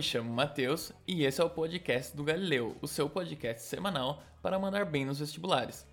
Me 0.00 0.04
chamo 0.04 0.32
Matheus 0.32 0.92
e 1.06 1.26
esse 1.26 1.42
é 1.42 1.44
o 1.44 1.50
podcast 1.50 2.16
do 2.16 2.24
Galileu, 2.24 2.74
o 2.80 2.88
seu 2.88 3.06
podcast 3.06 3.64
semanal 3.64 4.22
para 4.40 4.58
mandar 4.58 4.86
bem 4.86 5.04
nos 5.04 5.18
vestibulares. 5.18 5.86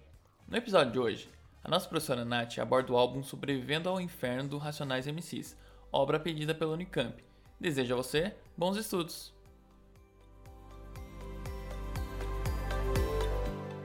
No 0.48 0.56
episódio 0.56 0.94
de 0.94 0.98
hoje, 0.98 1.30
a 1.62 1.70
nossa 1.70 1.90
professora 1.90 2.24
Nath 2.24 2.58
aborda 2.58 2.94
o 2.94 2.96
álbum 2.96 3.22
Sobrevivendo 3.22 3.90
ao 3.90 4.00
Inferno 4.00 4.48
do 4.48 4.58
Racionais 4.58 5.08
MCs, 5.08 5.58
obra 5.92 6.22
pedida 6.22 6.56
pela 6.56 6.72
Unicamp. 6.72 7.22
Desejo 7.60 7.96
a 7.96 7.98
você 7.98 8.34
bons 8.56 8.78
estudos! 8.78 9.34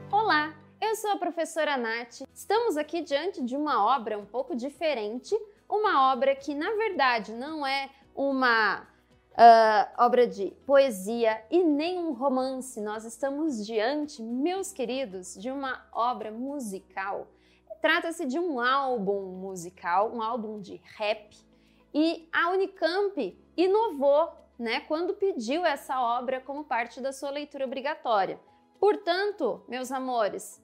Olá, 0.09 0.55
eu 0.81 0.95
sou 0.95 1.11
a 1.11 1.17
professora 1.17 1.77
Nath. 1.77 2.21
Estamos 2.33 2.77
aqui 2.77 3.03
diante 3.03 3.43
de 3.43 3.57
uma 3.57 3.85
obra 3.85 4.17
um 4.17 4.25
pouco 4.25 4.55
diferente, 4.55 5.37
uma 5.69 6.13
obra 6.13 6.37
que 6.37 6.55
na 6.55 6.71
verdade 6.77 7.33
não 7.33 7.67
é 7.67 7.91
uma 8.15 8.87
uh, 9.33 10.05
obra 10.05 10.27
de 10.27 10.51
poesia 10.67 11.43
e 11.51 11.63
nem 11.63 11.99
um 11.99 12.13
romance. 12.13 12.81
Nós 12.81 13.05
estamos 13.05 13.65
diante, 13.65 14.23
meus 14.23 14.73
queridos, 14.73 15.35
de 15.35 15.51
uma 15.51 15.87
obra 15.93 16.31
musical. 16.31 17.27
Trata-se 17.81 18.27
de 18.27 18.39
um 18.39 18.61
álbum 18.61 19.23
musical, 19.41 20.13
um 20.15 20.23
álbum 20.23 20.61
de 20.61 20.81
rap, 20.97 21.37
e 21.93 22.29
a 22.33 22.51
Unicamp 22.51 23.39
inovou 23.57 24.33
né, 24.59 24.81
quando 24.81 25.15
pediu 25.15 25.67
essa 25.67 26.01
obra 26.01 26.41
como 26.41 26.65
parte 26.65 27.01
da 27.01 27.13
sua 27.13 27.31
leitura 27.31 27.65
obrigatória. 27.65 28.41
Portanto, 28.79 29.63
meus 29.69 29.91
amores, 29.91 30.63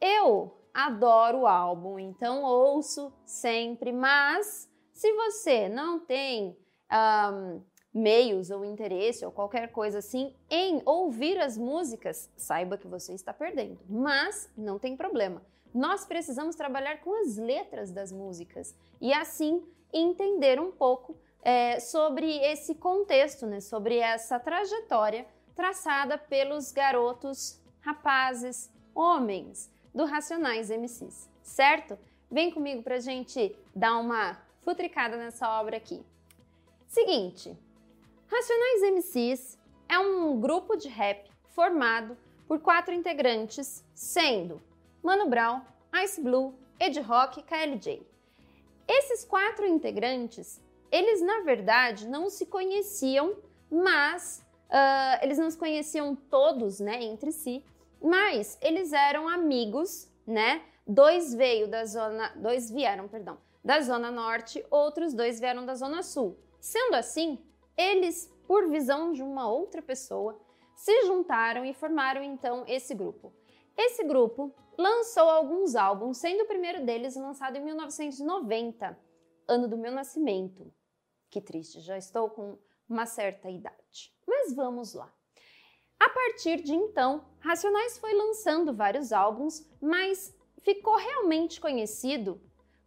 eu 0.00 0.56
adoro 0.72 1.40
o 1.40 1.46
álbum, 1.46 1.98
então 1.98 2.42
ouço 2.42 3.12
sempre, 3.24 3.92
mas 3.92 4.70
se 4.92 5.12
você 5.12 5.68
não 5.68 5.98
tem 5.98 6.56
um, 6.90 7.62
meios 7.92 8.50
ou 8.50 8.64
interesse 8.64 9.24
ou 9.24 9.32
qualquer 9.32 9.72
coisa 9.72 9.98
assim 9.98 10.34
em 10.48 10.80
ouvir 10.84 11.38
as 11.40 11.58
músicas, 11.58 12.30
saiba 12.36 12.78
que 12.78 12.86
você 12.86 13.12
está 13.12 13.32
perdendo. 13.32 13.78
Mas 13.88 14.48
não 14.56 14.78
tem 14.78 14.96
problema. 14.96 15.42
Nós 15.74 16.04
precisamos 16.04 16.56
trabalhar 16.56 17.00
com 17.00 17.14
as 17.22 17.36
letras 17.36 17.90
das 17.90 18.10
músicas 18.10 18.74
e 19.00 19.12
assim 19.12 19.62
entender 19.92 20.60
um 20.60 20.70
pouco 20.70 21.16
é, 21.42 21.80
sobre 21.80 22.38
esse 22.38 22.74
contexto, 22.74 23.46
né, 23.46 23.60
sobre 23.60 23.98
essa 23.98 24.38
trajetória 24.38 25.26
traçada 25.54 26.16
pelos 26.16 26.72
garotos, 26.72 27.60
rapazes, 27.80 28.70
homens 28.94 29.70
do 29.94 30.04
Racionais 30.04 30.70
MCs, 30.70 31.28
certo? 31.42 31.98
Vem 32.30 32.50
comigo 32.50 32.82
para 32.82 33.00
gente 33.00 33.56
dar 33.74 33.98
uma 33.98 34.40
futricada 34.62 35.16
nessa 35.16 35.60
obra 35.60 35.76
aqui. 35.76 36.04
Seguinte, 36.86 37.56
Racionais 38.30 38.82
MCs 38.92 39.58
é 39.88 39.98
um 39.98 40.40
grupo 40.40 40.76
de 40.76 40.86
rap 40.86 41.28
formado 41.48 42.16
por 42.46 42.60
quatro 42.60 42.94
integrantes, 42.94 43.84
sendo 43.92 44.62
Mano 45.02 45.28
Brown, 45.28 45.62
Ice 46.04 46.20
Blue, 46.20 46.54
Ed 46.78 47.00
Rock 47.00 47.40
e 47.40 47.42
KLJ. 47.42 48.06
Esses 48.86 49.24
quatro 49.24 49.66
integrantes, 49.66 50.60
eles 50.92 51.20
na 51.20 51.40
verdade 51.40 52.06
não 52.06 52.30
se 52.30 52.46
conheciam, 52.46 53.34
mas 53.68 54.46
uh, 54.68 55.24
eles 55.24 55.36
não 55.36 55.50
se 55.50 55.58
conheciam 55.58 56.14
todos, 56.14 56.78
né, 56.78 57.02
entre 57.02 57.32
si, 57.32 57.64
mas 58.00 58.56
eles 58.62 58.92
eram 58.92 59.28
amigos, 59.28 60.08
né? 60.24 60.62
Dois 60.86 61.34
veio 61.34 61.66
da 61.66 61.84
zona, 61.84 62.32
dois 62.36 62.70
vieram, 62.70 63.08
perdão, 63.08 63.38
da 63.64 63.80
zona 63.80 64.08
norte, 64.12 64.64
outros 64.70 65.12
dois 65.14 65.40
vieram 65.40 65.66
da 65.66 65.74
zona 65.74 66.04
sul. 66.04 66.38
Sendo 66.60 66.94
assim, 66.94 67.38
eles, 67.80 68.26
por 68.46 68.68
visão 68.68 69.12
de 69.12 69.22
uma 69.22 69.50
outra 69.50 69.80
pessoa, 69.80 70.38
se 70.76 71.06
juntaram 71.06 71.64
e 71.64 71.72
formaram 71.72 72.22
então 72.22 72.64
esse 72.66 72.94
grupo. 72.94 73.32
Esse 73.76 74.04
grupo 74.04 74.54
lançou 74.76 75.28
alguns 75.28 75.74
álbuns, 75.74 76.18
sendo 76.18 76.42
o 76.42 76.46
primeiro 76.46 76.84
deles 76.84 77.16
lançado 77.16 77.56
em 77.56 77.64
1990, 77.64 78.98
ano 79.48 79.68
do 79.68 79.78
meu 79.78 79.92
nascimento. 79.92 80.72
Que 81.30 81.40
triste, 81.40 81.80
já 81.80 81.96
estou 81.96 82.28
com 82.30 82.58
uma 82.88 83.06
certa 83.06 83.48
idade. 83.48 84.14
Mas 84.26 84.54
vamos 84.54 84.94
lá. 84.94 85.12
A 85.98 86.08
partir 86.08 86.62
de 86.62 86.74
então, 86.74 87.24
Racionais 87.40 87.98
foi 87.98 88.14
lançando 88.14 88.72
vários 88.72 89.12
álbuns, 89.12 89.66
mas 89.80 90.34
ficou 90.58 90.96
realmente 90.96 91.60
conhecido 91.60 92.40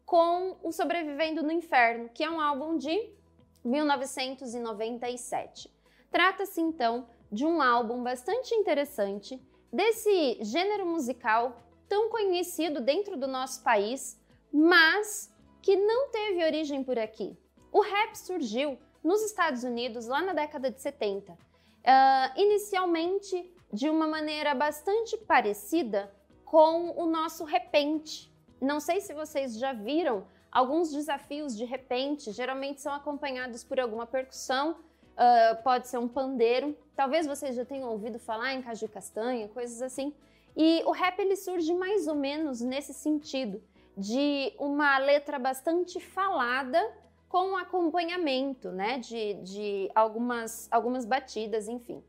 com 0.06 0.58
o 0.64 0.72
Sobrevivendo 0.72 1.42
no 1.44 1.52
Inferno, 1.52 2.10
que 2.10 2.24
é 2.24 2.30
um 2.30 2.42
álbum 2.42 2.78
de 2.78 3.16
1997. 3.64 5.72
Trata-se 6.12 6.62
então 6.62 7.08
de 7.32 7.46
um 7.46 7.62
álbum 7.62 8.04
bastante 8.04 8.54
interessante 8.54 9.42
desse 9.72 10.38
gênero 10.42 10.86
musical 10.86 11.64
tão 11.90 12.10
conhecido 12.10 12.82
dentro 12.82 13.18
do 13.18 13.28
nosso 13.28 13.64
país, 13.64 14.22
mas 14.52 15.34
que 15.62 15.76
não 15.76 16.10
teve 16.10 16.44
origem 16.44 16.84
por 16.84 17.00
aqui. 17.00 17.36
O 17.72 17.82
rap 17.82 18.16
surgiu 18.16 18.78
nos 19.04 19.24
Estados 19.24 19.64
Unidos 19.64 20.08
lá 20.08 20.22
na 20.22 20.34
década 20.34 20.70
de 20.70 20.80
70, 20.80 21.34
uh, 21.34 21.38
ah, 21.86 22.34
inicialmente 22.38 23.52
de 23.72 23.90
uma 23.90 24.08
maneira 24.08 24.54
bastante 24.54 25.18
parecida 25.18 26.14
com 26.46 26.92
o 26.92 27.08
nosso 27.08 27.44
repente. 27.44 28.32
Não 28.62 28.80
sei 28.80 29.02
se 29.02 29.14
vocês 29.14 29.58
já 29.58 29.74
viram 29.74 30.28
Alguns 30.54 30.92
desafios, 30.92 31.58
de 31.58 31.66
repente, 31.66 32.32
geralmente 32.32 32.80
são 32.80 32.94
acompanhados 32.94 33.64
por 33.64 33.80
alguma 33.80 34.06
percussão, 34.06 34.74
uh, 34.74 35.64
pode 35.64 35.88
ser 35.88 35.98
um 35.98 36.08
pandeiro. 36.08 36.78
Talvez 36.96 37.26
vocês 37.26 37.56
já 37.56 37.66
tenham 37.66 37.90
ouvido 37.90 38.20
falar 38.20 38.54
em 38.54 38.62
caju 38.62 38.88
castanha, 38.88 39.48
coisas 39.48 39.82
assim. 39.82 40.14
E 40.56 40.84
o 40.86 40.92
rap 40.92 41.18
ele 41.18 41.36
surge 41.36 41.74
mais 41.74 42.08
ou 42.08 42.14
menos 42.14 42.62
nesse 42.62 42.94
sentido, 42.94 43.64
de 43.98 44.54
uma 44.60 45.00
letra 45.00 45.40
bastante 45.40 46.00
falada 46.00 46.80
com 47.28 47.58
acompanhamento, 47.58 48.72
né, 48.72 49.00
de, 49.00 49.34
de 49.42 49.92
algumas, 49.96 50.68
algumas 50.72 51.04
batidas, 51.04 51.68
enfim. 51.68 52.04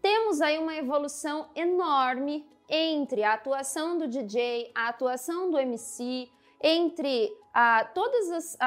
Temos 0.00 0.40
aí 0.40 0.58
uma 0.58 0.74
evolução 0.74 1.50
enorme 1.54 2.46
entre 2.70 3.22
a 3.22 3.34
atuação 3.34 3.98
do 3.98 4.08
DJ, 4.08 4.70
a 4.74 4.88
atuação 4.88 5.50
do 5.50 5.58
MC, 5.58 6.30
entre 6.60 7.30
ah, 7.54 7.84
todas 7.94 8.30
as, 8.30 8.58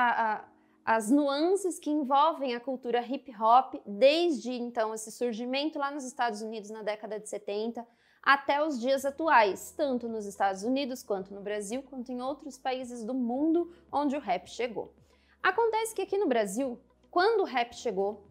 as 0.86 1.10
nuances 1.10 1.80
que 1.80 1.90
envolvem 1.90 2.56
a 2.56 2.60
cultura 2.60 3.02
hip 3.02 3.32
hop, 3.40 3.76
desde 3.86 4.52
então 4.54 4.94
esse 4.94 5.12
surgimento 5.12 5.78
lá 5.78 5.92
nos 5.92 6.04
Estados 6.04 6.42
Unidos 6.42 6.70
na 6.70 6.82
década 6.82 7.20
de 7.20 7.30
70 7.30 7.86
até 8.24 8.64
os 8.64 8.80
dias 8.80 9.04
atuais, 9.04 9.74
tanto 9.76 10.08
nos 10.08 10.26
Estados 10.26 10.64
Unidos 10.64 11.02
quanto 11.02 11.34
no 11.34 11.42
Brasil, 11.42 11.82
quanto 11.84 12.12
em 12.12 12.22
outros 12.22 12.58
países 12.58 13.04
do 13.04 13.14
mundo 13.14 13.74
onde 13.92 14.16
o 14.16 14.20
rap 14.20 14.48
chegou. 14.48 14.94
Acontece 15.42 15.96
que 15.96 16.04
aqui 16.04 16.18
no 16.18 16.28
Brasil, 16.28 16.80
quando 17.10 17.42
o 17.42 17.46
rap 17.46 17.74
chegou, 17.74 18.28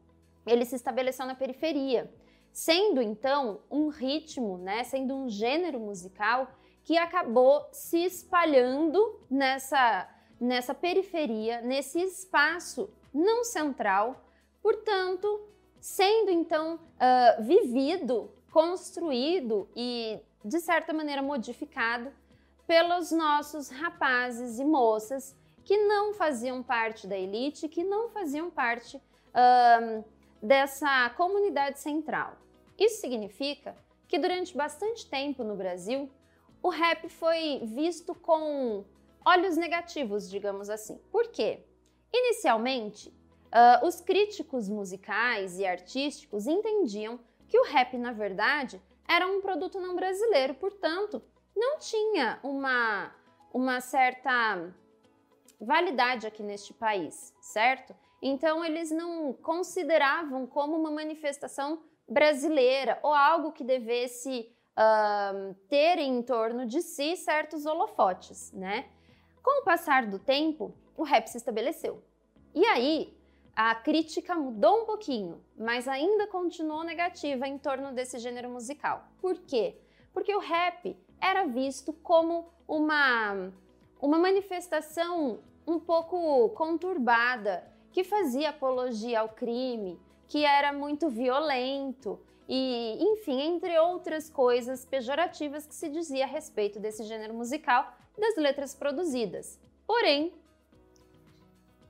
ele 0.47 0.65
se 0.65 0.77
estabeleceu 0.77 1.27
na 1.27 1.35
periferia, 1.35 2.13
sendo 2.53 3.03
então 3.03 3.61
um 3.71 3.89
ritmo, 3.89 4.59
né, 4.59 4.85
sendo 4.85 5.15
um 5.15 5.29
gênero 5.29 5.81
musical 5.81 6.49
que 6.85 6.97
acabou 6.97 7.69
se 7.73 8.05
espalhando 8.05 9.21
nessa, 9.31 10.09
nessa 10.41 10.75
periferia, 10.75 11.61
nesse 11.61 12.01
espaço 12.01 12.91
não 13.13 13.45
central, 13.45 14.25
portanto, 14.63 15.49
sendo 15.81 16.31
então 16.31 16.77
uh, 16.77 17.43
vivido, 17.43 18.31
construído 18.51 19.69
e 19.77 20.21
de 20.45 20.61
certa 20.61 20.93
maneira 20.93 21.23
modificado 21.23 22.13
pelos 22.67 23.11
nossos 23.11 23.69
rapazes 23.69 24.59
e 24.59 24.65
moças 24.65 25.37
que 25.65 25.77
não 25.77 26.15
faziam 26.15 26.63
parte 26.63 27.07
da 27.07 27.17
elite, 27.17 27.69
que 27.69 27.85
não 27.85 28.09
faziam 28.09 28.51
parte 28.51 28.97
uh, 28.97 30.05
dessa 30.43 31.11
comunidade 31.17 31.79
central. 31.79 32.37
Isso 32.79 33.01
significa 33.01 33.77
que 34.09 34.19
durante 34.19 34.57
bastante 34.57 35.07
tempo 35.07 35.45
no 35.45 35.55
Brasil 35.55 36.11
o 36.63 36.69
rap 36.69 37.09
foi 37.09 37.61
visto 37.65 38.15
com 38.15 38.85
olhos 39.25 39.57
negativos, 39.57 40.29
digamos 40.29 40.69
assim. 40.69 40.99
Por 41.11 41.29
quê? 41.29 41.65
Inicialmente, 42.13 43.09
uh, 43.09 43.87
os 43.87 44.01
críticos 44.01 44.69
musicais 44.69 45.59
e 45.59 45.67
artísticos 45.67 46.47
entendiam 46.47 47.19
que 47.49 47.59
o 47.59 47.65
rap, 47.65 47.97
na 47.97 48.13
verdade, 48.13 48.81
era 49.09 49.27
um 49.27 49.41
produto 49.41 49.81
não 49.81 49.97
brasileiro, 49.97 50.55
portanto, 50.55 51.23
não 51.57 51.79
tinha 51.79 52.39
uma, 52.43 53.13
uma 53.53 53.81
certa 53.81 54.73
validade 55.61 56.27
aqui 56.27 56.43
neste 56.43 56.73
país, 56.73 57.35
certo? 57.41 57.95
Então, 58.23 58.65
eles 58.65 58.91
não 58.91 59.33
consideravam 59.33 60.47
como 60.47 60.77
uma 60.77 60.91
manifestação 60.91 61.83
brasileira 62.09 62.99
ou 63.03 63.13
algo 63.13 63.53
que 63.53 63.65
devesse 63.65 64.51
uh, 64.81 65.55
ter 65.69 65.99
em 65.99 66.23
torno 66.23 66.65
de 66.65 66.81
si 66.81 67.17
certos 67.17 67.67
holofotes, 67.67 68.51
né? 68.53 68.87
Com 69.43 69.61
o 69.61 69.65
passar 69.65 70.07
do 70.07 70.19
tempo, 70.19 70.75
o 70.97 71.03
rap 71.03 71.27
se 71.27 71.37
estabeleceu. 71.37 72.03
E 72.55 72.65
aí, 72.65 73.17
a 73.55 73.75
crítica 73.75 74.35
mudou 74.35 74.83
um 74.83 74.87
pouquinho, 74.87 75.43
mas 75.57 75.87
ainda 75.87 76.27
continuou 76.27 76.83
negativa 76.83 77.47
em 77.47 77.59
torno 77.59 77.93
desse 77.93 78.19
gênero 78.19 78.49
musical. 78.49 79.05
Por 79.21 79.39
quê? 79.39 79.77
Porque 80.13 80.35
o 80.35 80.41
rap 80.41 80.97
era 81.21 81.47
visto 81.47 81.93
como 81.93 82.49
uma, 82.67 83.53
uma 84.01 84.19
manifestação 84.19 85.41
um 85.67 85.79
pouco 85.79 86.49
conturbada, 86.51 87.65
que 87.93 88.03
fazia 88.03 88.51
apologia 88.51 89.21
ao 89.21 89.29
crime, 89.29 90.01
que 90.27 90.45
era 90.45 90.73
muito 90.73 91.09
violento 91.09 92.19
e, 92.53 92.99
enfim, 93.01 93.41
entre 93.41 93.79
outras 93.79 94.29
coisas 94.29 94.85
pejorativas 94.85 95.65
que 95.65 95.75
se 95.75 95.89
dizia 95.89 96.25
a 96.25 96.29
respeito 96.29 96.81
desse 96.81 97.05
gênero 97.05 97.33
musical 97.33 97.97
das 98.19 98.37
letras 98.37 98.75
produzidas. 98.75 99.59
Porém, 99.87 100.35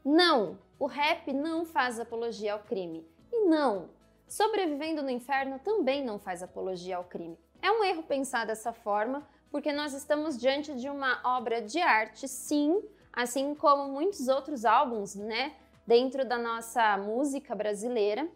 não, 0.05 0.59
o 0.79 0.87
rap 0.87 1.33
não 1.33 1.65
faz 1.65 1.99
apologia 1.99 2.53
ao 2.53 2.61
crime. 2.61 3.05
E 3.33 3.45
não, 3.47 3.89
Sobrevivendo 4.31 5.03
no 5.03 5.11
Inferno 5.11 5.59
também 5.59 6.05
não 6.05 6.17
faz 6.17 6.41
apologia 6.41 6.99
ao 6.99 7.03
crime. 7.03 7.37
É 7.61 7.69
um 7.73 7.83
erro 7.83 8.05
pensar 8.05 8.47
dessa 8.47 8.73
forma, 8.73 9.27
porque 9.51 9.73
nós 9.73 9.93
estamos 9.93 10.39
diante 10.39 10.73
de 10.77 10.89
uma 10.89 11.21
obra 11.25 11.61
de 11.61 11.81
arte, 11.81 12.29
sim, 12.29 12.81
assim 13.13 13.57
como 13.57 13.93
muitos 13.93 14.29
outros 14.29 14.65
álbuns, 14.65 15.17
né, 15.17 15.57
dentro 15.85 16.25
da 16.25 16.39
nossa 16.39 16.97
música 16.97 17.57
brasileira. 17.57 18.29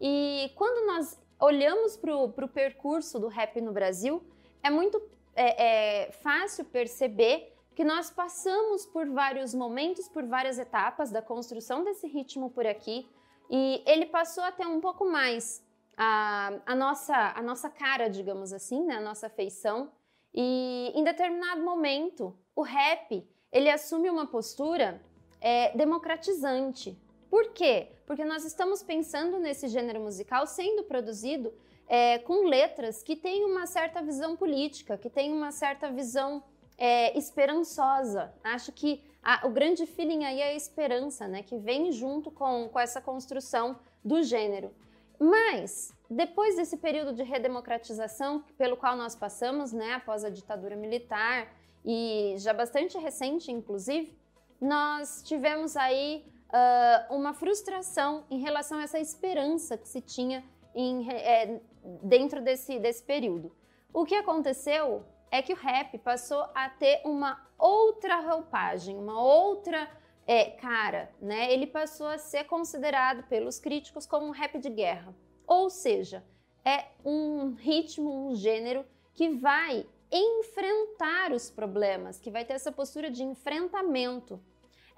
E 0.00 0.52
quando 0.54 0.86
nós 0.86 1.18
olhamos 1.40 1.96
para 1.96 2.14
o 2.16 2.48
percurso 2.48 3.18
do 3.18 3.28
rap 3.28 3.60
no 3.60 3.72
Brasil, 3.72 4.22
é 4.62 4.70
muito 4.70 5.00
é, 5.34 6.06
é 6.06 6.12
fácil 6.12 6.64
perceber 6.64 7.54
que 7.74 7.84
nós 7.84 8.10
passamos 8.10 8.84
por 8.84 9.08
vários 9.08 9.54
momentos, 9.54 10.08
por 10.08 10.24
várias 10.26 10.58
etapas 10.58 11.10
da 11.10 11.22
construção 11.22 11.82
desse 11.82 12.06
ritmo 12.06 12.50
por 12.50 12.66
aqui, 12.66 13.08
e 13.48 13.82
ele 13.86 14.06
passou 14.06 14.44
a 14.44 14.52
ter 14.52 14.66
um 14.66 14.80
pouco 14.80 15.04
mais 15.04 15.64
a, 15.96 16.52
a, 16.66 16.74
nossa, 16.74 17.32
a 17.34 17.42
nossa 17.42 17.68
cara, 17.68 18.08
digamos 18.08 18.52
assim, 18.52 18.84
né? 18.84 18.96
a 18.96 19.00
nossa 19.00 19.28
feição. 19.28 19.90
E 20.32 20.92
em 20.94 21.02
determinado 21.02 21.62
momento, 21.62 22.36
o 22.54 22.62
rap 22.62 23.26
ele 23.52 23.68
assume 23.68 24.08
uma 24.08 24.26
postura 24.26 25.02
é, 25.40 25.76
democratizante. 25.76 26.96
Por 27.30 27.52
quê? 27.52 27.92
Porque 28.06 28.24
nós 28.24 28.44
estamos 28.44 28.82
pensando 28.82 29.38
nesse 29.38 29.68
gênero 29.68 30.00
musical 30.00 30.46
sendo 30.46 30.82
produzido 30.82 31.54
é, 31.86 32.18
com 32.18 32.46
letras 32.46 33.02
que 33.02 33.14
têm 33.14 33.44
uma 33.44 33.66
certa 33.66 34.02
visão 34.02 34.36
política, 34.36 34.98
que 34.98 35.08
têm 35.08 35.32
uma 35.32 35.52
certa 35.52 35.90
visão 35.90 36.42
é, 36.76 37.16
esperançosa. 37.16 38.34
Acho 38.42 38.72
que 38.72 39.02
a, 39.22 39.46
o 39.46 39.50
grande 39.50 39.86
feeling 39.86 40.24
aí 40.24 40.40
é 40.40 40.48
a 40.48 40.54
esperança, 40.54 41.28
né? 41.28 41.42
Que 41.42 41.56
vem 41.56 41.92
junto 41.92 42.30
com, 42.30 42.68
com 42.68 42.80
essa 42.80 43.00
construção 43.00 43.78
do 44.04 44.22
gênero. 44.22 44.74
Mas, 45.18 45.92
depois 46.08 46.56
desse 46.56 46.78
período 46.78 47.12
de 47.12 47.22
redemocratização 47.22 48.42
pelo 48.56 48.76
qual 48.76 48.96
nós 48.96 49.14
passamos, 49.14 49.70
né, 49.70 49.92
após 49.92 50.24
a 50.24 50.30
ditadura 50.30 50.74
militar, 50.74 51.54
e 51.84 52.34
já 52.38 52.54
bastante 52.54 52.96
recente, 52.96 53.52
inclusive, 53.52 54.16
nós 54.58 55.22
tivemos 55.22 55.76
aí 55.76 56.24
uh, 56.50 57.14
uma 57.14 57.32
frustração 57.32 58.24
em 58.30 58.38
relação 58.38 58.78
a 58.78 58.82
essa 58.82 58.98
esperança 58.98 59.76
que 59.76 59.88
se 59.88 60.00
tinha 60.00 60.44
em, 60.74 61.10
é, 61.10 61.60
dentro 62.02 62.42
desse, 62.42 62.78
desse 62.78 63.02
período. 63.02 63.54
O 63.92 64.04
que 64.04 64.14
aconteceu 64.14 65.04
é 65.30 65.42
que 65.42 65.52
o 65.52 65.56
rap 65.56 65.96
passou 65.98 66.44
a 66.54 66.68
ter 66.68 67.00
uma 67.04 67.40
outra 67.58 68.20
roupagem, 68.20 68.96
uma 68.96 69.20
outra 69.20 69.88
é, 70.26 70.44
cara, 70.44 71.10
né? 71.20 71.52
Ele 71.52 71.66
passou 71.66 72.06
a 72.06 72.18
ser 72.18 72.44
considerado 72.44 73.24
pelos 73.24 73.58
críticos 73.58 74.06
como 74.06 74.26
um 74.26 74.30
rap 74.30 74.58
de 74.58 74.70
guerra. 74.70 75.14
Ou 75.46 75.68
seja, 75.68 76.24
é 76.64 76.86
um 77.04 77.54
ritmo, 77.54 78.28
um 78.28 78.34
gênero 78.34 78.84
que 79.14 79.28
vai 79.30 79.86
enfrentar 80.10 81.32
os 81.32 81.50
problemas, 81.50 82.18
que 82.18 82.30
vai 82.30 82.44
ter 82.44 82.54
essa 82.54 82.72
postura 82.72 83.10
de 83.10 83.22
enfrentamento. 83.22 84.40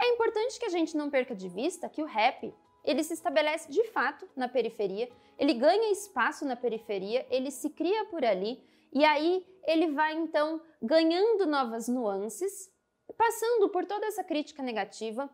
É 0.03 0.09
importante 0.09 0.59
que 0.59 0.67
a 0.67 0.69
gente 0.69 0.97
não 0.97 1.09
perca 1.09 1.33
de 1.33 1.49
vista 1.49 1.89
que 1.89 2.03
o 2.03 2.07
rap 2.07 2.53
ele 2.83 3.05
se 3.05 3.15
estabelece 3.15 3.71
de 3.71 3.85
fato 3.85 4.29
na 4.35 4.49
periferia, 4.49 5.09
ele 5.39 5.55
ganha 5.55 5.93
espaço 5.93 6.45
na 6.45 6.57
periferia, 6.57 7.25
ele 7.31 7.53
se 7.53 7.71
cria 7.71 8.05
por 8.07 8.25
ali 8.25 8.61
e 8.93 9.05
aí 9.05 9.47
ele 9.65 9.93
vai 9.93 10.15
então 10.15 10.61
ganhando 10.83 11.47
novas 11.47 11.87
nuances, 11.87 12.69
passando 13.17 13.69
por 13.69 13.87
toda 13.87 14.05
essa 14.07 14.25
crítica 14.25 14.61
negativa, 14.61 15.31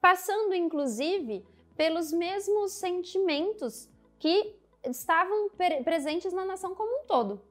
passando 0.00 0.54
inclusive 0.54 1.44
pelos 1.76 2.12
mesmos 2.12 2.74
sentimentos 2.74 3.90
que 4.20 4.54
estavam 4.84 5.50
presentes 5.82 6.32
na 6.32 6.44
nação 6.44 6.76
como 6.76 7.02
um 7.02 7.06
todo. 7.06 7.42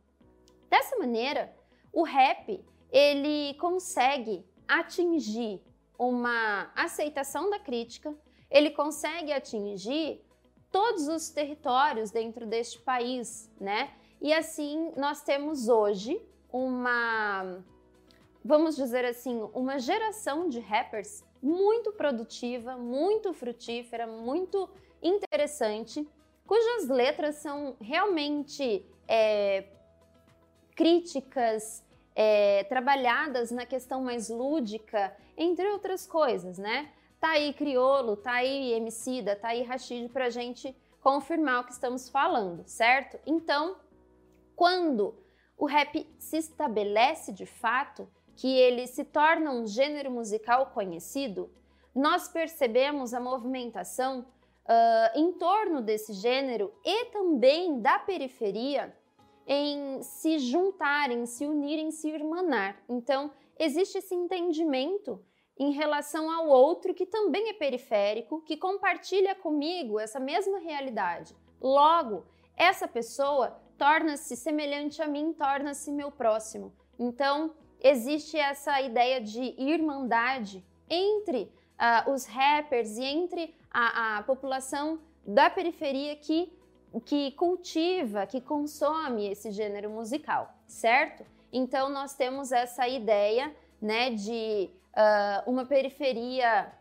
Dessa 0.69 0.97
maneira, 0.97 1.53
o 1.91 2.03
rap 2.03 2.63
ele 2.89 3.55
consegue 3.55 4.45
atingir 4.65 5.61
uma 6.01 6.71
aceitação 6.75 7.51
da 7.51 7.59
crítica, 7.59 8.11
ele 8.49 8.71
consegue 8.71 9.31
atingir 9.31 10.19
todos 10.71 11.07
os 11.07 11.29
territórios 11.29 12.09
dentro 12.09 12.47
deste 12.47 12.79
país, 12.79 13.51
né? 13.59 13.93
E 14.19 14.33
assim, 14.33 14.91
nós 14.97 15.21
temos 15.21 15.67
hoje 15.67 16.19
uma, 16.51 17.63
vamos 18.43 18.75
dizer 18.75 19.05
assim, 19.05 19.47
uma 19.53 19.77
geração 19.77 20.49
de 20.49 20.59
rappers 20.59 21.23
muito 21.41 21.91
produtiva, 21.91 22.75
muito 22.77 23.31
frutífera, 23.31 24.07
muito 24.07 24.67
interessante, 25.03 26.07
cujas 26.47 26.89
letras 26.89 27.35
são 27.35 27.75
realmente 27.79 28.83
é, 29.07 29.65
críticas, 30.75 31.83
é, 32.15 32.63
trabalhadas 32.65 33.51
na 33.51 33.65
questão 33.65 34.03
mais 34.03 34.29
lúdica, 34.29 35.15
entre 35.37 35.67
outras 35.69 36.05
coisas, 36.05 36.57
né? 36.57 36.91
Tá 37.19 37.31
aí 37.31 37.53
Criolo, 37.53 38.15
tá 38.15 38.33
aí 38.33 38.73
Emicida, 38.73 39.35
tá 39.35 39.49
aí 39.49 39.61
Rashid 39.61 40.09
pra 40.09 40.29
gente 40.29 40.75
confirmar 41.01 41.61
o 41.61 41.63
que 41.65 41.71
estamos 41.71 42.09
falando, 42.09 42.63
certo? 42.65 43.19
Então, 43.25 43.75
quando 44.55 45.15
o 45.57 45.65
rap 45.65 46.07
se 46.17 46.37
estabelece 46.37 47.31
de 47.31 47.45
fato, 47.45 48.07
que 48.35 48.57
ele 48.57 48.87
se 48.87 49.03
torna 49.03 49.51
um 49.51 49.67
gênero 49.67 50.09
musical 50.09 50.67
conhecido, 50.67 51.51
nós 51.93 52.27
percebemos 52.27 53.13
a 53.13 53.19
movimentação 53.19 54.21
uh, 54.21 55.19
em 55.19 55.33
torno 55.33 55.81
desse 55.81 56.13
gênero 56.13 56.73
e 56.83 57.05
também 57.05 57.79
da 57.81 57.99
periferia 57.99 58.95
em 59.45 60.01
se 60.01 60.39
juntarem, 60.39 61.25
se 61.25 61.45
unirem, 61.45 61.91
se 61.91 62.09
irmanar. 62.09 62.81
Então, 62.87 63.31
existe 63.63 63.99
esse 63.99 64.15
entendimento 64.15 65.23
em 65.55 65.71
relação 65.71 66.31
ao 66.31 66.47
outro 66.47 66.95
que 66.95 67.05
também 67.05 67.49
é 67.49 67.53
periférico, 67.53 68.41
que 68.41 68.57
compartilha 68.57 69.35
comigo 69.35 69.99
essa 69.99 70.19
mesma 70.19 70.57
realidade. 70.57 71.35
Logo, 71.61 72.25
essa 72.57 72.87
pessoa 72.87 73.61
torna-se 73.77 74.35
semelhante 74.35 74.99
a 74.99 75.07
mim, 75.07 75.31
torna-se 75.33 75.91
meu 75.91 76.11
próximo. 76.11 76.73
Então, 76.97 77.53
existe 77.79 78.35
essa 78.35 78.81
ideia 78.81 79.21
de 79.21 79.53
irmandade 79.59 80.65
entre 80.89 81.43
uh, 81.43 82.11
os 82.11 82.25
rappers 82.25 82.97
e 82.97 83.03
entre 83.03 83.53
a, 83.69 84.17
a 84.17 84.23
população 84.23 84.99
da 85.23 85.51
periferia 85.51 86.15
que, 86.15 86.51
que 87.05 87.31
cultiva, 87.33 88.25
que 88.25 88.41
consome 88.41 89.29
esse 89.29 89.51
gênero 89.51 89.91
musical, 89.91 90.51
certo? 90.65 91.23
Então, 91.51 91.89
nós 91.89 92.13
temos 92.13 92.51
essa 92.51 92.87
ideia 92.87 93.53
né, 93.81 94.11
de 94.11 94.69
uh, 94.95 95.49
uma 95.49 95.65
periferia, 95.65 96.71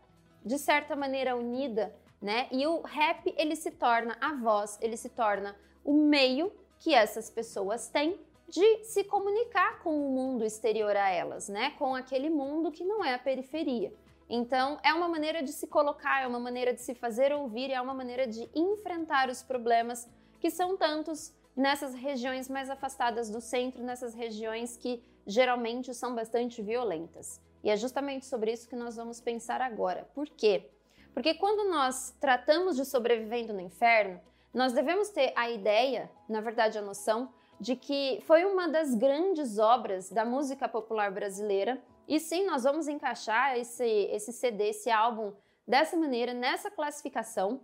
de 0.45 0.59
certa 0.59 0.95
maneira, 0.95 1.37
unida, 1.37 1.95
né? 2.21 2.49
E 2.51 2.67
o 2.67 2.83
rap, 2.83 3.33
ele 3.37 3.57
se 3.57 3.71
torna 3.71 4.17
a 4.21 4.35
voz, 4.35 4.79
ele 4.81 4.97
se 4.97 5.09
torna 5.09 5.57
o 5.83 5.95
meio 5.95 6.53
que 6.79 6.95
essas 6.95 7.31
pessoas 7.31 7.89
têm 7.89 8.21
de 8.47 8.85
se 8.85 9.05
comunicar 9.05 9.81
com 9.83 9.91
o 9.91 10.11
mundo 10.11 10.45
exterior 10.45 10.97
a 10.97 11.09
elas, 11.09 11.49
né? 11.49 11.71
Com 11.79 11.95
aquele 11.95 12.29
mundo 12.29 12.71
que 12.71 12.85
não 12.85 13.05
é 13.05 13.15
a 13.15 13.19
periferia. 13.19 13.93
Então, 14.29 14.79
é 14.85 14.93
uma 14.93 15.09
maneira 15.09 15.43
de 15.43 15.53
se 15.53 15.67
colocar, 15.67 16.23
é 16.23 16.27
uma 16.27 16.39
maneira 16.39 16.73
de 16.73 16.81
se 16.81 16.95
fazer 16.95 17.33
ouvir, 17.33 17.71
é 17.71 17.81
uma 17.81 17.95
maneira 17.95 18.27
de 18.27 18.49
enfrentar 18.55 19.29
os 19.29 19.43
problemas 19.43 20.09
que 20.41 20.51
são 20.51 20.77
tantos 20.77 21.33
nessas 21.61 21.95
regiões 21.95 22.49
mais 22.49 22.71
afastadas 22.71 23.29
do 23.29 23.39
centro, 23.39 23.83
nessas 23.83 24.15
regiões 24.15 24.79
que 24.79 25.03
geralmente 25.27 25.93
são 25.93 26.15
bastante 26.15 26.63
violentas. 26.63 27.39
E 27.63 27.69
é 27.69 27.77
justamente 27.77 28.25
sobre 28.25 28.51
isso 28.51 28.67
que 28.67 28.75
nós 28.75 28.97
vamos 28.97 29.21
pensar 29.21 29.61
agora. 29.61 30.09
Por 30.15 30.27
quê? 30.27 30.71
Porque 31.13 31.35
quando 31.35 31.71
nós 31.71 32.17
tratamos 32.19 32.77
de 32.77 32.87
sobrevivendo 32.87 33.53
no 33.53 33.61
inferno, 33.61 34.19
nós 34.55 34.73
devemos 34.73 35.11
ter 35.11 35.35
a 35.37 35.51
ideia, 35.51 36.11
na 36.27 36.41
verdade 36.41 36.79
a 36.79 36.83
noção, 36.83 37.31
de 37.61 37.77
que 37.77 38.23
foi 38.23 38.47
uma 38.47 38.67
das 38.67 38.95
grandes 38.95 39.59
obras 39.59 40.09
da 40.09 40.25
música 40.25 40.67
popular 40.67 41.11
brasileira. 41.11 41.79
E 42.09 42.19
sim, 42.19 42.47
nós 42.47 42.63
vamos 42.63 42.89
encaixar 42.89 43.59
esse, 43.59 43.85
esse 43.85 44.33
CD, 44.33 44.71
esse 44.71 44.91
álbum 44.91 45.35
dessa 45.69 45.95
maneira, 45.95 46.33
nessa 46.33 46.71
classificação, 46.71 47.61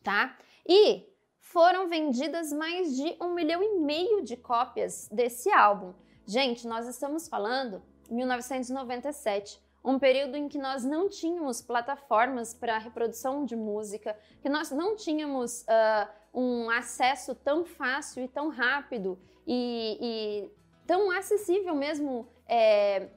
tá? 0.00 0.38
E 0.64 1.11
foram 1.52 1.86
vendidas 1.86 2.50
mais 2.50 2.96
de 2.96 3.14
um 3.20 3.34
milhão 3.34 3.62
e 3.62 3.78
meio 3.78 4.22
de 4.22 4.38
cópias 4.38 5.06
desse 5.12 5.52
álbum. 5.52 5.92
Gente, 6.24 6.66
nós 6.66 6.88
estamos 6.88 7.28
falando 7.28 7.82
1997, 8.10 9.60
um 9.84 9.98
período 9.98 10.34
em 10.34 10.48
que 10.48 10.56
nós 10.56 10.82
não 10.82 11.10
tínhamos 11.10 11.60
plataformas 11.60 12.54
para 12.54 12.78
reprodução 12.78 13.44
de 13.44 13.54
música, 13.54 14.16
que 14.40 14.48
nós 14.48 14.70
não 14.70 14.96
tínhamos 14.96 15.62
uh, 15.62 16.08
um 16.32 16.70
acesso 16.70 17.34
tão 17.34 17.66
fácil 17.66 18.24
e 18.24 18.28
tão 18.28 18.48
rápido 18.48 19.18
e, 19.46 19.98
e 20.00 20.50
tão 20.86 21.10
acessível 21.10 21.74
mesmo 21.74 22.26
é, 22.48 23.08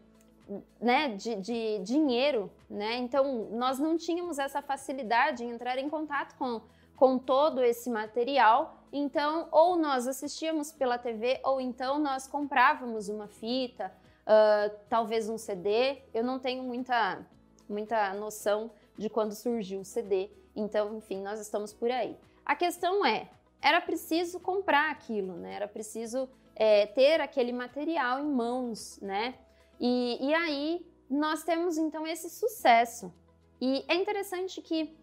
né, 0.81 1.15
de, 1.15 1.35
de, 1.35 1.79
dinheiro, 1.79 2.51
né? 2.69 2.97
Então 2.97 3.47
nós 3.51 3.79
não 3.79 3.95
tínhamos 3.95 4.37
essa 4.39 4.61
facilidade 4.61 5.43
em 5.43 5.51
entrar 5.51 5.77
em 5.77 5.89
contato 5.89 6.35
com, 6.37 6.61
com 6.95 7.17
todo 7.17 7.61
esse 7.61 7.89
material. 7.89 8.77
Então, 8.91 9.47
ou 9.51 9.75
nós 9.75 10.07
assistíamos 10.07 10.71
pela 10.71 10.97
TV, 10.97 11.39
ou 11.43 11.59
então 11.59 11.99
nós 11.99 12.27
comprávamos 12.27 13.09
uma 13.09 13.27
fita, 13.27 13.91
uh, 14.25 14.73
talvez 14.89 15.29
um 15.29 15.37
CD. 15.37 16.01
Eu 16.13 16.23
não 16.23 16.39
tenho 16.39 16.63
muita, 16.63 17.25
muita 17.67 18.13
noção 18.13 18.71
de 18.97 19.09
quando 19.09 19.33
surgiu 19.33 19.81
o 19.81 19.85
CD. 19.85 20.29
Então, 20.55 20.95
enfim, 20.95 21.21
nós 21.21 21.39
estamos 21.39 21.73
por 21.73 21.91
aí. 21.91 22.17
A 22.45 22.55
questão 22.55 23.05
é, 23.05 23.29
era 23.61 23.81
preciso 23.81 24.39
comprar 24.39 24.91
aquilo, 24.91 25.33
né? 25.33 25.55
Era 25.55 25.67
preciso 25.67 26.29
é, 26.55 26.85
ter 26.85 27.19
aquele 27.19 27.51
material 27.51 28.19
em 28.19 28.27
mãos, 28.27 28.99
né? 29.01 29.35
E, 29.79 30.17
e 30.21 30.33
aí 30.33 30.85
nós 31.09 31.43
temos 31.43 31.77
então 31.77 32.07
esse 32.07 32.29
sucesso. 32.29 33.13
E 33.59 33.83
é 33.87 33.95
interessante 33.95 34.61
que 34.61 34.95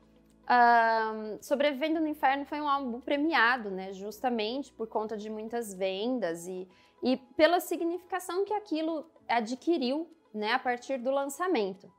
uh, 0.44 1.42
Sobrevivendo 1.42 2.00
no 2.00 2.08
Inferno 2.08 2.44
foi 2.44 2.60
um 2.60 2.68
álbum 2.68 3.00
premiado, 3.00 3.70
né? 3.70 3.92
Justamente 3.92 4.72
por 4.72 4.86
conta 4.86 5.16
de 5.16 5.30
muitas 5.30 5.74
vendas 5.74 6.46
e, 6.46 6.68
e 7.02 7.16
pela 7.36 7.60
significação 7.60 8.44
que 8.44 8.54
aquilo 8.54 9.06
adquiriu, 9.28 10.10
né? 10.32 10.52
A 10.52 10.58
partir 10.58 10.98
do 10.98 11.10
lançamento. 11.10 11.92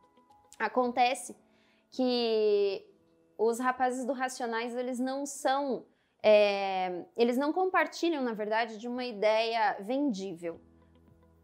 Acontece 0.60 1.36
que 1.92 2.86
os 3.38 3.60
rapazes 3.60 4.06
do 4.06 4.14
Racionais 4.14 4.76
eles 4.76 5.00
não 5.00 5.26
são 5.26 5.86
é, 6.26 7.04
eles 7.18 7.38
não 7.38 7.52
compartilham, 7.52 8.24
na 8.24 8.34
verdade, 8.34 8.78
de 8.78 8.88
uma 8.88 9.04
ideia 9.04 9.76
vendível. 9.82 10.60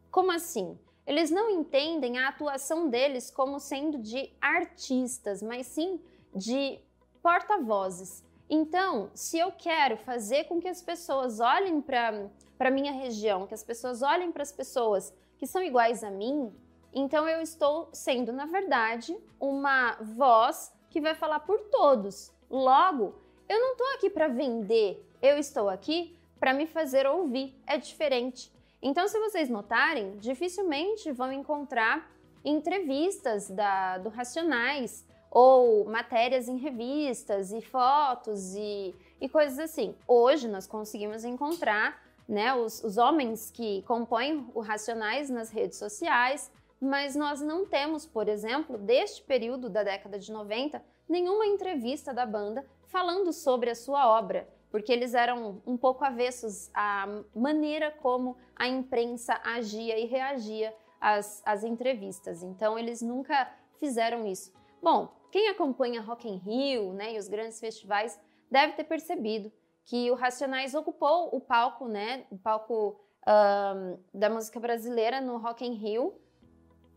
Como 0.10 0.32
assim? 0.32 0.80
Eles 1.06 1.30
não 1.30 1.50
entendem 1.50 2.18
a 2.18 2.30
atuação 2.30 2.90
deles 2.90 3.30
como 3.30 3.60
sendo 3.60 3.98
de 3.98 4.32
artistas, 4.40 5.42
mas 5.44 5.68
sim 5.68 6.00
de 6.34 6.80
porta-vozes. 7.22 8.24
Então, 8.50 9.12
se 9.14 9.38
eu 9.38 9.52
quero 9.52 9.98
fazer 9.98 10.46
com 10.46 10.60
que 10.60 10.68
as 10.68 10.82
pessoas 10.82 11.40
olhem 11.40 11.82
para 11.82 12.30
a 12.60 12.72
minha 12.72 12.92
região, 12.92 13.46
que 13.46 13.54
as 13.54 13.64
pessoas 13.64 14.02
olhem 14.02 14.32
para 14.32 14.42
as 14.42 14.52
pessoas 14.52 15.14
que 15.38 15.46
são 15.46 15.62
iguais 15.62 16.04
a 16.04 16.10
mim, 16.10 16.52
então 16.94 17.30
eu 17.30 17.42
estou 17.42 17.90
sendo, 17.94 18.34
na 18.34 18.46
verdade, 18.46 19.16
uma 19.40 19.96
voz 20.02 20.74
que 20.90 21.00
vai 21.00 21.14
falar 21.14 21.42
por 21.42 21.60
todos. 21.70 22.32
Logo, 22.50 23.14
eu 23.48 23.60
não 23.60 23.72
estou 23.74 23.88
aqui 23.94 24.10
para 24.10 24.28
vender, 24.28 25.06
eu 25.22 25.38
estou 25.38 25.70
aqui 25.70 26.18
para 26.40 26.54
me 26.54 26.66
fazer 26.66 27.06
ouvir. 27.06 27.56
É 27.68 27.78
diferente. 27.78 28.52
Então, 28.82 29.08
se 29.08 29.20
vocês 29.20 29.50
notarem, 29.50 30.18
dificilmente 30.18 31.12
vão 31.12 31.32
encontrar 31.32 32.10
entrevistas 32.44 33.50
da, 33.50 33.98
do 33.98 34.10
Racionais 34.10 35.06
ou 35.32 35.86
matérias 35.86 36.48
em 36.48 36.58
revistas 36.58 37.52
e 37.52 37.62
fotos 37.62 38.56
e, 38.56 38.96
e 39.22 39.30
coisas 39.30 39.60
assim. 39.60 39.96
Hoje 40.08 40.48
nós 40.48 40.66
conseguimos 40.66 41.24
encontrar 41.24 42.02
né, 42.28 42.54
os, 42.54 42.84
os 42.84 42.98
homens 42.98 43.52
que 43.52 43.82
compõem 43.84 44.48
o 44.54 44.60
Racionais 44.60 45.30
nas 45.30 45.50
redes 45.50 45.78
sociais, 45.78 46.52
mas 46.80 47.16
nós 47.16 47.42
não 47.42 47.66
temos, 47.66 48.06
por 48.06 48.28
exemplo, 48.28 48.78
deste 48.78 49.22
período 49.24 49.70
da 49.70 49.84
década 49.84 50.18
de 50.18 50.32
90, 50.32 50.82
nenhuma 51.08 51.46
entrevista 51.46 52.14
da 52.14 52.26
banda 52.26 52.66
falando 52.88 53.34
sobre 53.34 53.70
a 53.70 53.76
sua 53.76 54.08
obra, 54.08 54.48
porque 54.72 54.92
eles 54.92 55.14
eram 55.14 55.62
um 55.66 55.76
pouco 55.76 56.06
avessos 56.06 56.70
à 56.74 57.08
maneira 57.36 57.92
como 57.92 58.38
a 58.56 58.68
imprensa 58.68 59.40
agia 59.44 59.98
e 59.98 60.06
reagia 60.06 60.74
às, 61.02 61.42
às 61.46 61.64
entrevistas. 61.64 62.44
Então, 62.44 62.78
eles 62.78 63.02
nunca 63.02 63.52
fizeram 63.80 64.28
isso. 64.28 64.54
Bom, 64.82 65.12
quem 65.32 65.50
acompanha 65.50 66.02
Rock 66.02 66.28
in 66.28 66.38
Rio 66.38 66.94
né, 66.94 67.14
e 67.14 67.18
os 67.18 67.28
grandes 67.28 67.60
festivais 67.60 68.20
deve 68.50 68.74
ter 68.74 68.84
percebido 68.84 69.52
que 69.86 70.10
o 70.12 70.16
Racionais 70.16 70.74
ocupou 70.74 71.36
o 71.36 71.42
palco, 71.42 71.88
né, 71.88 72.26
o 72.30 72.38
palco 72.38 73.00
um, 73.28 74.00
da 74.14 74.30
música 74.30 74.60
brasileira 74.60 75.22
no 75.22 75.38
Rock 75.38 75.66
in 75.66 75.74
Rio 75.74 76.20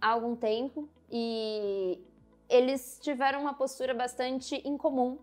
há 0.00 0.10
algum 0.10 0.34
tempo 0.36 0.88
e 1.10 2.00
eles 2.48 2.98
tiveram 3.00 3.40
uma 3.40 3.54
postura 3.54 3.94
bastante 3.94 4.60
incomum 4.66 5.18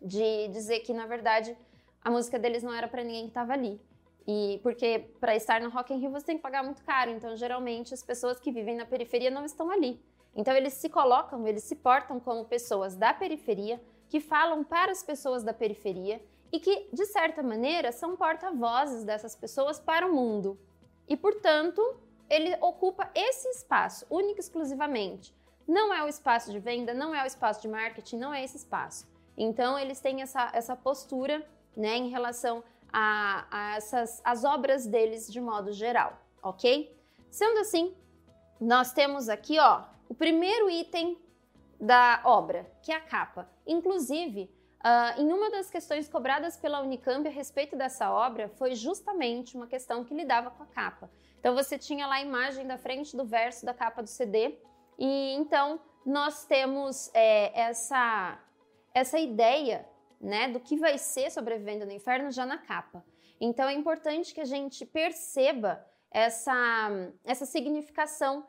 de 0.00 0.48
dizer 0.48 0.80
que 0.80 0.92
na 0.92 1.06
verdade 1.06 1.56
a 2.02 2.10
música 2.10 2.38
deles 2.38 2.62
não 2.62 2.74
era 2.74 2.88
para 2.88 3.04
ninguém 3.04 3.24
que 3.24 3.30
estava 3.30 3.52
ali. 3.52 3.80
E 4.26 4.60
porque 4.62 5.10
para 5.20 5.34
estar 5.34 5.60
no 5.60 5.70
Rock 5.70 5.92
in 5.92 5.98
Rio 5.98 6.10
você 6.10 6.26
tem 6.26 6.36
que 6.36 6.42
pagar 6.42 6.62
muito 6.62 6.82
caro, 6.84 7.10
então 7.10 7.36
geralmente 7.36 7.92
as 7.92 8.02
pessoas 8.02 8.38
que 8.38 8.52
vivem 8.52 8.76
na 8.76 8.86
periferia 8.86 9.30
não 9.30 9.44
estão 9.44 9.70
ali. 9.70 10.00
Então 10.34 10.54
eles 10.54 10.74
se 10.74 10.88
colocam, 10.88 11.46
eles 11.46 11.64
se 11.64 11.76
portam 11.76 12.18
como 12.18 12.44
pessoas 12.44 12.96
da 12.96 13.12
periferia, 13.12 13.80
que 14.08 14.20
falam 14.20 14.62
para 14.64 14.92
as 14.92 15.02
pessoas 15.02 15.42
da 15.42 15.52
periferia 15.52 16.22
e 16.50 16.60
que, 16.60 16.88
de 16.92 17.06
certa 17.06 17.42
maneira, 17.42 17.90
são 17.92 18.14
porta-vozes 18.16 19.04
dessas 19.04 19.34
pessoas 19.34 19.80
para 19.80 20.06
o 20.06 20.12
mundo. 20.14 20.58
E, 21.08 21.16
portanto, 21.16 21.82
ele 22.28 22.54
ocupa 22.60 23.10
esse 23.14 23.48
espaço, 23.48 24.06
único 24.10 24.38
e 24.38 24.40
exclusivamente. 24.40 25.34
Não 25.66 25.94
é 25.94 26.04
o 26.04 26.08
espaço 26.08 26.52
de 26.52 26.58
venda, 26.58 26.92
não 26.92 27.14
é 27.14 27.22
o 27.22 27.26
espaço 27.26 27.62
de 27.62 27.68
marketing, 27.68 28.18
não 28.18 28.34
é 28.34 28.44
esse 28.44 28.58
espaço. 28.58 29.06
Então, 29.36 29.78
eles 29.78 30.00
têm 30.00 30.20
essa, 30.20 30.50
essa 30.52 30.76
postura 30.76 31.46
né, 31.74 31.96
em 31.96 32.10
relação 32.10 32.62
a, 32.92 33.46
a 33.50 33.76
essas 33.76 34.20
as 34.22 34.44
obras 34.44 34.86
deles 34.86 35.32
de 35.32 35.40
modo 35.40 35.72
geral, 35.72 36.18
ok? 36.42 36.94
Sendo 37.30 37.60
assim, 37.60 37.96
nós 38.60 38.92
temos 38.92 39.30
aqui 39.30 39.58
ó, 39.58 39.84
o 40.12 40.14
primeiro 40.14 40.68
item 40.68 41.18
da 41.80 42.20
obra, 42.26 42.70
que 42.82 42.92
é 42.92 42.96
a 42.96 43.00
capa. 43.00 43.50
Inclusive, 43.66 44.50
uh, 44.84 45.18
em 45.18 45.32
uma 45.32 45.50
das 45.50 45.70
questões 45.70 46.06
cobradas 46.06 46.54
pela 46.54 46.82
Unicamp 46.82 47.26
a 47.26 47.30
respeito 47.30 47.74
dessa 47.74 48.12
obra, 48.12 48.50
foi 48.50 48.74
justamente 48.74 49.56
uma 49.56 49.66
questão 49.66 50.04
que 50.04 50.12
lidava 50.12 50.50
com 50.50 50.64
a 50.64 50.66
capa. 50.66 51.10
Então, 51.40 51.54
você 51.54 51.78
tinha 51.78 52.06
lá 52.06 52.16
a 52.16 52.20
imagem 52.20 52.66
da 52.66 52.76
frente 52.76 53.16
do 53.16 53.24
verso 53.24 53.64
da 53.64 53.72
capa 53.72 54.02
do 54.02 54.06
CD, 54.06 54.58
e 54.98 55.32
então 55.32 55.80
nós 56.04 56.44
temos 56.44 57.10
é, 57.14 57.58
essa, 57.58 58.38
essa 58.94 59.18
ideia 59.18 59.88
né, 60.20 60.48
do 60.48 60.60
que 60.60 60.76
vai 60.76 60.98
ser 60.98 61.30
Sobrevivendo 61.30 61.86
no 61.86 61.92
Inferno 61.92 62.30
já 62.30 62.44
na 62.44 62.58
capa. 62.58 63.02
Então 63.40 63.66
é 63.66 63.72
importante 63.72 64.34
que 64.34 64.42
a 64.42 64.44
gente 64.44 64.84
perceba 64.84 65.82
essa, 66.10 66.52
essa 67.24 67.46
significação 67.46 68.46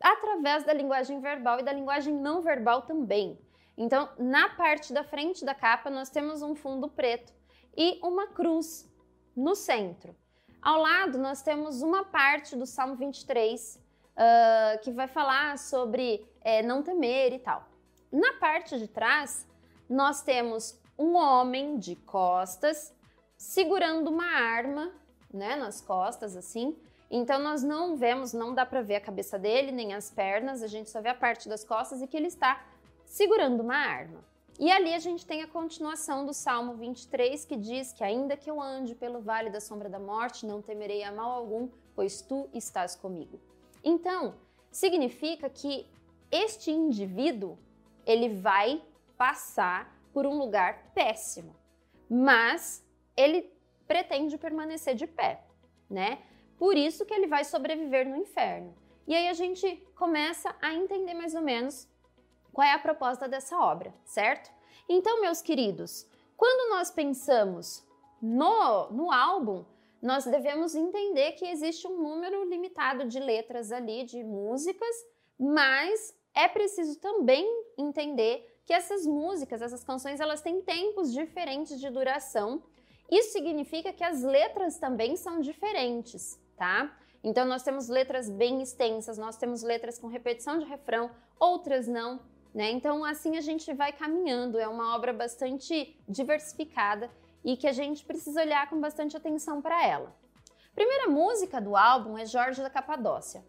através 0.00 0.64
da 0.64 0.72
linguagem 0.72 1.20
verbal 1.20 1.60
e 1.60 1.62
da 1.62 1.72
linguagem 1.72 2.14
não 2.14 2.40
verbal 2.40 2.82
também. 2.82 3.38
Então, 3.76 4.08
na 4.18 4.48
parte 4.50 4.92
da 4.92 5.04
frente 5.04 5.44
da 5.44 5.54
capa, 5.54 5.90
nós 5.90 6.10
temos 6.10 6.42
um 6.42 6.54
fundo 6.54 6.88
preto 6.88 7.32
e 7.76 7.98
uma 8.02 8.26
cruz 8.28 8.90
no 9.36 9.54
centro. 9.54 10.14
Ao 10.60 10.80
lado, 10.80 11.18
nós 11.18 11.42
temos 11.42 11.80
uma 11.80 12.04
parte 12.04 12.54
do 12.54 12.66
Salmo 12.66 12.94
23 12.94 13.76
uh, 13.76 13.80
ah, 14.16 14.78
que 14.82 14.90
vai 14.90 15.08
falar 15.08 15.58
sobre 15.58 16.26
é, 16.42 16.62
não 16.62 16.82
temer 16.82 17.32
e 17.32 17.38
tal. 17.38 17.66
Na 18.12 18.34
parte 18.34 18.78
de 18.78 18.86
trás, 18.86 19.46
nós 19.88 20.22
temos 20.22 20.78
um 20.98 21.14
homem 21.14 21.78
de 21.78 21.96
costas 21.96 22.94
segurando 23.38 24.08
uma 24.10 24.26
arma, 24.26 24.92
né, 25.32 25.56
nas 25.56 25.80
costas 25.80 26.36
assim. 26.36 26.76
Então 27.10 27.40
nós 27.40 27.62
não 27.62 27.96
vemos, 27.96 28.32
não 28.32 28.54
dá 28.54 28.64
para 28.64 28.82
ver 28.82 28.96
a 28.96 29.00
cabeça 29.00 29.38
dele 29.38 29.72
nem 29.72 29.92
as 29.94 30.10
pernas, 30.10 30.62
a 30.62 30.68
gente 30.68 30.88
só 30.88 31.00
vê 31.00 31.08
a 31.08 31.14
parte 31.14 31.48
das 31.48 31.64
costas 31.64 32.00
e 32.00 32.06
que 32.06 32.16
ele 32.16 32.28
está 32.28 32.64
segurando 33.04 33.60
uma 33.62 33.74
arma. 33.74 34.24
E 34.58 34.70
ali 34.70 34.94
a 34.94 34.98
gente 34.98 35.26
tem 35.26 35.42
a 35.42 35.48
continuação 35.48 36.24
do 36.24 36.32
Salmo 36.34 36.74
23 36.74 37.44
que 37.44 37.56
diz 37.56 37.92
que 37.92 38.04
ainda 38.04 38.36
que 38.36 38.50
eu 38.50 38.60
ande 38.60 38.94
pelo 38.94 39.20
vale 39.20 39.50
da 39.50 39.60
sombra 39.60 39.88
da 39.88 39.98
morte, 39.98 40.46
não 40.46 40.62
temerei 40.62 41.02
a 41.02 41.10
mal 41.10 41.32
algum, 41.32 41.68
pois 41.96 42.20
tu 42.20 42.48
estás 42.52 42.94
comigo. 42.94 43.40
Então, 43.82 44.34
significa 44.70 45.48
que 45.48 45.86
este 46.30 46.70
indivíduo 46.70 47.58
ele 48.06 48.28
vai 48.28 48.82
passar 49.16 49.96
por 50.12 50.26
um 50.26 50.38
lugar 50.38 50.92
péssimo, 50.94 51.56
mas 52.08 52.84
ele 53.16 53.50
pretende 53.88 54.36
permanecer 54.38 54.94
de 54.94 55.06
pé, 55.06 55.42
né? 55.88 56.18
Por 56.60 56.76
isso 56.76 57.06
que 57.06 57.14
ele 57.14 57.26
vai 57.26 57.42
sobreviver 57.42 58.06
no 58.06 58.16
inferno. 58.16 58.74
E 59.06 59.14
aí 59.14 59.28
a 59.28 59.32
gente 59.32 59.82
começa 59.96 60.54
a 60.60 60.74
entender 60.74 61.14
mais 61.14 61.34
ou 61.34 61.40
menos 61.40 61.88
qual 62.52 62.68
é 62.68 62.72
a 62.72 62.78
proposta 62.78 63.26
dessa 63.26 63.58
obra, 63.58 63.94
certo? 64.04 64.50
Então, 64.86 65.22
meus 65.22 65.40
queridos, 65.40 66.06
quando 66.36 66.68
nós 66.68 66.90
pensamos 66.90 67.82
no, 68.20 68.90
no 68.90 69.10
álbum, 69.10 69.64
nós 70.02 70.26
devemos 70.26 70.74
entender 70.74 71.32
que 71.32 71.46
existe 71.46 71.86
um 71.86 72.02
número 72.02 72.44
limitado 72.44 73.06
de 73.06 73.18
letras 73.18 73.72
ali, 73.72 74.04
de 74.04 74.22
músicas, 74.22 74.94
mas 75.38 76.14
é 76.34 76.46
preciso 76.46 77.00
também 77.00 77.46
entender 77.78 78.60
que 78.66 78.74
essas 78.74 79.06
músicas, 79.06 79.62
essas 79.62 79.82
canções, 79.82 80.20
elas 80.20 80.42
têm 80.42 80.60
tempos 80.60 81.10
diferentes 81.10 81.80
de 81.80 81.88
duração. 81.88 82.62
Isso 83.10 83.32
significa 83.32 83.94
que 83.94 84.04
as 84.04 84.22
letras 84.22 84.78
também 84.78 85.16
são 85.16 85.40
diferentes, 85.40 86.38
tá? 86.60 86.94
Então 87.24 87.46
nós 87.46 87.62
temos 87.62 87.88
letras 87.88 88.28
bem 88.28 88.60
extensas, 88.60 89.16
nós 89.16 89.38
temos 89.38 89.62
letras 89.62 89.98
com 89.98 90.08
repetição 90.08 90.58
de 90.58 90.66
refrão, 90.66 91.10
outras 91.38 91.88
não, 91.88 92.20
né? 92.54 92.70
Então 92.70 93.02
assim 93.02 93.38
a 93.38 93.40
gente 93.40 93.72
vai 93.72 93.92
caminhando, 93.94 94.58
é 94.58 94.68
uma 94.68 94.94
obra 94.94 95.10
bastante 95.10 95.96
diversificada 96.06 97.10
e 97.42 97.56
que 97.56 97.66
a 97.66 97.72
gente 97.72 98.04
precisa 98.04 98.42
olhar 98.42 98.68
com 98.68 98.78
bastante 98.78 99.16
atenção 99.16 99.62
para 99.62 99.86
ela. 99.86 100.14
Primeira 100.74 101.08
música 101.08 101.62
do 101.62 101.74
álbum 101.74 102.18
é 102.18 102.26
Jorge 102.26 102.60
da 102.60 102.68
Capadócia. 102.68 103.42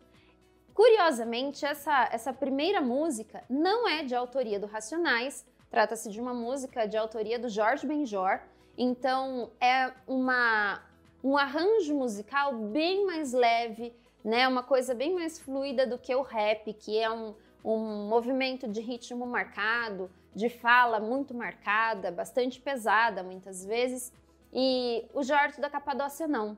Curiosamente, 0.74 1.66
essa, 1.66 2.08
essa 2.14 2.32
primeira 2.32 2.80
música 2.80 3.44
não 3.50 3.86
é 3.90 4.06
de 4.06 4.16
autoria 4.16 4.58
do 4.58 4.68
Racionais, 4.68 5.46
trata-se 5.70 6.10
de 6.10 6.22
uma 6.22 6.34
música 6.34 6.88
de 6.88 6.96
autoria 6.96 7.38
do 7.38 7.50
Jorge 7.50 7.86
Benjor, 7.86 8.40
então 8.78 9.52
é 9.60 9.92
uma, 10.08 10.82
um 11.24 11.38
arranjo 11.38 11.94
musical 11.96 12.54
bem 12.54 13.06
mais 13.06 13.34
leve, 13.34 13.94
né? 14.24 14.48
Uma 14.48 14.64
coisa 14.64 14.94
bem 14.94 15.14
mais 15.14 15.40
fluida 15.40 15.86
do 15.86 15.98
que 15.98 16.14
o 16.16 16.22
rap, 16.22 16.74
que 16.74 16.98
é 16.98 17.10
um, 17.12 17.36
um 17.64 18.08
movimento 18.08 18.68
de 18.68 18.82
ritmo 18.82 19.26
marcado, 19.26 20.10
de 20.34 20.50
fala 20.50 21.00
muito 21.00 21.34
marcada, 21.34 22.12
bastante 22.12 22.60
pesada 22.60 23.22
muitas 23.24 23.66
vezes. 23.66 24.12
E 24.54 25.06
o 25.14 25.24
Jorge 25.24 25.62
da 25.62 25.70
Capadócia 25.70 26.28
não. 26.28 26.58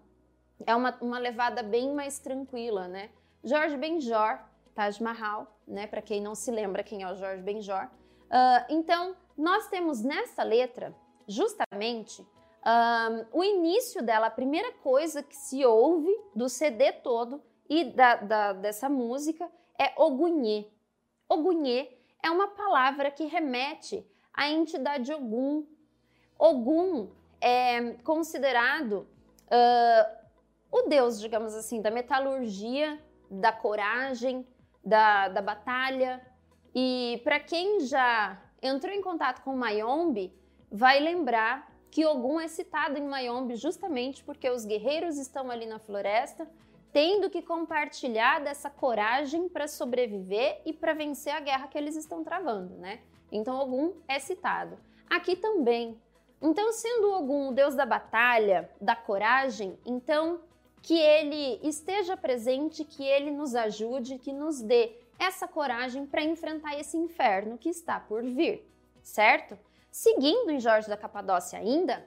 É 0.65 0.75
uma, 0.75 0.97
uma 1.01 1.19
levada 1.19 1.61
bem 1.61 1.93
mais 1.93 2.19
tranquila, 2.19 2.87
né? 2.87 3.09
Jorge 3.43 3.75
Benjor, 3.75 4.39
Taj 4.73 5.01
Mahal, 5.03 5.59
né? 5.67 5.87
Para 5.87 6.01
quem 6.01 6.21
não 6.21 6.35
se 6.35 6.49
lembra 6.51 6.83
quem 6.83 7.03
é 7.03 7.11
o 7.11 7.15
Jorge 7.15 7.41
Benjor. 7.41 7.85
Uh, 7.85 8.65
então, 8.69 9.15
nós 9.37 9.67
temos 9.67 10.01
nessa 10.01 10.43
letra, 10.43 10.95
justamente, 11.27 12.25
uh, 12.63 13.25
o 13.31 13.43
início 13.43 14.01
dela, 14.01 14.27
a 14.27 14.31
primeira 14.31 14.71
coisa 14.73 15.21
que 15.21 15.35
se 15.35 15.65
ouve 15.65 16.11
do 16.35 16.49
CD 16.49 16.91
todo 16.91 17.41
e 17.69 17.85
da, 17.85 18.15
da, 18.15 18.53
dessa 18.53 18.89
música 18.89 19.49
é 19.79 19.93
Ogunhê. 20.01 20.67
Ogunhê 21.29 21.97
é 22.21 22.29
uma 22.29 22.47
palavra 22.49 23.11
que 23.11 23.25
remete 23.25 24.05
à 24.33 24.49
entidade 24.49 25.13
Ogum. 25.13 25.65
Ogum 26.39 27.09
é 27.41 27.93
considerado 28.03 29.07
uh, 29.47 30.23
o 30.71 30.83
deus, 30.83 31.19
digamos 31.19 31.53
assim, 31.53 31.81
da 31.81 31.91
metalurgia, 31.91 32.99
da 33.29 33.51
coragem, 33.51 34.47
da, 34.83 35.27
da 35.27 35.41
batalha. 35.41 36.25
E 36.73 37.21
para 37.23 37.39
quem 37.39 37.81
já 37.81 38.41
entrou 38.61 38.93
em 38.93 39.01
contato 39.01 39.41
com 39.43 39.55
Mayombe, 39.55 40.33
vai 40.71 40.99
lembrar 40.99 41.72
que 41.93 42.07
Ogum 42.07 42.39
é 42.39 42.47
citado 42.47 42.97
em 42.97 43.07
Mayombe 43.07 43.55
justamente 43.55 44.23
porque 44.23 44.49
os 44.49 44.65
guerreiros 44.65 45.15
estão 45.15 45.51
ali 45.51 45.67
na 45.67 45.77
floresta 45.77 46.49
tendo 46.91 47.29
que 47.29 47.39
compartilhar 47.39 48.41
dessa 48.41 48.67
coragem 48.67 49.47
para 49.47 49.67
sobreviver 49.67 50.59
e 50.65 50.73
para 50.73 50.95
vencer 50.95 51.31
a 51.31 51.39
guerra 51.39 51.67
que 51.67 51.77
eles 51.77 51.95
estão 51.95 52.23
travando, 52.23 52.73
né? 52.77 53.01
Então 53.31 53.59
Ogum 53.59 53.93
é 54.07 54.17
citado. 54.17 54.75
Aqui 55.07 55.35
também. 55.35 55.95
Então, 56.41 56.73
sendo 56.73 57.13
Ogum 57.13 57.49
o 57.49 57.53
deus 57.53 57.75
da 57.75 57.85
batalha, 57.85 58.71
da 58.81 58.95
coragem, 58.95 59.77
então 59.85 60.41
que 60.81 60.97
ele 60.97 61.59
esteja 61.61 62.17
presente, 62.17 62.83
que 62.83 63.03
ele 63.03 63.29
nos 63.29 63.53
ajude, 63.53 64.17
que 64.17 64.33
nos 64.33 64.61
dê 64.61 64.93
essa 65.19 65.47
coragem 65.47 66.07
para 66.07 66.23
enfrentar 66.23 66.75
esse 66.79 66.97
inferno 66.97 67.55
que 67.55 67.69
está 67.69 67.99
por 67.99 68.23
vir, 68.23 68.67
certo? 69.03 69.55
Seguindo 69.93 70.49
em 70.49 70.59
Jorge 70.59 70.89
da 70.89 70.97
Capadócia 70.97 71.59
ainda, 71.59 72.03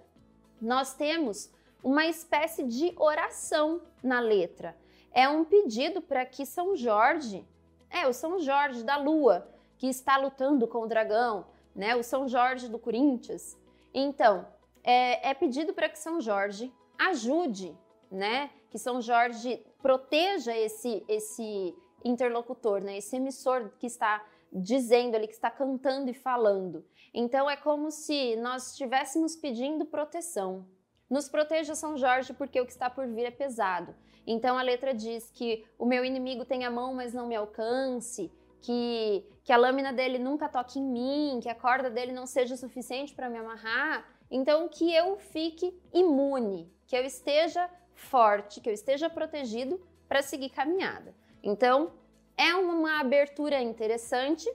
nós 0.61 0.95
temos 0.95 1.49
uma 1.85 2.05
espécie 2.05 2.65
de 2.65 2.93
oração 2.97 3.81
na 4.03 4.19
letra. 4.19 4.77
É 5.13 5.29
um 5.29 5.45
pedido 5.45 6.03
para 6.03 6.27
que 6.27 6.45
São 6.45 6.75
Jorge, 6.75 7.47
é 7.89 8.05
o 8.09 8.13
São 8.13 8.41
Jorge 8.41 8.83
da 8.83 8.97
Lua, 8.97 9.49
que 9.79 9.87
está 9.87 10.17
lutando 10.17 10.67
com 10.67 10.81
o 10.81 10.89
dragão, 10.89 11.47
né? 11.77 11.95
O 11.95 12.03
São 12.03 12.27
Jorge 12.27 12.69
do 12.69 12.77
Corinthians. 12.77 13.57
Então, 13.95 14.45
é, 14.83 15.31
é 15.31 15.33
pedido 15.33 15.73
para 15.73 15.89
que 15.89 16.01
São 16.01 16.21
Jorge 16.21 16.75
ajude, 16.99 17.73
né? 18.11 18.51
Que 18.69 18.81
São 18.81 19.01
Jorge 19.01 19.65
proteja 19.81 20.57
esse 20.57 21.05
esse 21.07 21.73
interlocutor, 22.05 22.81
né? 22.81 22.99
Esse 22.99 23.15
emissor 23.15 23.71
que 23.79 23.87
está 23.87 24.27
dizendo 24.53 25.15
ali, 25.15 25.29
que 25.29 25.35
está 25.35 25.53
cantando 25.53 26.11
e 26.11 26.15
falando. 26.15 26.85
Então 27.19 27.49
é 27.49 27.57
como 27.57 27.91
se 27.91 28.37
nós 28.37 28.73
estivéssemos 28.73 29.35
pedindo 29.35 29.87
proteção, 29.87 30.67
nos 31.09 31.31
proteja, 31.31 31.75
São 31.75 31.97
Jorge, 31.97 32.35
porque 32.35 32.61
o 32.61 32.67
que 32.67 32.73
está 32.73 32.91
por 32.91 33.07
vir 33.07 33.25
é 33.25 33.31
pesado. 33.31 33.95
Então 34.27 34.59
a 34.59 34.61
letra 34.63 34.93
diz 34.93 35.31
que 35.31 35.65
o 35.79 35.87
meu 35.87 36.05
inimigo 36.05 36.45
tem 36.45 36.67
a 36.67 36.71
mão, 36.71 36.93
mas 36.93 37.15
não 37.15 37.27
me 37.27 37.35
alcance, 37.35 38.31
que, 38.61 39.25
que 39.43 39.51
a 39.51 39.57
lâmina 39.57 39.95
dele 39.95 40.19
nunca 40.19 40.47
toque 40.47 40.79
em 40.79 40.85
mim, 40.85 41.41
que 41.43 41.49
a 41.49 41.55
corda 41.55 41.89
dele 41.89 42.13
não 42.13 42.27
seja 42.27 42.55
suficiente 42.55 43.15
para 43.15 43.31
me 43.31 43.39
amarrar. 43.39 44.07
Então 44.31 44.69
que 44.69 44.95
eu 44.95 45.17
fique 45.17 45.75
imune, 45.95 46.71
que 46.87 46.95
eu 46.95 47.03
esteja 47.03 47.71
forte, 47.95 48.61
que 48.61 48.69
eu 48.69 48.75
esteja 48.75 49.09
protegido 49.09 49.81
para 50.07 50.21
seguir 50.21 50.51
caminhada. 50.51 51.15
Então 51.43 51.95
é 52.37 52.55
uma 52.55 53.01
abertura 53.01 53.63
interessante 53.63 54.47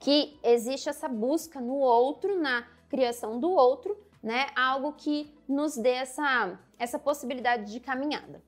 que 0.00 0.40
existe 0.42 0.88
essa 0.88 1.06
busca 1.06 1.60
no 1.60 1.76
outro, 1.76 2.40
na 2.40 2.66
criação 2.88 3.38
do 3.38 3.50
outro, 3.50 3.96
né? 4.22 4.48
Algo 4.56 4.94
que 4.94 5.32
nos 5.46 5.76
dê 5.76 5.90
essa, 5.90 6.58
essa 6.78 6.98
possibilidade 6.98 7.70
de 7.70 7.78
caminhada. 7.78 8.42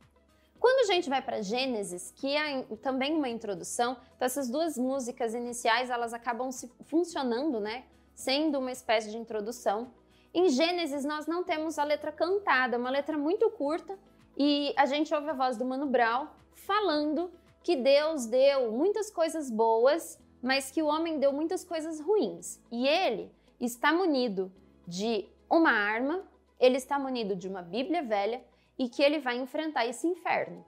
Quando 0.59 0.89
a 0.89 0.93
gente 0.93 1.11
vai 1.11 1.21
para 1.21 1.43
Gênesis, 1.43 2.13
que 2.17 2.35
é 2.35 2.63
também 2.81 3.15
uma 3.15 3.29
introdução, 3.29 3.97
então 4.17 4.27
essas 4.27 4.49
duas 4.49 4.79
músicas 4.79 5.35
iniciais 5.35 5.91
elas 5.91 6.15
acabam 6.15 6.51
se 6.51 6.73
funcionando, 6.85 7.61
né? 7.61 7.85
Sendo 8.15 8.59
uma 8.59 8.73
espécie 8.73 9.11
de 9.11 9.17
introdução. 9.17 9.93
Em 10.33 10.49
Gênesis 10.49 11.05
nós 11.05 11.27
não 11.27 11.45
temos 11.45 11.79
a 11.79 11.85
letra 11.85 12.11
cantada, 12.11 12.77
é 12.77 12.79
uma 12.79 12.91
letra 12.91 13.19
muito 13.19 13.51
curta 13.51 13.99
e 14.39 14.73
a 14.77 14.87
gente 14.87 15.15
ouve 15.15 15.29
a 15.29 15.35
voz 15.35 15.59
do 15.59 15.65
Mano 15.65 15.87
Brown 15.87 16.29
falando 16.55 17.31
que 17.63 17.77
Deus 17.77 18.25
deu 18.27 18.73
muitas 18.73 19.11
coisas 19.11 19.51
boas, 19.51 20.19
mas 20.43 20.71
que 20.71 20.83
o 20.83 20.87
homem 20.87 21.19
deu 21.21 21.33
muitas 21.33 21.65
coisas 21.65 22.01
ruins. 22.01 22.61
E 22.71 22.87
ele 22.87 23.31
está 23.61 23.93
munido 23.93 24.53
de 24.87 25.27
uma 25.49 25.71
arma, 25.71 26.25
ele 26.59 26.77
está 26.77 26.99
munido 26.99 27.37
de 27.37 27.49
uma 27.49 27.63
Bíblia 27.63 28.03
velha 28.03 28.43
e 28.79 28.89
que 28.89 29.03
ele 29.03 29.21
vai 29.21 29.37
enfrentar 29.37 29.87
esse 29.87 30.07
inferno. 30.07 30.65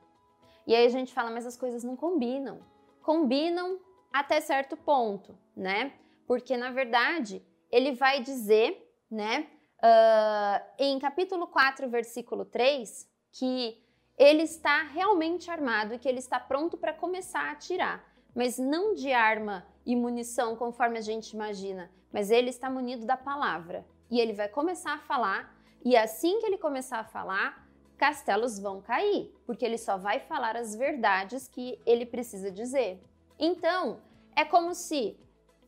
E 0.67 0.75
aí 0.75 0.87
a 0.87 0.89
gente 0.89 1.13
fala, 1.13 1.31
mas 1.31 1.45
as 1.45 1.57
coisas 1.57 1.83
não 1.83 1.97
combinam. 1.97 2.61
Combinam 3.03 3.79
até 4.13 4.41
certo 4.41 4.77
ponto, 4.77 5.37
né? 5.57 5.93
Porque 6.27 6.57
na 6.57 6.71
verdade 6.71 7.43
ele 7.71 7.93
vai 7.93 8.21
dizer, 8.21 8.89
né, 9.11 9.49
uh, 9.79 10.65
em 10.79 10.99
capítulo 10.99 11.49
4, 11.49 11.89
versículo 11.89 12.45
3, 12.45 13.11
que 13.33 13.83
ele 14.17 14.43
está 14.43 14.85
realmente 14.85 15.51
armado 15.51 15.95
e 15.95 15.99
que 15.99 16.09
ele 16.09 16.21
está 16.21 16.39
pronto 16.39 16.77
para 16.77 16.93
começar 16.93 17.41
a 17.41 17.51
atirar, 17.51 18.14
mas 18.35 18.59
não 18.59 18.95
de 18.95 19.13
arma 19.13 19.67
e 19.87 19.95
munição 19.95 20.57
conforme 20.57 20.99
a 20.99 21.03
gente 21.03 21.31
imagina, 21.31 21.91
mas 22.13 22.31
ele 22.31 22.51
está 22.51 22.69
munido 22.69 23.07
da 23.07 23.17
palavra 23.17 23.85
e 24.11 24.21
ele 24.21 24.33
vai 24.33 24.49
começar 24.49 24.95
a 24.95 24.99
falar, 24.99 25.55
e 25.85 25.97
assim 25.97 26.41
que 26.41 26.47
ele 26.47 26.59
começar 26.59 26.99
a 26.99 27.05
falar, 27.05 27.67
castelos 27.97 28.59
vão 28.59 28.81
cair, 28.81 29.33
porque 29.47 29.65
ele 29.65 29.79
só 29.79 29.97
vai 29.97 30.21
falar 30.21 30.57
as 30.57 30.75
verdades 30.75 31.49
que 31.49 31.79
ele 31.87 32.07
precisa 32.07 32.51
dizer. 32.51 33.03
Então, 33.39 34.01
é 34.37 34.45
como 34.45 34.75
se 34.75 35.17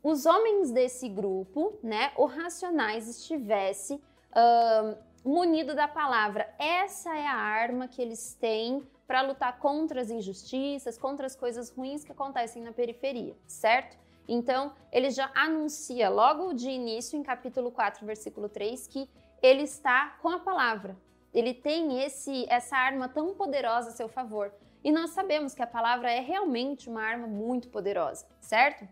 os 0.03 0.25
homens 0.25 0.71
desse 0.71 1.09
grupo, 1.09 1.79
né, 1.83 2.13
o 2.17 2.27
racionais, 2.27 3.09
estivesse 3.09 3.95
uh, 3.95 4.97
munido 5.25 5.75
da 5.75 5.89
palavra. 5.89 6.49
Essa 6.59 7.17
é 7.17 7.27
a 7.27 7.35
arma 7.35 7.89
que 7.89 8.01
eles 8.01 8.35
têm 8.35 8.87
para 9.07 9.23
lutar 9.23 9.59
contra 9.59 10.01
as 10.01 10.11
injustiças, 10.11 10.99
contra 10.99 11.27
as 11.27 11.37
coisas 11.37 11.71
ruins 11.71 12.05
que 12.05 12.13
acontecem 12.13 12.63
na 12.63 12.73
periferia, 12.73 13.37
certo? 13.47 13.97
Então, 14.29 14.73
ele 14.91 15.11
já 15.11 15.31
anuncia 15.35 16.09
logo 16.09 16.53
de 16.53 16.69
início, 16.69 17.17
em 17.17 17.23
capítulo 17.23 17.71
4, 17.71 18.05
versículo 18.05 18.49
3, 18.49 18.87
que 18.89 19.09
ele 19.41 19.63
está 19.63 20.17
com 20.21 20.29
a 20.29 20.41
palavra. 20.41 20.97
Ele 21.33 21.55
tem 21.55 22.03
esse 22.03 22.47
essa 22.49 22.77
arma 22.77 23.09
tão 23.09 23.35
poderosa 23.35 23.91
a 23.91 23.93
seu 23.93 24.09
favor. 24.09 24.53
E 24.83 24.91
nós 24.91 25.11
sabemos 25.11 25.55
que 25.55 25.63
a 25.63 25.67
palavra 25.67 26.11
é 26.11 26.21
realmente 26.21 26.89
uma 26.89 27.03
arma 27.03 27.27
muito 27.27 27.69
poderosa, 27.69 28.27
certo? 28.41 28.89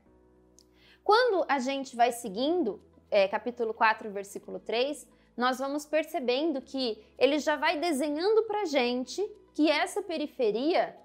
Quando 1.03 1.45
a 1.49 1.59
gente 1.59 1.97
vai 1.97 2.13
seguindo, 2.13 2.81
é, 3.11 3.27
capítulo 3.29 3.75
4, 3.75 4.11
versículo 4.11 4.59
3, 4.59 5.07
nós 5.37 5.59
vamos 5.59 5.85
percebendo 5.85 6.61
que 6.61 7.03
ele 7.19 7.39
já 7.39 7.57
vai 7.57 7.79
desenhando 7.79 8.45
para 8.45 8.65
gente 8.65 9.21
que 9.55 9.71
essa 9.71 10.03
periferia 10.03 10.97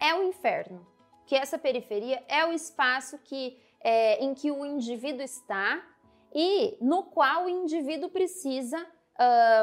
é 0.00 0.14
o 0.14 0.22
inferno, 0.22 0.86
que 1.26 1.34
essa 1.34 1.58
periferia 1.58 2.22
é 2.28 2.46
o 2.46 2.52
espaço 2.52 3.18
que, 3.18 3.60
é, 3.80 4.24
em 4.24 4.34
que 4.34 4.50
o 4.50 4.64
indivíduo 4.64 5.22
está 5.22 5.84
e 6.34 6.76
no 6.80 7.04
qual 7.04 7.44
o 7.44 7.48
indivíduo 7.48 8.08
precisa 8.08 8.78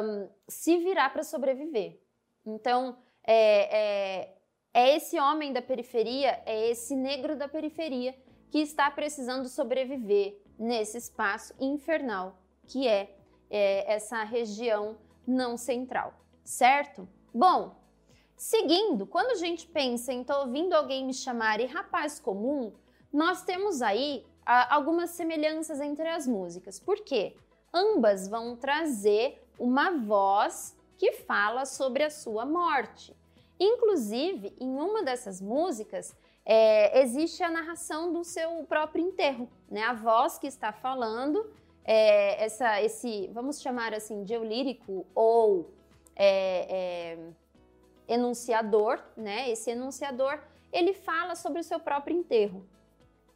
um, 0.04 0.30
se 0.48 0.78
virar 0.78 1.12
para 1.12 1.24
sobreviver. 1.24 2.00
Então, 2.46 2.98
é, 3.26 3.80
é, 3.80 4.38
é 4.74 4.96
esse 4.96 5.20
homem 5.20 5.54
da 5.54 5.62
periferia, 5.62 6.42
é 6.46 6.70
esse 6.70 6.96
negro 6.96 7.36
da 7.36 7.48
periferia 7.48 8.16
que 8.52 8.60
está 8.60 8.92
precisando 8.92 9.48
sobreviver 9.48 10.42
nesse 10.60 10.98
espaço 10.98 11.54
infernal 11.60 12.38
que 12.68 12.88
é, 12.88 13.16
é 13.50 13.94
essa 13.94 14.24
região 14.24 14.98
não 15.28 15.58
central, 15.58 16.14
certo? 16.44 17.08
Bom, 17.34 17.76
seguindo, 18.44 19.06
quando 19.06 19.32
a 19.32 19.36
gente 19.36 19.66
pensa 19.66 20.12
em 20.12 20.26
ouvindo 20.42 20.74
alguém 20.74 21.06
me 21.06 21.14
chamar 21.14 21.62
e 21.62 21.66
rapaz 21.66 22.20
comum, 22.20 22.74
nós 23.12 23.42
temos 23.44 23.82
aí 23.82 24.26
a, 24.46 24.76
algumas 24.76 25.12
semelhanças 25.12 25.80
entre 25.80 26.06
as 26.10 26.28
músicas. 26.28 26.78
Por 26.78 27.00
quê? 27.00 27.38
Ambas 27.74 28.28
vão 28.28 28.58
trazer 28.58 29.42
uma 29.58 29.92
voz 29.92 30.76
que 30.98 31.14
fala 31.14 31.64
sobre 31.64 32.04
a 32.04 32.10
sua 32.10 32.46
morte. 32.46 33.16
Inclusive, 33.58 34.54
em 34.60 34.72
uma 34.72 35.04
dessas 35.04 35.40
músicas, 35.40 36.14
é, 36.46 37.02
existe 37.02 37.42
a 37.44 37.50
narração 37.50 38.12
do 38.12 38.26
seu 38.26 38.66
próprio 38.66 39.08
enterro, 39.08 39.50
né? 39.72 39.84
A 39.84 39.94
voz 39.94 40.38
que 40.38 40.48
está 40.48 40.74
falando, 40.74 41.50
é, 41.86 42.44
essa, 42.44 42.82
esse, 42.82 43.30
vamos 43.34 43.62
chamar 43.62 43.94
assim, 43.94 44.26
de 44.26 44.38
lírico 44.38 45.06
ou 45.16 45.72
é, 46.14 47.16
é, 47.16 47.18
enunciador, 48.08 49.00
né? 49.16 49.50
Esse 49.50 49.72
enunciador, 49.72 50.40
ele 50.72 50.94
fala 50.94 51.36
sobre 51.36 51.60
o 51.60 51.64
seu 51.64 51.80
próprio 51.80 52.18
enterro. 52.18 52.66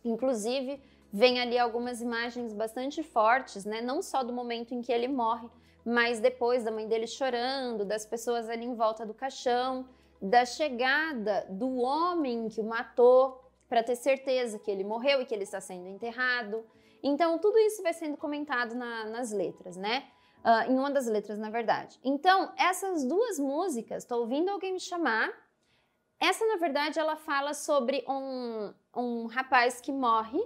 Inclusive, 0.03 0.81
vem 1.11 1.39
ali 1.39 1.57
algumas 1.57 2.01
imagens 2.01 2.53
bastante 2.53 3.03
fortes, 3.03 3.65
né? 3.65 3.81
Não 3.81 4.01
só 4.01 4.23
do 4.23 4.33
momento 4.33 4.73
em 4.73 4.81
que 4.81 4.91
ele 4.91 5.07
morre, 5.07 5.49
mas 5.85 6.19
depois 6.19 6.63
da 6.63 6.71
mãe 6.71 6.87
dele 6.87 7.07
chorando, 7.07 7.85
das 7.85 8.05
pessoas 8.05 8.49
ali 8.49 8.65
em 8.65 8.75
volta 8.75 9.05
do 9.05 9.13
caixão, 9.13 9.87
da 10.21 10.45
chegada 10.45 11.45
do 11.49 11.77
homem 11.77 12.49
que 12.49 12.59
o 12.59 12.63
matou 12.63 13.43
para 13.69 13.83
ter 13.83 13.95
certeza 13.95 14.59
que 14.59 14.71
ele 14.71 14.83
morreu 14.83 15.21
e 15.21 15.25
que 15.25 15.33
ele 15.33 15.43
está 15.43 15.61
sendo 15.61 15.87
enterrado. 15.87 16.65
Então, 17.03 17.37
tudo 17.37 17.57
isso 17.59 17.83
vai 17.83 17.93
sendo 17.93 18.17
comentado 18.17 18.75
na, 18.75 19.05
nas 19.05 19.31
letras, 19.31 19.77
né? 19.77 20.07
Uh, 20.43 20.71
em 20.71 20.77
uma 20.77 20.89
das 20.89 21.07
letras, 21.07 21.37
na 21.37 21.49
verdade. 21.49 21.99
Então, 22.03 22.53
essas 22.57 23.03
duas 23.03 23.37
músicas, 23.37 24.03
estou 24.03 24.21
ouvindo 24.21 24.49
alguém 24.49 24.73
me 24.73 24.79
chamar. 24.79 25.29
Essa, 26.19 26.45
na 26.45 26.55
verdade, 26.55 26.99
ela 26.99 27.15
fala 27.17 27.53
sobre 27.53 28.05
um, 28.07 28.73
um 28.95 29.25
rapaz 29.25 29.81
que 29.81 29.91
morre. 29.91 30.41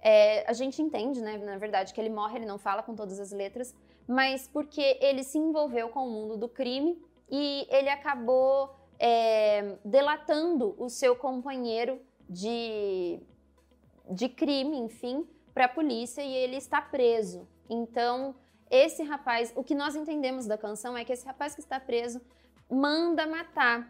É, 0.00 0.48
a 0.48 0.52
gente 0.52 0.80
entende, 0.80 1.20
né, 1.20 1.36
na 1.36 1.58
verdade, 1.58 1.92
que 1.92 2.00
ele 2.00 2.08
morre, 2.08 2.38
ele 2.38 2.46
não 2.46 2.58
fala 2.58 2.82
com 2.82 2.94
todas 2.94 3.20
as 3.20 3.30
letras, 3.30 3.74
mas 4.08 4.48
porque 4.48 4.98
ele 5.00 5.22
se 5.22 5.38
envolveu 5.38 5.90
com 5.90 6.06
o 6.06 6.10
mundo 6.10 6.36
do 6.36 6.48
crime 6.48 7.00
e 7.30 7.66
ele 7.70 7.88
acabou 7.88 8.74
é, 8.98 9.76
delatando 9.84 10.74
o 10.78 10.88
seu 10.88 11.14
companheiro 11.14 12.00
de, 12.28 13.20
de 14.10 14.28
crime, 14.28 14.76
enfim, 14.78 15.26
para 15.54 15.66
a 15.66 15.68
polícia 15.68 16.22
e 16.22 16.34
ele 16.34 16.56
está 16.56 16.80
preso. 16.80 17.48
Então, 17.68 18.34
esse 18.72 19.02
rapaz, 19.02 19.52
o 19.54 19.62
que 19.62 19.74
nós 19.74 19.94
entendemos 19.94 20.46
da 20.46 20.56
canção 20.56 20.96
é 20.96 21.04
que 21.04 21.12
esse 21.12 21.26
rapaz 21.26 21.54
que 21.54 21.60
está 21.60 21.78
preso 21.78 22.22
manda 22.70 23.26
matar 23.26 23.86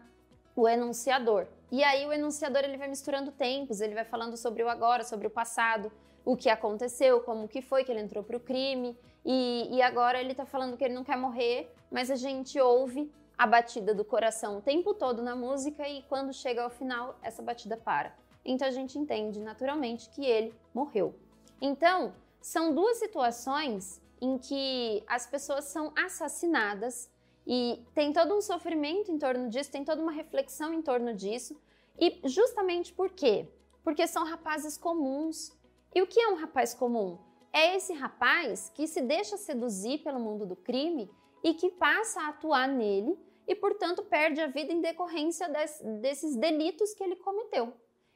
o 0.53 0.67
enunciador. 0.67 1.47
E 1.71 1.81
aí 1.81 2.05
o 2.05 2.11
enunciador 2.11 2.65
ele 2.65 2.77
vai 2.77 2.89
misturando 2.89 3.31
tempos, 3.31 3.79
ele 3.79 3.95
vai 3.95 4.03
falando 4.03 4.35
sobre 4.35 4.61
o 4.61 4.67
agora, 4.67 5.05
sobre 5.05 5.25
o 5.25 5.29
passado, 5.29 5.89
o 6.25 6.35
que 6.35 6.49
aconteceu, 6.49 7.21
como 7.21 7.47
que 7.47 7.61
foi 7.61 7.85
que 7.85 7.91
ele 7.93 8.01
entrou 8.01 8.25
para 8.25 8.35
o 8.35 8.41
crime. 8.41 8.97
E, 9.25 9.69
e 9.71 9.81
agora 9.81 10.19
ele 10.19 10.31
está 10.31 10.45
falando 10.45 10.75
que 10.75 10.83
ele 10.83 10.93
não 10.93 11.03
quer 11.05 11.15
morrer, 11.15 11.73
mas 11.89 12.11
a 12.11 12.17
gente 12.17 12.59
ouve 12.59 13.09
a 13.37 13.47
batida 13.47 13.95
do 13.95 14.03
coração 14.03 14.57
o 14.57 14.61
tempo 14.61 14.93
todo 14.93 15.23
na 15.23 15.33
música 15.33 15.87
e 15.87 16.03
quando 16.03 16.33
chega 16.33 16.61
ao 16.61 16.69
final, 16.69 17.17
essa 17.23 17.41
batida 17.41 17.77
para. 17.77 18.13
Então 18.43 18.67
a 18.67 18.71
gente 18.71 18.99
entende 18.99 19.39
naturalmente 19.39 20.09
que 20.09 20.25
ele 20.25 20.53
morreu. 20.73 21.15
Então, 21.61 22.13
são 22.41 22.75
duas 22.75 22.97
situações 22.97 24.02
em 24.23 24.37
que 24.37 25.03
as 25.07 25.27
pessoas 25.27 25.65
são 25.65 25.91
assassinadas 25.95 27.11
e 27.45 27.83
tem 27.93 28.13
todo 28.13 28.35
um 28.35 28.41
sofrimento 28.41 29.11
em 29.11 29.17
torno 29.17 29.49
disso, 29.49 29.71
tem 29.71 29.83
toda 29.83 30.01
uma 30.01 30.11
reflexão 30.11 30.73
em 30.73 30.81
torno 30.81 31.13
disso. 31.13 31.59
E 31.99 32.21
justamente 32.25 32.93
por 32.93 33.09
quê? 33.11 33.47
Porque 33.83 34.07
são 34.07 34.23
rapazes 34.23 34.77
comuns. 34.77 35.51
E 35.93 36.01
o 36.01 36.07
que 36.07 36.19
é 36.19 36.29
um 36.29 36.35
rapaz 36.35 36.73
comum? 36.73 37.19
é 37.53 37.75
esse 37.75 37.93
rapaz 37.93 38.71
que 38.73 38.87
se 38.87 38.99
deixa 38.99 39.37
seduzir 39.37 39.99
pelo 39.99 40.19
mundo 40.19 40.45
do 40.45 40.55
crime 40.55 41.09
e 41.43 41.53
que 41.53 41.69
passa 41.69 42.21
a 42.21 42.29
atuar 42.29 42.67
nele 42.67 43.15
e, 43.47 43.53
portanto, 43.53 44.01
perde 44.03 44.41
a 44.41 44.47
vida 44.47 44.73
em 44.73 44.81
decorrência 44.81 45.47
des, 45.47 45.79
desses 46.01 46.35
delitos 46.35 46.93
que 46.95 47.03
ele 47.03 47.15
cometeu. 47.15 47.71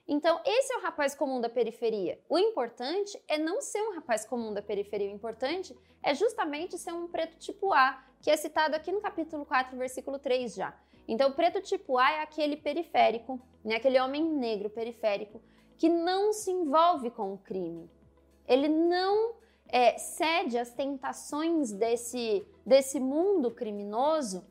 Então, 0.08 0.40
esse 0.46 0.74
é 0.74 0.78
o 0.78 0.82
rapaz 0.82 1.14
comum 1.14 1.42
da 1.42 1.50
periferia. 1.50 2.20
O 2.30 2.40
importante 2.40 3.22
é 3.28 3.38
não 3.38 3.62
ser 3.62 3.82
um 3.82 3.96
rapaz 3.96 4.26
comum 4.26 4.54
da 4.54 4.62
periferia, 4.62 5.10
o 5.10 5.14
importante 5.16 5.78
é 6.02 6.16
justamente 6.16 6.78
ser 6.78 6.94
um 6.94 7.08
preto 7.08 7.38
tipo 7.38 7.74
A, 7.74 8.04
que 8.22 8.32
é 8.32 8.38
citado 8.38 8.76
aqui 8.76 8.92
no 8.92 9.02
capítulo 9.02 9.46
4, 9.46 9.78
versículo 9.78 10.18
3 10.18 10.56
já. 10.56 10.74
Então, 11.08 11.30
o 11.30 11.34
preto 11.34 11.62
tipo 11.62 11.98
A 11.98 12.12
é 12.12 12.22
aquele 12.22 12.56
periférico, 12.56 13.40
né, 13.64 13.76
aquele 13.76 14.00
homem 14.00 14.24
negro 14.24 14.70
periférico 14.70 15.42
que 15.78 15.90
não 15.90 16.34
se 16.34 16.52
envolve 16.52 17.12
com 17.12 17.34
o 17.34 17.38
crime, 17.38 17.90
ele 18.48 18.68
não 18.68 19.36
é, 19.68 19.98
cede 19.98 20.58
às 20.58 20.72
tentações 20.72 21.72
desse, 21.72 22.46
desse 22.66 23.00
mundo 23.00 23.52
criminoso 23.52 24.46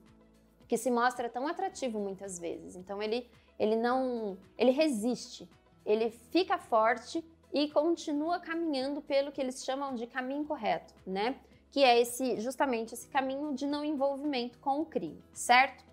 que 0.68 0.76
se 0.76 0.90
mostra 0.90 1.28
tão 1.28 1.46
atrativo 1.46 1.98
muitas 1.98 2.38
vezes. 2.38 2.76
Então 2.76 3.02
ele, 3.02 3.28
ele 3.58 3.76
não, 3.76 4.36
ele 4.58 4.70
resiste, 4.70 5.48
ele 5.84 6.10
fica 6.10 6.58
forte 6.58 7.24
e 7.52 7.68
continua 7.70 8.38
caminhando 8.38 9.00
pelo 9.00 9.32
que 9.32 9.40
eles 9.40 9.64
chamam 9.64 9.94
de 9.94 10.06
caminho 10.06 10.44
correto, 10.44 10.94
né? 11.06 11.36
Que 11.70 11.82
é 11.82 12.00
esse 12.00 12.40
justamente 12.40 12.94
esse 12.94 13.08
caminho 13.08 13.54
de 13.54 13.66
não 13.66 13.84
envolvimento 13.84 14.58
com 14.58 14.80
o 14.80 14.86
crime, 14.86 15.22
certo? 15.32 15.84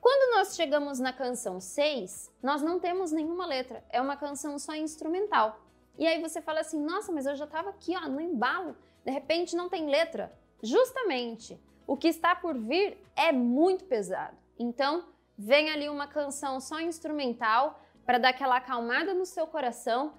Quando 0.00 0.36
nós 0.36 0.54
chegamos 0.54 0.98
na 0.98 1.12
canção 1.12 1.60
6, 1.60 2.30
nós 2.42 2.62
não 2.62 2.78
temos 2.78 3.10
nenhuma 3.10 3.46
letra, 3.46 3.84
é 3.90 4.00
uma 4.00 4.16
canção 4.16 4.58
só 4.58 4.74
instrumental. 4.74 5.60
E 5.98 6.06
aí 6.06 6.20
você 6.20 6.40
fala 6.40 6.60
assim: 6.60 6.80
nossa, 6.80 7.10
mas 7.12 7.26
eu 7.26 7.34
já 7.34 7.44
estava 7.44 7.70
aqui 7.70 7.96
ó, 7.96 8.08
no 8.08 8.20
embalo, 8.20 8.76
de 9.04 9.10
repente 9.10 9.56
não 9.56 9.68
tem 9.68 9.88
letra. 9.88 10.32
Justamente, 10.62 11.60
o 11.86 11.96
que 11.96 12.08
está 12.08 12.34
por 12.34 12.56
vir 12.56 12.98
é 13.16 13.32
muito 13.32 13.84
pesado. 13.84 14.36
Então, 14.58 15.04
vem 15.38 15.70
ali 15.70 15.88
uma 15.88 16.08
canção 16.08 16.60
só 16.60 16.80
instrumental 16.80 17.80
para 18.04 18.18
dar 18.18 18.30
aquela 18.30 18.56
acalmada 18.56 19.14
no 19.14 19.24
seu 19.24 19.46
coração, 19.46 20.14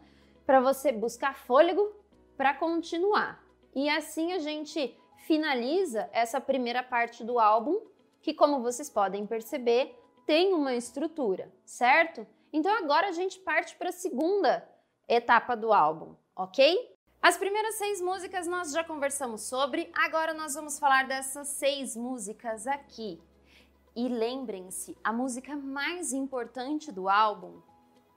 para 0.45 0.61
você 0.61 0.91
buscar 0.91 1.35
fôlego 1.35 1.93
para 2.37 2.53
continuar. 2.53 3.43
E 3.75 3.89
assim 3.89 4.31
a 4.31 4.39
gente 4.39 4.97
finaliza 5.25 6.09
essa 6.13 6.39
primeira 6.39 6.81
parte 6.81 7.23
do 7.23 7.37
álbum, 7.37 7.81
que 8.21 8.33
como 8.33 8.61
vocês 8.61 8.89
podem 8.89 9.27
perceber, 9.27 9.95
tem 10.25 10.53
uma 10.53 10.73
estrutura, 10.73 11.51
certo? 11.65 12.25
Então 12.53 12.71
agora 12.77 13.09
a 13.09 13.11
gente 13.11 13.39
parte 13.39 13.75
para 13.75 13.89
a 13.89 13.93
segunda 13.93 14.67
etapa 15.07 15.55
do 15.55 15.73
álbum, 15.73 16.15
ok? 16.35 16.95
As 17.21 17.37
primeiras 17.37 17.75
seis 17.75 17.99
músicas 17.99 18.47
nós 18.47 18.71
já 18.71 18.83
conversamos 18.83 19.41
sobre, 19.41 19.91
agora 19.93 20.33
nós 20.33 20.53
vamos 20.53 20.79
falar 20.79 21.07
dessas 21.07 21.47
seis 21.49 21.95
músicas 21.95 22.65
aqui. 22.65 23.21
E 23.99 24.07
lembrem-se, 24.07 24.97
a 25.03 25.11
música 25.11 25.57
mais 25.57 26.13
importante 26.13 26.89
do 26.89 27.09
álbum 27.09 27.61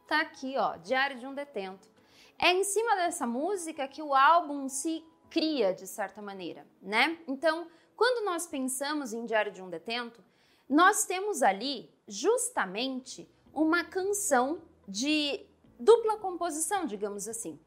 tá 0.07 0.21
aqui, 0.21 0.57
ó, 0.57 0.77
Diário 0.77 1.19
de 1.19 1.27
um 1.27 1.35
Detento. 1.35 1.91
É 2.39 2.53
em 2.53 2.63
cima 2.63 2.95
dessa 2.95 3.27
música 3.27 3.89
que 3.89 4.01
o 4.01 4.15
álbum 4.15 4.69
se 4.69 5.05
cria, 5.29 5.75
de 5.75 5.89
certa 5.89 6.23
maneira, 6.23 6.65
né? 6.81 7.19
Então, 7.27 7.67
quando 7.97 8.25
nós 8.25 8.47
pensamos 8.47 9.13
em 9.13 9.25
Diário 9.25 9.51
de 9.51 9.61
um 9.61 9.69
Detento, 9.69 10.23
nós 10.69 11.05
temos 11.05 11.43
ali 11.43 11.93
justamente 12.07 13.29
uma 13.53 13.83
canção 13.83 14.63
de 14.87 15.45
dupla 15.81 16.17
composição, 16.17 16.87
digamos 16.87 17.27
assim. 17.27 17.59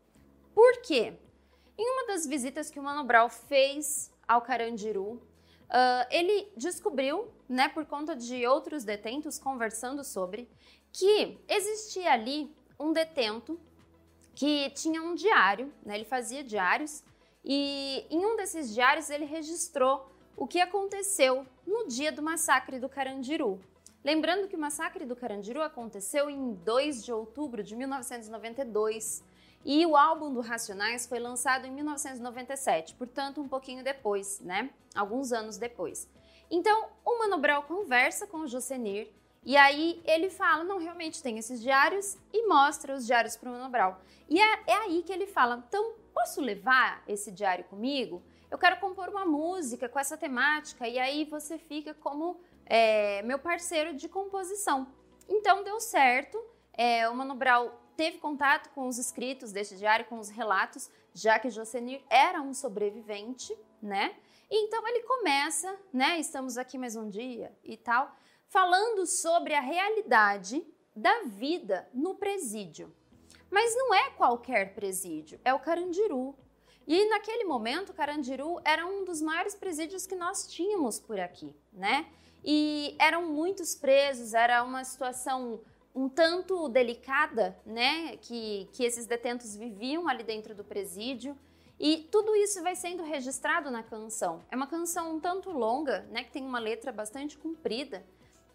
Por 0.53 0.81
quê? 0.83 1.19
Em 1.77 1.91
uma 1.91 2.07
das 2.07 2.25
visitas 2.25 2.69
que 2.69 2.79
o 2.79 2.83
Mano 2.83 3.03
Brown 3.03 3.27
fez 3.27 4.09
ao 4.25 4.41
Carandiru, 4.41 5.21
uh, 5.69 6.07
ele 6.09 6.51
descobriu, 6.55 7.31
né, 7.47 7.69
por 7.69 7.85
conta 7.85 8.15
de 8.15 8.45
outros 8.47 8.83
detentos 8.83 9.37
conversando 9.37 10.03
sobre, 10.03 10.49
que 10.91 11.37
existia 11.47 12.11
ali 12.11 12.53
um 12.79 12.91
detento 12.91 13.59
que 14.33 14.69
tinha 14.71 15.01
um 15.01 15.15
diário, 15.15 15.71
né? 15.85 15.95
Ele 15.95 16.05
fazia 16.05 16.43
diários 16.43 17.03
e 17.43 18.05
em 18.09 18.25
um 18.25 18.35
desses 18.35 18.73
diários 18.73 19.09
ele 19.09 19.25
registrou 19.25 20.09
o 20.35 20.45
que 20.45 20.59
aconteceu 20.59 21.45
no 21.65 21.87
dia 21.87 22.11
do 22.11 22.21
massacre 22.21 22.79
do 22.79 22.89
Carandiru. 22.89 23.59
Lembrando 24.03 24.47
que 24.47 24.55
o 24.55 24.59
massacre 24.59 25.05
do 25.05 25.15
Carandiru 25.15 25.61
aconteceu 25.61 26.29
em 26.29 26.53
2 26.53 27.05
de 27.05 27.11
outubro 27.11 27.63
de 27.63 27.75
1992 27.75 29.23
e 29.65 29.83
o 29.83 29.97
álbum 29.97 30.31
do 30.31 30.41
Racionais 30.41 31.07
foi 31.07 31.17
lançado 31.17 31.65
em 31.65 31.71
1997, 31.71 32.93
portanto 32.93 33.41
um 33.41 33.47
pouquinho 33.47 33.83
depois, 33.83 34.39
né? 34.39 34.69
Alguns 34.93 35.33
anos 35.33 35.57
depois. 35.57 36.07
Então, 36.51 36.89
o 37.03 37.17
Mano 37.17 37.39
Brown 37.39 37.63
conversa 37.63 38.27
com 38.27 38.41
o 38.41 38.47
Josenir 38.47 39.11
e 39.43 39.57
aí 39.57 40.01
ele 40.05 40.29
fala, 40.29 40.63
não, 40.63 40.77
realmente 40.77 41.21
tem 41.21 41.39
esses 41.39 41.59
diários 41.59 42.15
e 42.31 42.47
mostra 42.47 42.93
os 42.93 43.07
diários 43.07 43.35
para 43.35 43.49
o 43.49 43.51
Mano 43.53 43.69
Brown. 43.69 43.95
E 44.29 44.39
é, 44.39 44.63
é 44.67 44.73
aí 44.73 45.01
que 45.01 45.11
ele 45.11 45.25
fala, 45.25 45.63
então 45.67 45.95
posso 46.13 46.39
levar 46.41 47.03
esse 47.07 47.31
diário 47.31 47.65
comigo? 47.65 48.21
Eu 48.51 48.59
quero 48.59 48.79
compor 48.79 49.09
uma 49.09 49.25
música 49.25 49.89
com 49.89 49.99
essa 49.99 50.15
temática 50.15 50.87
e 50.87 50.99
aí 50.99 51.25
você 51.25 51.57
fica 51.57 51.93
como 51.95 52.39
é, 52.67 53.23
meu 53.23 53.39
parceiro 53.39 53.95
de 53.95 54.07
composição. 54.07 54.87
Então 55.27 55.63
deu 55.63 55.79
certo, 55.79 56.39
é, 56.71 57.09
o 57.09 57.15
Mano 57.15 57.33
Brown 57.33 57.71
teve 57.95 58.17
contato 58.17 58.69
com 58.71 58.87
os 58.87 58.97
escritos 58.97 59.51
desse 59.51 59.75
diário, 59.75 60.05
com 60.05 60.19
os 60.19 60.29
relatos, 60.29 60.89
já 61.13 61.39
que 61.39 61.49
Josenir 61.49 62.03
era 62.09 62.41
um 62.41 62.53
sobrevivente, 62.53 63.57
né? 63.81 64.15
Então 64.49 64.87
ele 64.87 65.01
começa, 65.03 65.75
né? 65.91 66.19
Estamos 66.19 66.57
aqui 66.57 66.77
mais 66.77 66.95
um 66.95 67.09
dia 67.09 67.55
e 67.63 67.77
tal, 67.77 68.15
falando 68.47 69.05
sobre 69.05 69.53
a 69.53 69.61
realidade 69.61 70.65
da 70.95 71.23
vida 71.23 71.89
no 71.93 72.15
presídio. 72.15 72.93
Mas 73.49 73.75
não 73.75 73.93
é 73.93 74.09
qualquer 74.11 74.73
presídio, 74.73 75.39
é 75.43 75.53
o 75.53 75.59
Carandiru. 75.59 76.35
E 76.87 77.09
naquele 77.09 77.45
momento, 77.45 77.93
Carandiru 77.93 78.59
era 78.63 78.85
um 78.85 79.03
dos 79.03 79.21
maiores 79.21 79.55
presídios 79.55 80.05
que 80.05 80.15
nós 80.15 80.47
tínhamos 80.47 80.99
por 80.99 81.19
aqui, 81.19 81.55
né? 81.73 82.07
E 82.43 82.95
eram 82.99 83.25
muitos 83.25 83.73
presos, 83.73 84.35
era 84.35 84.63
uma 84.63 84.83
situação 84.83 85.61
um 85.95 86.09
tanto 86.09 86.67
delicada, 86.67 87.57
né, 87.65 88.17
que, 88.17 88.67
que 88.73 88.83
esses 88.83 89.07
detentos 89.07 89.55
viviam 89.55 90.09
ali 90.09 90.23
dentro 90.23 90.53
do 90.53 90.63
presídio. 90.63 91.37
E 91.79 92.07
tudo 92.11 92.35
isso 92.35 92.61
vai 92.61 92.75
sendo 92.75 93.01
registrado 93.01 93.71
na 93.71 93.81
canção. 93.81 94.43
É 94.51 94.55
uma 94.55 94.67
canção 94.67 95.15
um 95.15 95.19
tanto 95.21 95.49
longa, 95.51 96.01
né, 96.11 96.23
que 96.25 96.31
tem 96.31 96.45
uma 96.45 96.59
letra 96.59 96.91
bastante 96.91 97.37
comprida, 97.37 98.05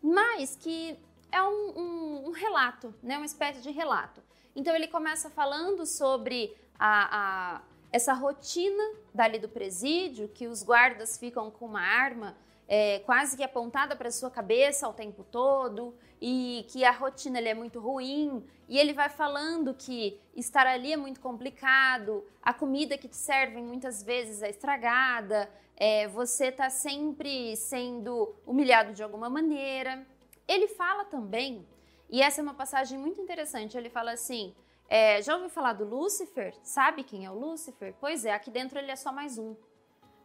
mas 0.02 0.54
que 0.54 0.98
é 1.32 1.42
um, 1.42 1.78
um, 1.78 2.28
um 2.28 2.30
relato, 2.30 2.94
né, 3.02 3.16
uma 3.16 3.26
espécie 3.26 3.62
de 3.62 3.70
relato. 3.70 4.22
Então 4.54 4.74
ele 4.74 4.88
começa 4.88 5.30
falando 5.30 5.86
sobre 5.86 6.54
a, 6.78 7.56
a, 7.56 7.62
essa 7.90 8.12
rotina 8.12 8.82
dali 9.14 9.38
do 9.38 9.48
presídio, 9.48 10.28
que 10.28 10.46
os 10.46 10.62
guardas 10.62 11.16
ficam 11.16 11.50
com 11.50 11.64
uma 11.64 11.80
arma 11.80 12.36
é, 12.72 13.00
quase 13.00 13.36
que 13.36 13.42
apontada 13.42 13.96
para 13.96 14.12
sua 14.12 14.30
cabeça 14.30 14.88
o 14.88 14.92
tempo 14.92 15.24
todo 15.24 15.92
e 16.22 16.64
que 16.68 16.84
a 16.84 16.92
rotina 16.92 17.40
é 17.40 17.52
muito 17.52 17.80
ruim 17.80 18.46
e 18.68 18.78
ele 18.78 18.92
vai 18.92 19.08
falando 19.08 19.74
que 19.74 20.20
estar 20.36 20.68
ali 20.68 20.92
é 20.92 20.96
muito 20.96 21.18
complicado, 21.20 22.24
a 22.40 22.54
comida 22.54 22.96
que 22.96 23.08
te 23.08 23.16
servem 23.16 23.64
muitas 23.64 24.04
vezes 24.04 24.40
é 24.40 24.50
estragada, 24.50 25.50
é, 25.76 26.06
você 26.06 26.46
está 26.46 26.70
sempre 26.70 27.56
sendo 27.56 28.36
humilhado 28.46 28.92
de 28.92 29.02
alguma 29.02 29.28
maneira. 29.28 30.06
Ele 30.46 30.68
fala 30.68 31.04
também, 31.04 31.66
e 32.08 32.22
essa 32.22 32.40
é 32.40 32.42
uma 32.44 32.54
passagem 32.54 32.96
muito 32.96 33.20
interessante, 33.20 33.76
ele 33.76 33.90
fala 33.90 34.12
assim, 34.12 34.54
é, 34.88 35.20
já 35.22 35.34
ouviu 35.34 35.50
falar 35.50 35.72
do 35.72 35.84
Lúcifer? 35.84 36.54
Sabe 36.62 37.02
quem 37.02 37.24
é 37.24 37.30
o 37.30 37.34
Lúcifer? 37.34 37.96
Pois 37.98 38.24
é, 38.24 38.32
aqui 38.32 38.50
dentro 38.50 38.78
ele 38.78 38.92
é 38.92 38.96
só 38.96 39.10
mais 39.10 39.38
um. 39.38 39.56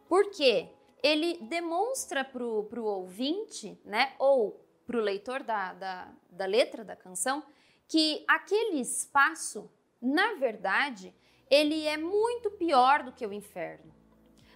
Por 0.08 0.30
quê? 0.30 0.68
Ele 1.02 1.38
demonstra 1.42 2.24
para 2.24 2.44
o 2.44 2.84
ouvinte, 2.84 3.78
né, 3.84 4.14
ou 4.18 4.60
para 4.86 4.96
o 4.96 5.00
leitor 5.00 5.42
da, 5.42 5.72
da, 5.74 6.08
da 6.30 6.46
letra 6.46 6.84
da 6.84 6.96
canção, 6.96 7.42
que 7.88 8.24
aquele 8.26 8.80
espaço, 8.80 9.70
na 10.00 10.34
verdade, 10.34 11.14
ele 11.50 11.86
é 11.86 11.96
muito 11.96 12.50
pior 12.52 13.02
do 13.02 13.12
que 13.12 13.26
o 13.26 13.32
inferno. 13.32 13.94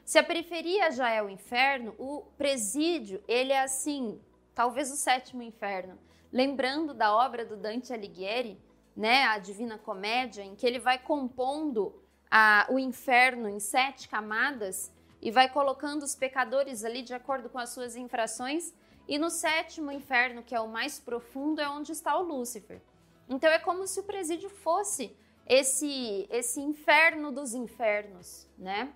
Se 0.04 0.18
a 0.18 0.24
periferia 0.24 0.90
já 0.90 1.10
é 1.10 1.22
o 1.22 1.28
inferno, 1.28 1.94
o 1.98 2.22
presídio, 2.36 3.22
ele 3.28 3.52
é 3.52 3.62
assim, 3.62 4.20
talvez 4.54 4.90
o 4.90 4.96
sétimo 4.96 5.42
inferno. 5.42 5.98
Lembrando 6.32 6.92
da 6.92 7.14
obra 7.14 7.44
do 7.44 7.56
Dante 7.56 7.92
Alighieri, 7.92 8.60
né, 8.96 9.24
a 9.24 9.38
Divina 9.38 9.78
Comédia, 9.78 10.42
em 10.42 10.56
que 10.56 10.66
ele 10.66 10.80
vai 10.80 10.98
compondo 10.98 12.02
a, 12.30 12.66
o 12.70 12.78
inferno 12.78 13.48
em 13.48 13.60
sete 13.60 14.08
camadas 14.08 14.92
e 15.20 15.30
vai 15.30 15.48
colocando 15.48 16.02
os 16.02 16.14
pecadores 16.14 16.84
ali 16.84 17.02
de 17.02 17.14
acordo 17.14 17.48
com 17.48 17.58
as 17.58 17.70
suas 17.70 17.96
infrações. 17.96 18.72
E 19.06 19.18
no 19.18 19.28
sétimo 19.30 19.90
inferno, 19.90 20.42
que 20.42 20.54
é 20.54 20.60
o 20.60 20.68
mais 20.68 20.98
profundo, 20.98 21.60
é 21.60 21.68
onde 21.68 21.92
está 21.92 22.16
o 22.16 22.22
Lúcifer. 22.22 22.80
Então 23.28 23.50
é 23.50 23.58
como 23.58 23.86
se 23.86 24.00
o 24.00 24.04
presídio 24.04 24.48
fosse 24.48 25.16
esse 25.46 26.26
esse 26.30 26.60
inferno 26.60 27.32
dos 27.32 27.54
infernos, 27.54 28.48
né? 28.56 28.92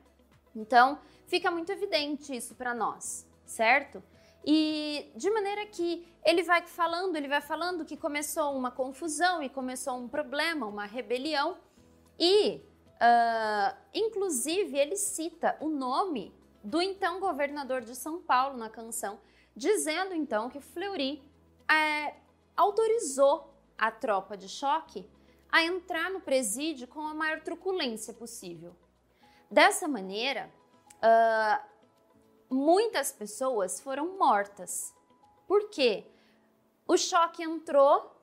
Então 0.54 0.98
fica 1.26 1.50
muito 1.50 1.70
evidente 1.72 2.34
isso 2.34 2.54
para 2.54 2.74
nós, 2.74 3.26
certo? 3.44 4.02
E 4.46 5.10
de 5.16 5.30
maneira 5.30 5.66
que 5.66 6.06
ele 6.24 6.42
vai 6.42 6.62
falando, 6.66 7.16
ele 7.16 7.28
vai 7.28 7.40
falando 7.40 7.84
que 7.84 7.96
começou 7.96 8.56
uma 8.56 8.70
confusão 8.70 9.42
e 9.42 9.48
começou 9.48 9.94
um 9.96 10.06
problema, 10.06 10.66
uma 10.66 10.84
rebelião, 10.84 11.56
e 12.18 12.60
Uh, 12.94 13.76
inclusive, 13.92 14.78
ele 14.78 14.96
cita 14.96 15.56
o 15.60 15.68
nome 15.68 16.34
do 16.62 16.80
então 16.80 17.20
governador 17.20 17.82
de 17.82 17.94
São 17.94 18.22
Paulo 18.22 18.56
na 18.56 18.70
canção, 18.70 19.18
dizendo 19.54 20.14
então 20.14 20.48
que 20.48 20.60
Fleury 20.60 21.22
é, 21.70 22.14
autorizou 22.56 23.54
a 23.76 23.90
tropa 23.90 24.36
de 24.36 24.48
choque 24.48 25.08
a 25.50 25.62
entrar 25.62 26.10
no 26.10 26.20
presídio 26.20 26.88
com 26.88 27.00
a 27.00 27.14
maior 27.14 27.40
truculência 27.40 28.14
possível. 28.14 28.74
Dessa 29.50 29.86
maneira, 29.86 30.50
uh, 30.98 31.64
muitas 32.52 33.12
pessoas 33.12 33.80
foram 33.80 34.16
mortas. 34.18 34.94
Por 35.46 35.68
quê? 35.68 36.06
O 36.88 36.96
choque 36.96 37.42
entrou 37.42 38.13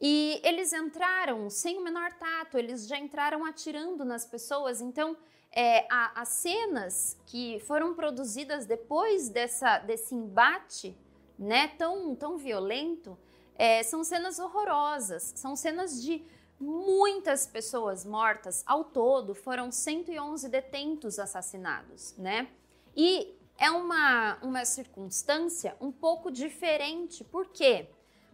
e 0.00 0.40
eles 0.44 0.72
entraram 0.72 1.50
sem 1.50 1.78
o 1.78 1.82
menor 1.82 2.12
tato, 2.14 2.56
eles 2.56 2.86
já 2.86 2.98
entraram 2.98 3.44
atirando 3.44 4.04
nas 4.04 4.24
pessoas. 4.24 4.80
Então, 4.80 5.16
é, 5.50 5.86
a, 5.90 6.20
as 6.20 6.28
cenas 6.28 7.16
que 7.26 7.58
foram 7.60 7.94
produzidas 7.94 8.64
depois 8.64 9.28
dessa, 9.28 9.78
desse 9.78 10.14
embate 10.14 10.96
né, 11.38 11.68
tão, 11.78 12.14
tão 12.14 12.36
violento 12.36 13.18
é, 13.56 13.82
são 13.82 14.04
cenas 14.04 14.38
horrorosas, 14.38 15.32
são 15.34 15.56
cenas 15.56 16.00
de 16.00 16.24
muitas 16.60 17.46
pessoas 17.46 18.04
mortas. 18.04 18.62
Ao 18.66 18.84
todo, 18.84 19.34
foram 19.34 19.70
111 19.70 20.48
detentos 20.48 21.18
assassinados. 21.18 22.14
Né? 22.16 22.48
E 22.96 23.36
é 23.58 23.70
uma, 23.70 24.38
uma 24.42 24.64
circunstância 24.64 25.76
um 25.80 25.90
pouco 25.90 26.30
diferente. 26.30 27.24
Por 27.24 27.48
quê? 27.48 27.88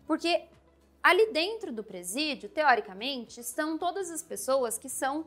Porque 0.07 0.46
Ali 1.04 1.30
dentro 1.32 1.70
do 1.70 1.84
presídio, 1.84 2.48
teoricamente, 2.48 3.38
estão 3.38 3.76
todas 3.76 4.10
as 4.10 4.22
pessoas 4.22 4.78
que 4.78 4.88
são 4.88 5.26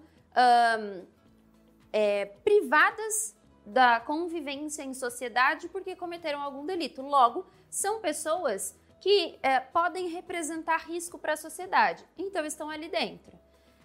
é, 1.94 2.26
privadas 2.44 3.38
da 3.64 4.00
convivência 4.00 4.82
em 4.82 4.96
sociedade 4.96 5.70
porque 5.70 5.96
cometeram 5.96 6.42
algum 6.42 6.66
delito. 6.66 7.04
Logo, 7.04 7.46
são 7.70 8.02
pessoas 8.02 8.76
que 9.00 9.38
é, 9.44 9.60
podem 9.60 10.08
representar 10.08 10.78
risco 10.78 11.20
para 11.20 11.34
a 11.34 11.38
sociedade, 11.38 12.04
então 12.18 12.44
estão 12.44 12.72
ali 12.72 12.90
dentro. 12.90 13.38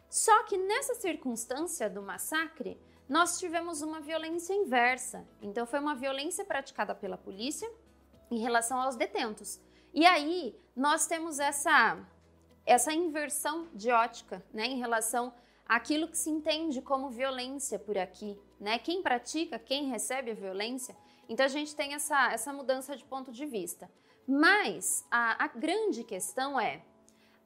Só 0.08 0.44
que 0.44 0.56
nessa 0.56 0.94
circunstância 0.94 1.90
do 1.90 2.00
massacre, 2.00 2.80
nós 3.06 3.38
tivemos 3.38 3.82
uma 3.82 4.00
violência 4.00 4.54
inversa. 4.54 5.26
Então, 5.42 5.66
foi 5.66 5.78
uma 5.78 5.94
violência 5.94 6.42
praticada 6.42 6.94
pela 6.94 7.18
polícia 7.18 7.70
em 8.30 8.38
relação 8.38 8.80
aos 8.80 8.96
detentos. 8.96 9.60
E 9.92 10.06
aí 10.06 10.58
nós 10.74 11.06
temos 11.06 11.38
essa, 11.38 11.98
essa 12.64 12.92
inversão 12.92 13.68
de 13.74 13.90
ótica 13.90 14.42
né, 14.52 14.66
em 14.66 14.78
relação 14.78 15.32
àquilo 15.66 16.08
que 16.08 16.16
se 16.16 16.30
entende 16.30 16.80
como 16.80 17.10
violência 17.10 17.78
por 17.78 17.96
aqui. 17.98 18.38
Né? 18.58 18.78
Quem 18.78 19.02
pratica, 19.02 19.58
quem 19.58 19.88
recebe 19.88 20.30
a 20.30 20.34
violência. 20.34 20.96
Então 21.28 21.44
a 21.44 21.48
gente 21.48 21.74
tem 21.74 21.94
essa, 21.94 22.32
essa 22.32 22.52
mudança 22.52 22.96
de 22.96 23.04
ponto 23.04 23.30
de 23.30 23.46
vista. 23.46 23.90
Mas 24.26 25.04
a, 25.10 25.44
a 25.44 25.48
grande 25.48 26.04
questão 26.04 26.58
é 26.58 26.82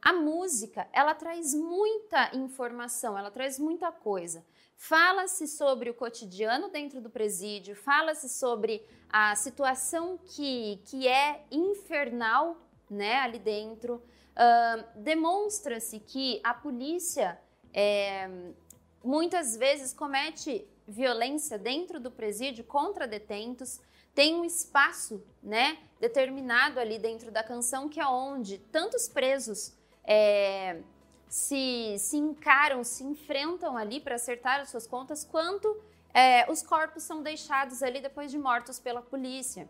a 0.01 0.12
música 0.12 0.87
ela 0.93 1.15
traz 1.15 1.53
muita 1.53 2.31
informação, 2.37 3.19
ela 3.19 3.31
traz 3.31 3.59
muita 3.59 3.91
coisa. 3.91 4.45
Fala-se 4.77 5.49
sobre 5.49 5.91
o 5.91 5.95
cotidiano 5.95 6.69
dentro 6.69 7.01
do 7.01 7.11
presídio, 7.11 7.75
fala-se 7.75 8.29
sobre 8.29 8.87
a 9.11 9.35
situação 9.35 10.19
que, 10.19 10.81
que 10.85 11.09
é 11.09 11.45
infernal 11.51 12.57
né, 12.88 13.16
ali 13.16 13.38
dentro. 13.38 14.03
Uh, 14.35 15.01
Demonstra-se 15.01 15.99
que 16.01 16.40
a 16.44 16.53
polícia 16.53 17.38
é, 17.72 18.29
muitas 19.03 19.57
vezes 19.57 19.92
comete 19.92 20.66
violência 20.87 21.59
dentro 21.59 21.99
do 21.99 22.11
presídio 22.11 22.64
contra 22.64 23.07
detentos, 23.07 23.81
tem 24.14 24.35
um 24.35 24.44
espaço, 24.44 25.22
né, 25.42 25.79
determinado 26.01 26.81
ali 26.81 26.99
dentro 26.99 27.31
da 27.31 27.42
canção 27.42 27.88
que 27.88 28.01
é 28.01 28.07
onde 28.07 28.59
tantos 28.59 29.09
presos 29.09 29.75
é, 30.05 30.81
se, 31.29 31.96
se 31.99 32.16
encaram, 32.16 32.83
se 32.85 33.05
enfrentam 33.05 33.77
ali 33.77 34.01
para 34.01 34.14
acertar 34.14 34.61
as 34.61 34.70
suas 34.70 34.87
contas, 34.87 35.25
quanto 35.25 35.77
é, 36.14 36.51
os 36.51 36.62
corpos 36.62 37.03
são 37.03 37.22
deixados 37.22 37.83
ali 37.83 38.01
depois 38.01 38.31
de 38.31 38.38
mortos 38.38 38.79
pela 38.79 39.03
polícia. 39.03 39.68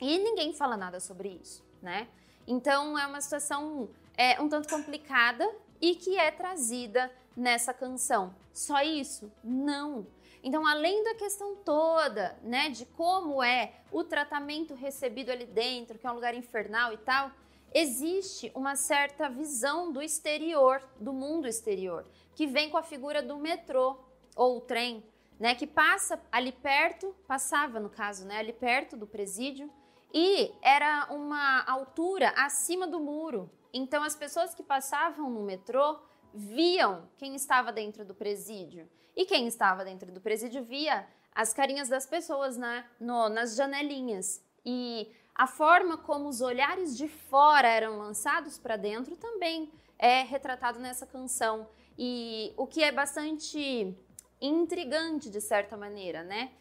E 0.00 0.18
ninguém 0.18 0.54
fala 0.54 0.76
nada 0.76 0.98
sobre 1.00 1.28
isso, 1.42 1.62
né? 1.82 2.08
Então 2.46 2.98
é 2.98 3.06
uma 3.06 3.20
situação 3.20 3.88
é, 4.16 4.40
um 4.40 4.48
tanto 4.48 4.68
complicada 4.68 5.48
e 5.80 5.94
que 5.94 6.16
é 6.16 6.30
trazida 6.30 7.10
nessa 7.36 7.74
canção. 7.74 8.34
Só 8.52 8.80
isso? 8.82 9.30
Não. 9.42 10.06
Então, 10.42 10.66
além 10.66 11.02
da 11.02 11.14
questão 11.14 11.56
toda, 11.56 12.38
né, 12.42 12.68
de 12.68 12.84
como 12.84 13.42
é 13.42 13.72
o 13.90 14.04
tratamento 14.04 14.74
recebido 14.74 15.30
ali 15.30 15.46
dentro, 15.46 15.98
que 15.98 16.06
é 16.06 16.10
um 16.10 16.14
lugar 16.14 16.34
infernal 16.34 16.92
e 16.92 16.98
tal, 16.98 17.30
existe 17.72 18.52
uma 18.54 18.76
certa 18.76 19.28
visão 19.28 19.90
do 19.90 20.02
exterior, 20.02 20.82
do 21.00 21.12
mundo 21.12 21.48
exterior, 21.48 22.04
que 22.34 22.46
vem 22.46 22.68
com 22.68 22.76
a 22.76 22.82
figura 22.82 23.22
do 23.22 23.38
metrô 23.38 23.98
ou 24.36 24.58
o 24.58 24.60
trem, 24.60 25.02
né, 25.40 25.54
que 25.54 25.66
passa 25.66 26.20
ali 26.30 26.52
perto, 26.52 27.14
passava 27.26 27.80
no 27.80 27.88
caso, 27.88 28.26
né, 28.26 28.38
ali 28.38 28.52
perto 28.52 28.96
do 28.96 29.06
presídio, 29.06 29.70
e 30.14 30.54
era 30.62 31.08
uma 31.10 31.64
altura 31.64 32.32
acima 32.36 32.86
do 32.86 33.00
muro. 33.00 33.50
Então 33.72 34.04
as 34.04 34.14
pessoas 34.14 34.54
que 34.54 34.62
passavam 34.62 35.28
no 35.28 35.42
metrô 35.42 35.98
viam 36.32 37.08
quem 37.18 37.34
estava 37.34 37.72
dentro 37.72 38.04
do 38.04 38.14
presídio. 38.14 38.88
E 39.16 39.26
quem 39.26 39.48
estava 39.48 39.84
dentro 39.84 40.12
do 40.12 40.20
presídio 40.20 40.62
via 40.62 41.04
as 41.34 41.52
carinhas 41.52 41.88
das 41.88 42.06
pessoas 42.06 42.56
né, 42.56 42.84
no, 43.00 43.28
nas 43.28 43.56
janelinhas. 43.56 44.40
E 44.64 45.12
a 45.34 45.48
forma 45.48 45.98
como 45.98 46.28
os 46.28 46.40
olhares 46.40 46.96
de 46.96 47.08
fora 47.08 47.66
eram 47.66 47.98
lançados 47.98 48.56
para 48.56 48.76
dentro 48.76 49.16
também 49.16 49.72
é 49.98 50.22
retratado 50.22 50.78
nessa 50.78 51.06
canção. 51.06 51.68
E 51.98 52.52
o 52.56 52.68
que 52.68 52.84
é 52.84 52.92
bastante 52.92 53.96
intrigante, 54.40 55.28
de 55.28 55.40
certa 55.40 55.76
maneira, 55.76 56.22
né? 56.22 56.52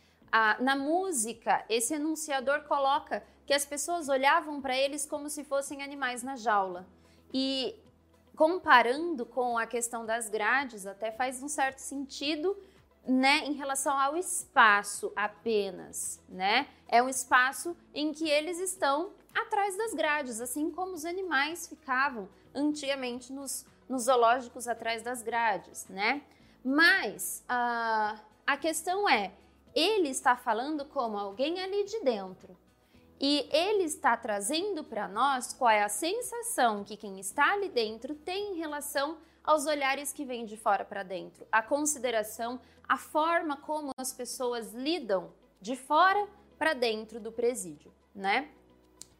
Na 0.60 0.76
música, 0.76 1.64
esse 1.70 1.94
enunciador 1.94 2.64
coloca 2.64 3.24
que 3.46 3.54
as 3.54 3.66
pessoas 3.66 4.10
olhavam 4.10 4.62
para 4.62 4.78
eles 4.78 5.06
como 5.06 5.30
se 5.30 5.44
fossem 5.44 5.82
animais 5.82 6.24
na 6.24 6.36
jaula. 6.36 6.88
E 7.34 7.76
comparando 8.36 9.26
com 9.26 9.58
a 9.58 9.66
questão 9.66 10.06
das 10.06 10.30
grades, 10.30 10.88
até 10.88 11.12
faz 11.12 11.42
um 11.42 11.48
certo 11.48 11.80
sentido 11.80 12.58
né, 13.06 13.46
em 13.46 13.54
relação 13.54 13.98
ao 14.00 14.16
espaço 14.16 15.12
apenas, 15.16 16.22
né? 16.30 16.68
É 16.88 17.04
um 17.04 17.10
espaço 17.10 17.76
em 17.94 18.14
que 18.14 18.30
eles 18.30 18.60
estão 18.60 19.12
atrás 19.36 19.78
das 19.78 19.94
grades, 19.94 20.40
assim 20.40 20.72
como 20.72 20.94
os 20.94 21.04
animais 21.04 21.68
ficavam 21.68 22.30
antigamente 22.56 23.34
nos, 23.34 23.66
nos 23.90 24.04
zoológicos 24.04 24.68
atrás 24.68 25.04
das 25.04 25.22
grades, 25.22 25.86
né? 25.90 26.22
Mas 26.64 27.44
uh, 27.50 28.18
a 28.48 28.58
questão 28.58 29.10
é, 29.10 29.34
ele 29.76 30.08
está 30.08 30.36
falando 30.38 30.86
como 30.86 31.18
alguém 31.18 31.60
ali 31.62 31.84
de 31.84 32.00
dentro. 32.02 32.56
E 33.20 33.48
ele 33.52 33.84
está 33.84 34.18
trazendo 34.18 34.84
para 34.84 35.08
nós 35.08 35.54
qual 35.54 35.72
é 35.72 35.84
a 35.84 35.90
sensação 35.90 36.84
que 36.84 36.98
quem 36.98 37.20
está 37.20 37.54
ali 37.54 37.70
dentro 37.70 38.16
tem 38.16 38.54
em 38.54 38.58
relação 38.58 39.18
aos 39.44 39.66
olhares 39.66 40.12
que 40.12 40.26
vêm 40.26 40.46
de 40.46 40.58
fora 40.58 40.86
para 40.86 41.04
dentro, 41.04 41.46
a 41.52 41.62
consideração, 41.62 42.60
a 42.88 42.98
forma 42.98 43.58
como 43.58 43.92
as 43.98 44.14
pessoas 44.14 44.74
lidam 44.74 45.34
de 45.60 45.76
fora 45.76 46.28
para 46.58 46.74
dentro 46.74 47.20
do 47.20 47.32
presídio, 47.32 47.94
né? 48.16 48.50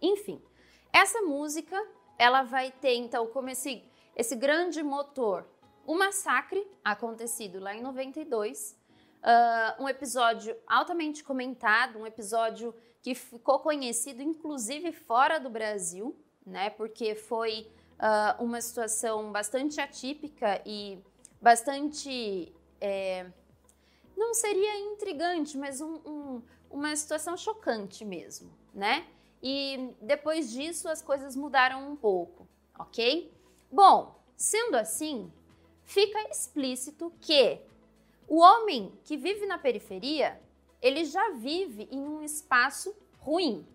Enfim, 0.02 0.42
essa 0.92 1.22
música 1.22 1.76
ela 2.18 2.44
vai 2.44 2.72
ter 2.72 2.96
então 2.96 3.28
como 3.28 3.50
esse, 3.50 3.84
esse 4.16 4.36
grande 4.36 4.82
motor 4.82 5.46
o 5.86 5.96
massacre 5.96 6.66
acontecido 6.84 7.60
lá 7.60 7.76
em 7.76 7.82
92, 7.82 8.78
uh, 9.22 9.84
um 9.84 9.90
episódio 9.90 10.56
altamente 10.66 11.24
comentado, 11.24 12.00
um 12.00 12.08
episódio 12.08 12.74
que 13.04 13.14
ficou 13.14 13.60
conhecido 13.60 14.24
inclusive 14.24 14.94
fora 14.94 15.38
do 15.38 15.50
Brasil, 15.50 16.16
né? 16.46 16.70
Porque 16.70 17.14
foi 17.14 17.68
uh, 18.00 18.42
uma 18.42 18.62
situação 18.62 19.30
bastante 19.32 19.80
atípica 19.82 20.62
e 20.66 20.98
bastante. 21.42 22.52
É, 22.80 23.26
não 24.16 24.34
seria 24.34 24.80
intrigante, 24.80 25.58
mas 25.58 25.82
um, 25.82 25.96
um, 26.06 26.42
uma 26.72 26.96
situação 26.96 27.36
chocante 27.36 28.06
mesmo, 28.06 28.50
né? 28.74 29.06
E 29.42 29.94
depois 30.02 30.50
disso 30.50 30.88
as 30.88 31.02
coisas 31.02 31.36
mudaram 31.36 31.92
um 31.92 31.98
pouco, 31.98 32.48
ok? 32.80 33.34
Bom, 33.70 34.18
sendo 34.38 34.78
assim, 34.78 35.30
fica 35.84 36.22
explícito 36.30 37.12
que 37.20 37.60
o 38.28 38.40
homem 38.40 38.98
que 39.04 39.18
vive 39.18 39.46
na 39.46 39.58
periferia, 39.58 40.42
ele 40.84 41.06
já 41.06 41.32
vive 41.32 41.88
em 41.90 42.02
um 42.02 42.22
espaço 42.22 42.94
ruim. 43.20 43.66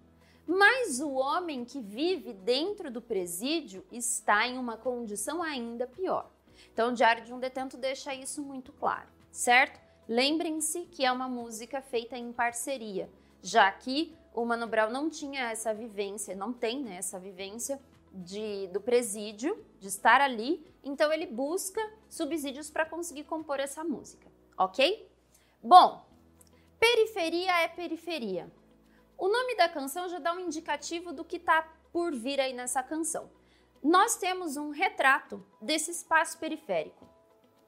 Mas 0.46 1.00
o 1.00 1.12
homem 1.12 1.64
que 1.64 1.80
vive 1.80 2.34
dentro 2.34 2.90
do 2.90 3.00
presídio 3.00 3.84
está 3.90 4.46
em 4.46 4.58
uma 4.58 4.76
condição 4.76 5.42
ainda 5.42 5.86
pior. 5.86 6.30
Então, 6.72 6.90
o 6.90 6.94
Diário 6.94 7.24
de 7.24 7.32
um 7.32 7.38
Detento 7.38 7.76
deixa 7.76 8.14
isso 8.14 8.42
muito 8.42 8.72
claro, 8.72 9.08
certo? 9.30 9.80
Lembrem-se 10.06 10.82
que 10.86 11.04
é 11.04 11.10
uma 11.10 11.28
música 11.28 11.80
feita 11.80 12.16
em 12.16 12.32
parceria, 12.32 13.10
já 13.42 13.70
que 13.70 14.14
o 14.34 14.44
Mano 14.44 14.66
Brown 14.66 14.90
não 14.90 15.10
tinha 15.10 15.50
essa 15.50 15.72
vivência, 15.74 16.34
não 16.34 16.52
tem 16.52 16.82
né, 16.82 16.96
essa 16.96 17.18
vivência 17.18 17.80
de, 18.12 18.68
do 18.68 18.80
presídio, 18.80 19.62
de 19.78 19.88
estar 19.88 20.20
ali, 20.20 20.64
então 20.82 21.12
ele 21.12 21.26
busca 21.26 21.80
subsídios 22.08 22.70
para 22.70 22.86
conseguir 22.86 23.24
compor 23.24 23.60
essa 23.60 23.84
música, 23.84 24.26
ok? 24.56 25.08
Bom, 25.62 26.07
periferia 26.78 27.62
é 27.62 27.68
periferia. 27.68 28.50
O 29.16 29.28
nome 29.28 29.56
da 29.56 29.68
canção 29.68 30.08
já 30.08 30.18
dá 30.18 30.32
um 30.32 30.40
indicativo 30.40 31.12
do 31.12 31.24
que 31.24 31.36
está 31.36 31.62
por 31.92 32.14
vir 32.14 32.40
aí 32.40 32.52
nessa 32.52 32.82
canção. 32.82 33.30
Nós 33.82 34.16
temos 34.16 34.56
um 34.56 34.70
retrato 34.70 35.44
desse 35.60 35.90
espaço 35.90 36.38
periférico. 36.38 37.08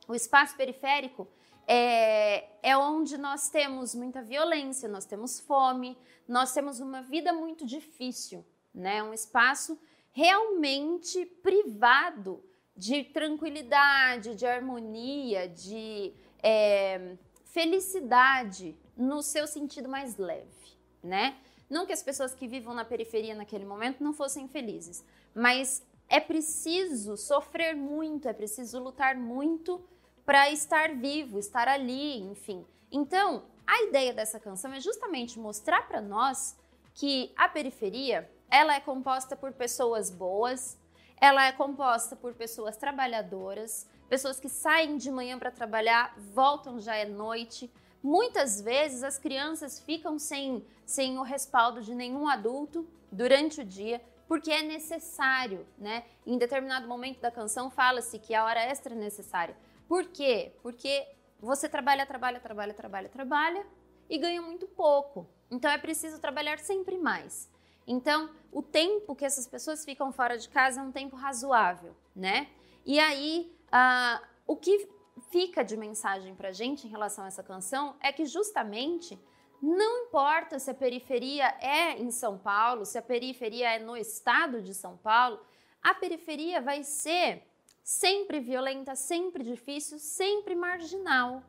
O 0.07 0.15
espaço 0.15 0.57
periférico 0.57 1.29
é, 1.67 2.49
é 2.63 2.77
onde 2.77 3.17
nós 3.17 3.49
temos 3.49 3.95
muita 3.95 4.23
violência, 4.23 4.89
nós 4.89 5.05
temos 5.05 5.39
fome, 5.39 5.97
nós 6.27 6.53
temos 6.53 6.81
uma 6.81 7.03
vida 7.03 7.33
muito 7.33 7.65
difícil, 7.65 8.45
né? 8.75 9.03
Um 9.03 9.15
espaço 9.15 9.79
realmente 10.13 11.25
privado 11.25 12.43
de 12.77 13.05
tranquilidade, 13.05 14.35
de 14.35 14.47
harmonia, 14.47 15.49
de 15.49 16.13
é, 16.43 17.17
felicidade 17.45 18.77
no 19.01 19.23
seu 19.23 19.47
sentido 19.47 19.89
mais 19.89 20.17
leve, 20.17 20.77
né? 21.03 21.37
Não 21.69 21.87
que 21.87 21.93
as 21.93 22.03
pessoas 22.03 22.35
que 22.35 22.47
vivam 22.47 22.75
na 22.75 22.85
periferia 22.85 23.35
naquele 23.35 23.65
momento 23.65 24.03
não 24.03 24.13
fossem 24.13 24.47
felizes, 24.49 25.05
mas 25.35 25.83
é 26.09 26.21
preciso 26.21 27.17
sofrer 27.17 27.75
muito, 27.75 28.29
é 28.29 28.33
preciso 28.33 28.79
lutar 28.81 29.17
muito 29.17 29.83
para 30.27 30.51
estar 30.51 30.95
vivo, 30.95 31.39
estar 31.39 31.69
ali, 31.69 32.19
enfim. 32.21 32.67
Então, 32.91 33.45
a 33.67 33.83
ideia 33.85 34.13
dessa 34.13 34.39
canção 34.39 34.73
é 34.73 34.81
justamente 34.81 35.39
mostrar 35.39 35.87
para 35.87 36.01
nós 36.01 36.57
que 36.95 37.33
a 37.37 37.49
periferia 37.49 38.29
ela 38.51 38.75
é 38.75 38.81
composta 38.81 39.37
por 39.37 39.53
pessoas 39.53 40.11
boas, 40.11 40.77
ela 41.21 41.47
é 41.47 41.53
composta 41.53 42.17
por 42.17 42.35
pessoas 42.35 42.77
trabalhadoras, 42.77 43.87
pessoas 44.09 44.41
que 44.41 44.49
saem 44.49 44.97
de 44.97 45.11
manhã 45.11 45.39
para 45.39 45.51
trabalhar, 45.51 46.15
voltam 46.19 46.81
já 46.81 46.97
é 46.97 47.05
noite. 47.05 47.71
Muitas 48.03 48.61
vezes 48.61 49.03
as 49.03 49.19
crianças 49.19 49.79
ficam 49.79 50.19
sem, 50.19 50.65
sem 50.87 51.19
o 51.19 51.23
respaldo 51.23 51.83
de 51.83 51.95
nenhum 51.95 52.27
adulto 52.29 52.89
durante 53.13 53.61
o 53.61 53.65
dia, 53.65 54.01
porque 54.27 54.51
é 54.51 54.63
necessário, 54.63 55.67
né? 55.77 56.05
Em 56.27 56.39
determinado 56.39 56.87
momento 56.87 57.21
da 57.21 57.31
canção 57.31 57.71
fala-se 57.71 58.19
que 58.19 58.35
a 58.35 58.45
hora 58.45 58.61
extra 58.61 58.95
é 58.95 58.97
necessária. 58.97 59.57
Por 59.89 60.05
quê? 60.07 60.53
Porque 60.63 61.07
você 61.41 61.69
trabalha, 61.69 62.07
trabalha, 62.07 62.41
trabalha, 62.41 62.73
trabalha, 62.73 63.09
trabalha 63.09 63.67
e 64.09 64.17
ganha 64.17 64.41
muito 64.41 64.67
pouco. 64.69 65.27
Então 65.51 65.71
é 65.71 65.77
preciso 65.77 66.21
trabalhar 66.21 66.59
sempre 66.59 66.97
mais. 66.97 67.51
Então, 67.87 68.31
o 68.53 68.63
tempo 68.63 69.17
que 69.17 69.25
essas 69.25 69.49
pessoas 69.49 69.85
ficam 69.85 70.13
fora 70.13 70.39
de 70.39 70.49
casa 70.49 70.81
é 70.81 70.83
um 70.85 70.93
tempo 70.93 71.17
razoável, 71.17 71.97
né? 72.15 72.49
E 72.87 73.01
aí, 73.01 73.53
uh, 73.67 74.25
o 74.47 74.55
que 74.55 74.89
fica 75.21 75.63
de 75.63 75.77
mensagem 75.77 76.35
para 76.35 76.53
gente 76.53 76.87
em 76.87 76.91
relação 76.91 77.25
a 77.25 77.29
essa 77.29 77.43
canção 77.43 77.97
é 78.01 78.13
que 78.13 78.25
justamente 78.25 79.19
não 79.63 80.07
importa 80.07 80.59
se 80.59 80.71
a 80.71 80.75
periferia 80.75 81.47
é 81.61 81.99
em 81.99 82.11
São 82.11 82.39
Paulo, 82.39 82.87
se 82.87 82.97
a 82.97 83.03
periferia 83.03 83.75
é 83.75 83.79
no 83.79 83.97
estado 83.97 84.63
de 84.63 84.73
São 84.73 84.97
Paulo, 84.97 85.39
a 85.83 85.95
periferia 85.95 86.61
vai 86.61 86.83
ser 86.83 87.43
sempre 87.83 88.41
violenta, 88.41 88.95
sempre 88.95 89.43
difícil, 89.45 89.99
sempre 89.99 90.55
marginal. 90.55 91.43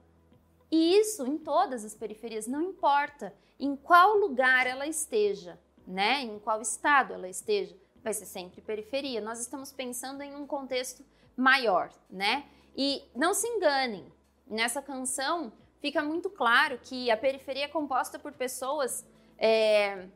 E 0.70 0.98
isso 0.98 1.26
em 1.26 1.38
todas 1.38 1.86
as 1.86 1.94
periferias, 1.94 2.48
não 2.48 2.62
importa 2.62 3.34
em 3.60 3.76
qual 3.76 4.18
lugar 4.18 4.66
ela 4.66 4.88
esteja, 4.88 5.60
né? 5.86 6.22
Em 6.22 6.40
qual 6.40 6.62
estado 6.62 7.14
ela 7.14 7.30
esteja, 7.30 7.78
vai 8.04 8.14
ser 8.14 8.26
sempre 8.26 8.62
periferia. 8.62 9.22
Nós 9.22 9.40
estamos 9.40 9.72
pensando 9.72 10.22
em 10.22 10.36
um 10.36 10.48
contexto 10.48 11.06
maior, 11.36 11.92
né? 12.10 12.46
E 12.76 13.04
não 13.16 13.34
se 13.34 13.48
enganem, 13.48 14.12
nessa 14.48 14.82
canção 14.82 15.52
fica 15.80 16.04
muito 16.04 16.30
claro 16.30 16.80
que 16.80 17.10
a 17.10 17.18
periferia 17.18 17.66
é 17.66 17.68
composta 17.68 18.20
por 18.20 18.34
pessoas 18.34 19.06
é, 19.38 20.08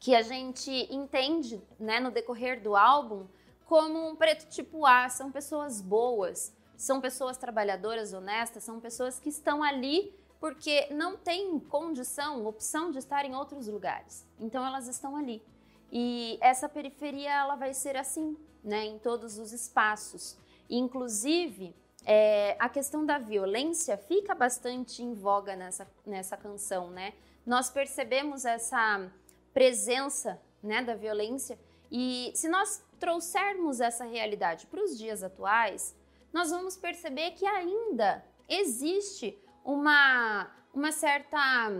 que 0.00 0.14
a 0.14 0.22
gente 0.22 0.70
entende, 0.90 1.62
né, 1.78 2.00
no 2.00 2.10
decorrer 2.10 2.62
do 2.62 2.74
álbum, 2.74 3.26
como 3.66 4.08
um 4.08 4.16
preto 4.16 4.48
tipo 4.48 4.86
A, 4.86 5.08
são 5.08 5.30
pessoas 5.30 5.80
boas, 5.80 6.54
são 6.76 7.00
pessoas 7.00 7.36
trabalhadoras, 7.36 8.12
honestas, 8.12 8.64
são 8.64 8.80
pessoas 8.80 9.18
que 9.18 9.28
estão 9.28 9.62
ali 9.62 10.14
porque 10.38 10.86
não 10.92 11.16
têm 11.16 11.58
condição, 11.58 12.46
opção 12.46 12.90
de 12.90 12.98
estar 12.98 13.24
em 13.24 13.34
outros 13.34 13.66
lugares. 13.68 14.26
Então 14.38 14.64
elas 14.64 14.86
estão 14.86 15.16
ali. 15.16 15.42
E 15.90 16.38
essa 16.40 16.68
periferia 16.68 17.32
ela 17.32 17.56
vai 17.56 17.72
ser 17.72 17.96
assim, 17.96 18.36
né, 18.62 18.84
em 18.84 18.98
todos 18.98 19.38
os 19.38 19.52
espaços. 19.52 20.36
Inclusive, 20.68 21.74
é, 22.04 22.56
a 22.58 22.68
questão 22.68 23.04
da 23.04 23.18
violência 23.18 23.96
fica 23.96 24.34
bastante 24.34 25.02
em 25.02 25.14
voga 25.14 25.56
nessa, 25.56 25.88
nessa 26.04 26.36
canção, 26.36 26.90
né? 26.90 27.12
Nós 27.44 27.68
percebemos 27.70 28.44
essa 28.44 29.10
presença 29.52 30.40
né, 30.62 30.82
da 30.82 30.94
violência 30.94 31.58
e 31.90 32.32
se 32.34 32.48
nós 32.48 32.84
trouxermos 32.98 33.80
essa 33.80 34.04
realidade 34.04 34.66
para 34.66 34.82
os 34.82 34.96
dias 34.96 35.22
atuais, 35.22 35.94
nós 36.32 36.50
vamos 36.50 36.76
perceber 36.76 37.32
que 37.32 37.46
ainda 37.46 38.24
existe 38.48 39.38
uma, 39.64 40.50
uma 40.72 40.92
certa, 40.92 41.70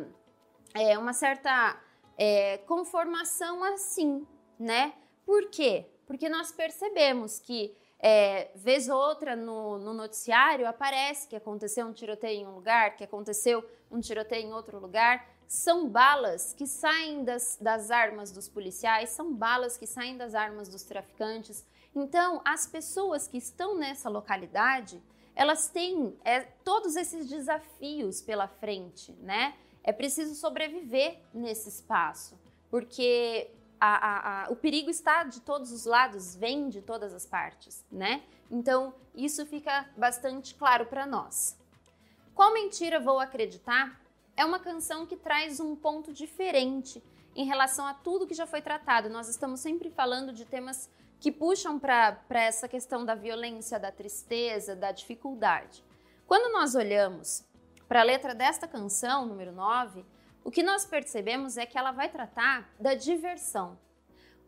é, 0.75 0.99
uma 0.99 1.13
certa 1.13 1.81
é, 2.17 2.59
conformação 2.59 3.63
assim, 3.63 4.27
né? 4.59 4.95
Por 5.25 5.51
quê? 5.51 5.87
Porque 6.07 6.29
nós 6.29 6.53
percebemos 6.53 7.39
que 7.39 7.77
é, 7.99 8.51
vez 8.55 8.89
ou 8.89 8.97
outra 8.97 9.35
no, 9.35 9.79
no, 9.79 9.95
noticiário 9.95 10.69
aparece 10.69 11.27
que 11.27 11.37
aconteceu 11.37 11.87
um 11.87 11.93
tiroteio 11.93 12.41
em 12.41 12.47
um 12.47 12.55
lugar, 12.55 12.97
que 12.97 13.05
aconteceu 13.05 13.65
um 13.91 14.01
tiroteio 14.01 14.49
em 14.49 14.53
outro 14.53 14.79
lugar. 14.79 15.27
São 15.49 15.89
balas 15.89 16.53
que 16.53 16.67
saem 16.67 17.25
das, 17.25 17.57
das 17.61 17.91
armas 17.91 18.31
dos 18.31 18.49
policiais, 18.49 19.11
são 19.11 19.33
balas 19.33 19.79
que 19.79 19.87
saem 19.87 20.17
das 20.17 20.35
armas 20.35 20.69
dos 20.69 20.83
traficantes. 20.83 21.65
Então, 21.95 22.43
as 22.45 22.67
pessoas 22.67 23.27
que 23.27 23.39
estão 23.39 23.77
nessa 23.77 24.11
localidade, 24.11 25.03
elas 25.35 25.69
têm 25.69 26.15
é, 26.25 26.41
todos 26.65 26.97
esses 26.97 27.29
desafios 27.29 28.21
pela 28.21 28.49
frente, 28.49 29.13
né? 29.21 29.55
É 29.83 29.93
preciso 29.93 30.35
sobreviver 30.35 31.19
nesse 31.33 31.69
espaço, 31.69 32.37
porque 32.69 33.51
a, 33.81 33.95
a, 33.95 34.45
a, 34.45 34.51
o 34.51 34.57
perigo 34.57 34.91
está 34.91 35.25
de 35.25 35.41
todos 35.41 35.73
os 35.73 35.85
lados, 35.85 36.35
vem 36.35 36.69
de 36.69 36.81
todas 36.81 37.13
as 37.15 37.27
partes, 37.27 37.85
né? 37.91 38.23
Então, 38.51 38.95
isso 39.15 39.45
fica 39.47 39.89
bastante 39.97 40.55
claro 40.55 40.87
para 40.87 41.07
nós. 41.07 41.57
Qual 42.35 42.53
mentira 42.53 43.01
vou 43.01 43.19
acreditar? 43.19 44.01
É 44.37 44.45
uma 44.45 44.59
canção 44.59 45.07
que 45.07 45.17
traz 45.17 45.59
um 45.59 45.75
ponto 45.75 46.13
diferente 46.13 47.03
em 47.35 47.45
relação 47.45 47.87
a 47.87 47.95
tudo 47.95 48.27
que 48.27 48.35
já 48.35 48.47
foi 48.47 48.63
tratado. 48.63 49.09
Nós 49.09 49.29
estamos 49.29 49.61
sempre 49.61 49.91
falando 49.91 50.33
de 50.33 50.45
temas 50.45 50.89
que 51.19 51.33
puxam 51.33 51.79
para 51.79 52.19
essa 52.31 52.69
questão 52.69 53.05
da 53.05 53.15
violência, 53.15 53.79
da 53.79 53.91
tristeza, 53.91 54.77
da 54.77 54.93
dificuldade. 54.93 55.83
Quando 56.27 56.53
nós 56.53 56.75
olhamos 56.75 57.45
para 57.89 58.01
a 58.01 58.05
letra 58.05 58.35
desta 58.35 58.67
canção, 58.67 59.27
número 59.27 59.53
9, 59.53 60.05
o 60.47 60.51
que 60.53 60.63
nós 60.63 60.85
percebemos 60.87 61.57
é 61.57 61.67
que 61.67 61.77
ela 61.77 61.91
vai 61.91 62.09
tratar 62.09 62.73
da 62.79 62.95
diversão. 62.95 63.77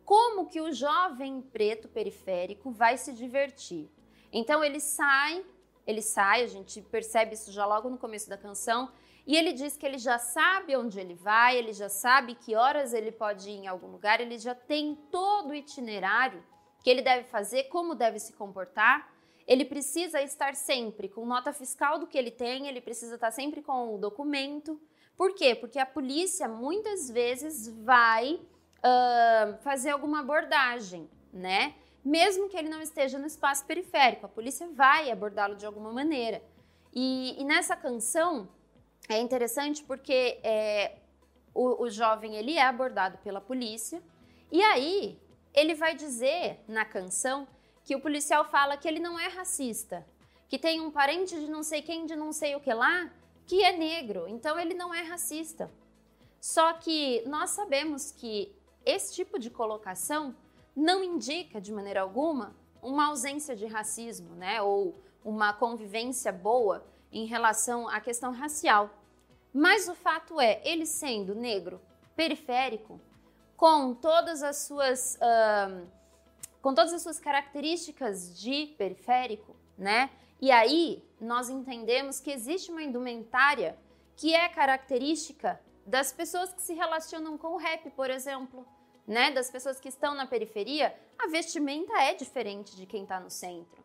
Como 0.05 0.47
que 0.47 0.61
o 0.61 0.73
jovem 0.73 1.43
preto 1.43 1.89
periférico 1.89 2.71
vai 2.71 2.97
se 2.97 3.13
divertir? 3.13 3.91
Então 4.33 4.63
ele 4.63 4.79
sai, 4.79 5.45
ele 5.85 6.01
sai, 6.01 6.45
a 6.45 6.47
gente 6.47 6.81
percebe 6.83 7.35
isso 7.35 7.51
já 7.51 7.67
logo 7.67 7.91
no 7.91 7.99
começo 7.99 8.31
da 8.31 8.39
canção, 8.39 8.93
e 9.27 9.37
ele 9.37 9.53
diz 9.53 9.77
que 9.77 9.85
ele 9.85 9.99
já 9.99 10.21
sabe 10.21 10.77
onde 10.77 11.01
ele 11.01 11.15
vai, 11.15 11.59
ele 11.59 11.73
já 11.73 11.89
sabe 11.89 12.37
que 12.37 12.55
horas 12.55 12.93
ele 12.93 13.11
pode 13.11 13.51
ir 13.51 13.55
em 13.55 13.67
algum 13.67 13.89
lugar, 13.89 14.21
ele 14.21 14.39
já 14.39 14.55
tem 14.55 14.95
todo 15.11 15.51
o 15.51 15.55
itinerário 15.55 16.45
que 16.81 16.89
ele 16.89 17.03
deve 17.03 17.25
fazer, 17.25 17.65
como 17.65 17.97
deve 17.97 18.21
se 18.21 18.33
comportar. 18.35 19.13
Ele 19.49 19.65
precisa 19.65 20.23
estar 20.23 20.55
sempre 20.55 21.09
com 21.09 21.27
nota 21.27 21.53
fiscal 21.53 21.99
do 21.99 22.07
que 22.07 22.17
ele 22.17 22.31
tem, 22.31 22.69
ele 22.69 22.81
precisa 22.81 23.17
estar 23.17 23.33
sempre 23.33 23.63
com 23.63 23.97
o 23.97 23.99
documento. 23.99 24.81
Por 25.19 25.35
quê? 25.35 25.57
Porque 25.57 25.81
a 25.81 25.85
polícia 25.85 26.47
muitas 26.47 27.11
vezes 27.11 27.69
vai 27.69 28.35
uh, 28.35 29.59
fazer 29.65 29.91
alguma 29.91 30.21
abordagem, 30.21 31.11
né? 31.33 31.75
Mesmo 32.05 32.49
que 32.49 32.57
ele 32.57 32.69
não 32.69 32.81
esteja 32.81 33.19
no 33.19 33.27
espaço 33.27 33.67
periférico, 33.67 34.27
a 34.27 34.29
polícia 34.29 34.69
vai 34.69 35.11
abordá-lo 35.11 35.57
de 35.57 35.67
alguma 35.67 35.93
maneira. 35.93 36.41
E, 36.95 37.35
e, 37.37 37.45
nessa 37.45 37.75
canção 37.75 38.49
é 39.09 39.19
interessante 39.19 39.83
porque 39.83 40.39
é, 40.45 40.99
o, 41.53 41.83
o 41.83 41.91
jovem 41.91 42.37
ele 42.37 42.55
é 42.55 42.63
abordado 42.63 43.19
pela 43.19 43.41
polícia 43.41 44.01
e 44.53 44.63
aí 44.63 45.19
ele 45.53 45.75
vai 45.75 45.97
dizer 45.97 46.61
na 46.69 46.85
canção 46.85 47.47
que 47.85 47.97
o 47.97 48.01
policial 48.01 48.45
fala 48.45 48.77
que 48.77 48.87
ele 48.87 49.01
não 49.01 49.19
é 49.19 49.27
racista, 49.27 50.07
que 50.49 50.59
tem 50.59 50.81
um 50.81 50.91
parente 50.91 51.35
de 51.39 51.51
não 51.51 51.65
sei 51.65 51.83
quem, 51.83 52.07
de 52.07 52.15
não 52.15 52.33
sei 52.33 52.55
o 52.55 52.61
que 52.61 52.73
lá, 52.73 53.11
que 53.49 53.65
é 53.65 53.77
negro, 53.77 54.29
então 54.29 54.61
ele 54.61 54.75
não 54.75 54.95
é 54.95 55.03
racista. 55.03 55.71
Só 56.39 56.75
que 56.75 57.23
nós 57.27 57.51
sabemos 57.51 58.13
que 58.13 58.55
esse 58.85 59.15
tipo 59.15 59.39
de 59.39 59.49
colocação 59.49 60.37
não 60.77 61.03
indica 61.03 61.61
de 61.61 61.73
maneira 61.73 62.03
alguma 62.03 62.55
uma 62.81 63.07
ausência 63.07 63.57
de 63.57 63.67
racismo, 63.67 64.37
né, 64.37 64.63
ou 64.63 64.95
uma 65.25 65.53
convivência 65.53 66.31
boa 66.31 66.87
em 67.11 67.25
relação 67.25 67.89
à 67.89 68.01
questão 68.01 68.33
racial. 68.33 68.91
Mas 69.53 69.89
o 69.89 69.95
fato 69.95 70.41
é, 70.41 70.61
ele 70.65 70.87
sendo 70.87 71.35
negro, 71.35 71.81
periférico, 72.15 73.01
com 73.57 73.95
todas 73.95 74.43
as 74.43 74.59
suas 74.59 75.17
uh, 75.17 75.89
com 76.61 76.75
todas 76.75 76.93
as 76.93 77.03
suas 77.03 77.19
características 77.19 78.39
de 78.39 78.67
periférico, 78.79 79.57
né? 79.77 80.11
E 80.41 80.51
aí 80.51 81.03
nós 81.21 81.49
entendemos 81.49 82.21
que 82.21 82.31
existe 82.31 82.71
uma 82.71 82.83
indumentária 82.83 83.79
que 84.17 84.35
é 84.35 84.49
característica 84.49 85.61
das 85.87 86.13
pessoas 86.13 86.53
que 86.53 86.63
se 86.63 86.75
relacionam 86.75 87.39
com 87.39 87.55
o 87.55 87.57
rap, 87.57 87.89
por 87.91 88.11
exemplo, 88.11 88.67
né? 89.07 89.31
Das 89.31 89.51
pessoas 89.51 89.81
que 89.81 89.89
estão 89.89 90.15
na 90.15 90.27
periferia, 90.27 90.95
a 91.19 91.29
vestimenta 91.29 91.93
é 92.03 92.15
diferente 92.15 92.77
de 92.77 92.85
quem 92.85 93.05
está 93.05 93.19
no 93.19 93.31
centro, 93.31 93.83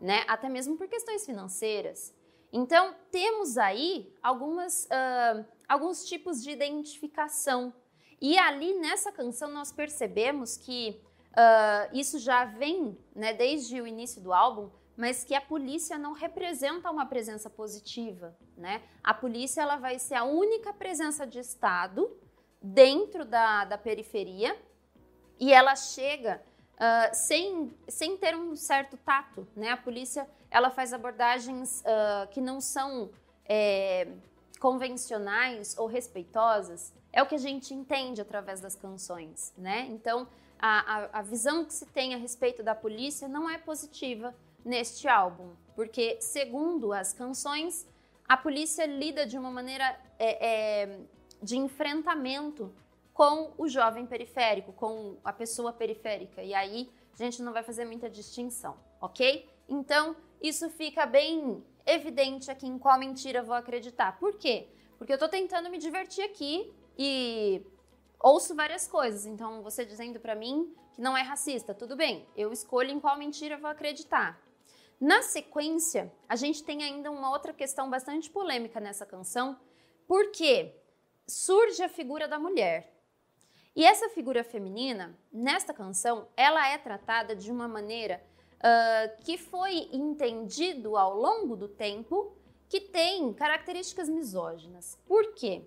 né? 0.00 0.24
Até 0.28 0.48
mesmo 0.48 0.76
por 0.76 0.88
questões 0.88 1.24
financeiras. 1.24 2.14
Então 2.52 2.94
temos 3.10 3.56
aí 3.56 4.12
algumas 4.22 4.84
uh, 4.84 5.44
alguns 5.68 6.04
tipos 6.04 6.42
de 6.42 6.50
identificação 6.50 7.74
e 8.20 8.38
ali 8.38 8.74
nessa 8.74 9.12
canção 9.12 9.50
nós 9.50 9.70
percebemos 9.70 10.56
que 10.56 11.00
uh, 11.32 11.96
isso 11.96 12.18
já 12.18 12.44
vem 12.44 12.98
né, 13.14 13.32
desde 13.32 13.80
o 13.80 13.86
início 13.86 14.20
do 14.20 14.32
álbum 14.32 14.70
mas 14.98 15.22
que 15.22 15.32
a 15.32 15.40
polícia 15.40 15.96
não 15.96 16.12
representa 16.12 16.90
uma 16.90 17.06
presença 17.06 17.48
positiva, 17.48 18.36
né? 18.56 18.82
A 19.02 19.14
polícia 19.14 19.62
ela 19.62 19.76
vai 19.76 19.96
ser 19.96 20.16
a 20.16 20.24
única 20.24 20.72
presença 20.72 21.24
de 21.24 21.38
Estado 21.38 22.10
dentro 22.60 23.24
da, 23.24 23.64
da 23.64 23.78
periferia 23.78 24.60
e 25.38 25.52
ela 25.52 25.76
chega 25.76 26.42
uh, 26.74 27.14
sem, 27.14 27.72
sem 27.86 28.16
ter 28.16 28.34
um 28.34 28.56
certo 28.56 28.96
tato, 28.96 29.46
né? 29.54 29.70
A 29.70 29.76
polícia 29.76 30.28
ela 30.50 30.68
faz 30.68 30.92
abordagens 30.92 31.80
uh, 31.82 32.26
que 32.32 32.40
não 32.40 32.60
são 32.60 33.08
é, 33.44 34.08
convencionais 34.58 35.78
ou 35.78 35.86
respeitosas. 35.86 36.92
É 37.12 37.22
o 37.22 37.26
que 37.26 37.36
a 37.36 37.38
gente 37.38 37.72
entende 37.72 38.20
através 38.20 38.60
das 38.60 38.74
canções, 38.74 39.54
né? 39.56 39.86
Então 39.90 40.26
a, 40.58 40.96
a, 40.96 41.18
a 41.20 41.22
visão 41.22 41.64
que 41.64 41.72
se 41.72 41.86
tem 41.86 42.14
a 42.14 42.18
respeito 42.18 42.64
da 42.64 42.74
polícia 42.74 43.28
não 43.28 43.48
é 43.48 43.56
positiva 43.58 44.34
neste 44.64 45.08
álbum, 45.08 45.50
porque, 45.74 46.20
segundo 46.20 46.92
as 46.92 47.12
canções, 47.12 47.86
a 48.28 48.36
polícia 48.36 48.84
lida 48.84 49.24
de 49.24 49.38
uma 49.38 49.50
maneira 49.50 49.98
é, 50.18 50.82
é, 50.82 51.00
de 51.42 51.56
enfrentamento 51.56 52.72
com 53.14 53.52
o 53.56 53.68
jovem 53.68 54.06
periférico, 54.06 54.72
com 54.72 55.16
a 55.24 55.32
pessoa 55.32 55.72
periférica, 55.72 56.42
e 56.42 56.54
aí 56.54 56.90
a 57.12 57.24
gente 57.24 57.42
não 57.42 57.52
vai 57.52 57.62
fazer 57.62 57.84
muita 57.84 58.08
distinção, 58.08 58.76
ok? 59.00 59.48
Então, 59.68 60.14
isso 60.40 60.68
fica 60.70 61.04
bem 61.04 61.64
evidente 61.84 62.50
aqui 62.50 62.66
em 62.66 62.78
qual 62.78 62.98
mentira 62.98 63.42
vou 63.42 63.54
acreditar. 63.54 64.18
Por 64.18 64.36
quê? 64.36 64.68
Porque 64.98 65.12
eu 65.12 65.18
tô 65.18 65.28
tentando 65.28 65.70
me 65.70 65.78
divertir 65.78 66.22
aqui 66.24 66.72
e 66.96 67.64
ouço 68.20 68.54
várias 68.54 68.86
coisas. 68.86 69.26
Então, 69.26 69.62
você 69.62 69.84
dizendo 69.84 70.20
para 70.20 70.34
mim 70.34 70.72
que 70.92 71.00
não 71.00 71.16
é 71.16 71.22
racista, 71.22 71.74
tudo 71.74 71.96
bem, 71.96 72.26
eu 72.36 72.52
escolho 72.52 72.90
em 72.90 73.00
qual 73.00 73.16
mentira 73.16 73.56
vou 73.56 73.70
acreditar. 73.70 74.40
Na 75.00 75.22
sequência, 75.22 76.12
a 76.28 76.34
gente 76.34 76.64
tem 76.64 76.82
ainda 76.82 77.10
uma 77.10 77.30
outra 77.30 77.52
questão 77.52 77.88
bastante 77.88 78.28
polêmica 78.28 78.80
nessa 78.80 79.06
canção, 79.06 79.58
porque 80.08 80.74
surge 81.26 81.82
a 81.82 81.88
figura 81.88 82.26
da 82.26 82.38
mulher. 82.38 82.92
E 83.76 83.84
essa 83.84 84.08
figura 84.08 84.42
feminina, 84.42 85.16
nesta 85.32 85.72
canção, 85.72 86.26
ela 86.36 86.66
é 86.68 86.76
tratada 86.76 87.36
de 87.36 87.48
uma 87.52 87.68
maneira 87.68 88.20
uh, 88.56 89.22
que 89.22 89.38
foi 89.38 89.88
entendido 89.92 90.96
ao 90.96 91.14
longo 91.16 91.54
do 91.54 91.68
tempo 91.68 92.36
que 92.68 92.80
tem 92.80 93.32
características 93.32 94.08
misóginas. 94.08 94.98
Por 95.06 95.32
quê? 95.34 95.62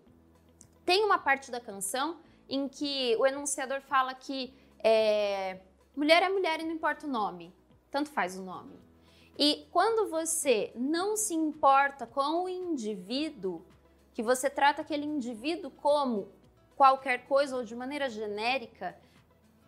Tem 0.86 1.05
uma 1.05 1.17
parte 1.17 1.49
da 1.49 1.61
canção 1.61 2.19
em 2.49 2.67
que 2.67 3.15
o 3.17 3.25
enunciador 3.25 3.79
fala 3.79 4.13
que 4.13 4.53
é, 4.84 5.61
mulher 5.95 6.21
é 6.21 6.27
mulher 6.27 6.59
e 6.59 6.63
não 6.63 6.73
importa 6.73 7.07
o 7.07 7.09
nome, 7.09 7.55
tanto 7.89 8.09
faz 8.09 8.38
o 8.38 8.43
nome. 8.43 8.91
E 9.38 9.67
quando 9.71 10.09
você 10.09 10.71
não 10.75 11.15
se 11.15 11.34
importa 11.34 12.05
com 12.05 12.43
o 12.43 12.49
indivíduo, 12.49 13.65
que 14.13 14.21
você 14.21 14.49
trata 14.49 14.82
aquele 14.82 15.05
indivíduo 15.05 15.71
como 15.71 16.29
qualquer 16.75 17.25
coisa 17.27 17.55
ou 17.55 17.63
de 17.63 17.75
maneira 17.75 18.09
genérica, 18.09 18.97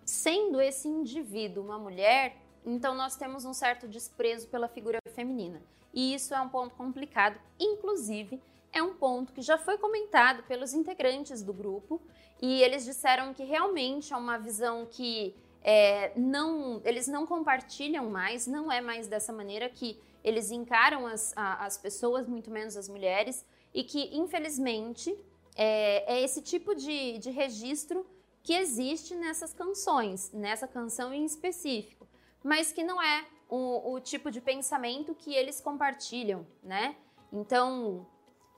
sendo 0.06 0.60
esse 0.60 0.88
indivíduo 0.88 1.64
uma 1.64 1.80
mulher, 1.80 2.38
então 2.66 2.94
nós 2.94 3.16
temos 3.16 3.46
um 3.46 3.54
certo 3.54 3.88
desprezo 3.88 4.48
pela 4.48 4.68
figura 4.68 5.00
feminina. 5.14 5.62
E 5.94 6.14
isso 6.14 6.34
é 6.34 6.42
um 6.42 6.50
ponto 6.50 6.76
complicado, 6.76 7.40
inclusive 7.60 8.42
é 8.74 8.82
um 8.82 8.96
ponto 8.96 9.32
que 9.32 9.42
já 9.42 9.58
foi 9.58 9.78
comentado 9.78 10.44
pelos 10.44 10.74
integrantes 10.74 11.44
do 11.44 11.54
grupo 11.54 12.02
e 12.42 12.62
eles 12.64 12.84
disseram 12.84 13.34
que 13.34 13.44
realmente 13.44 14.12
é 14.12 14.18
uma 14.18 14.38
visão 14.38 14.88
que 14.90 15.36
é, 15.64 16.12
não, 16.18 16.82
eles 16.84 17.08
não 17.08 17.26
compartilham 17.26 18.10
mais, 18.10 18.46
não 18.46 18.72
é 18.72 18.82
mais 18.82 19.08
dessa 19.08 19.32
maneira 19.32 19.70
que 19.70 20.00
eles 20.24 20.52
encaram 20.52 21.08
as, 21.08 21.34
a, 21.36 21.66
as 21.66 21.78
pessoas, 21.78 22.28
muito 22.28 22.52
menos 22.52 22.76
as 22.76 22.90
mulheres, 22.90 23.46
e 23.74 23.84
que, 23.84 24.16
infelizmente, 24.16 25.18
é, 25.56 26.16
é 26.16 26.22
esse 26.22 26.42
tipo 26.42 26.76
de, 26.76 27.18
de 27.18 27.30
registro 27.30 28.06
que 28.44 28.54
existe 28.54 29.16
nessas 29.16 29.54
canções, 29.54 30.32
nessa 30.34 30.68
canção 30.68 31.14
em 31.14 31.24
específico, 31.24 32.08
mas 32.44 32.72
que 32.72 32.84
não 32.84 33.02
é 33.02 33.26
o, 33.50 33.94
o 33.94 34.00
tipo 34.02 34.30
de 34.30 34.42
pensamento 34.42 35.16
que 35.16 35.34
eles 35.34 35.62
compartilham, 35.62 36.46
né? 36.62 36.96
Então, 37.32 38.06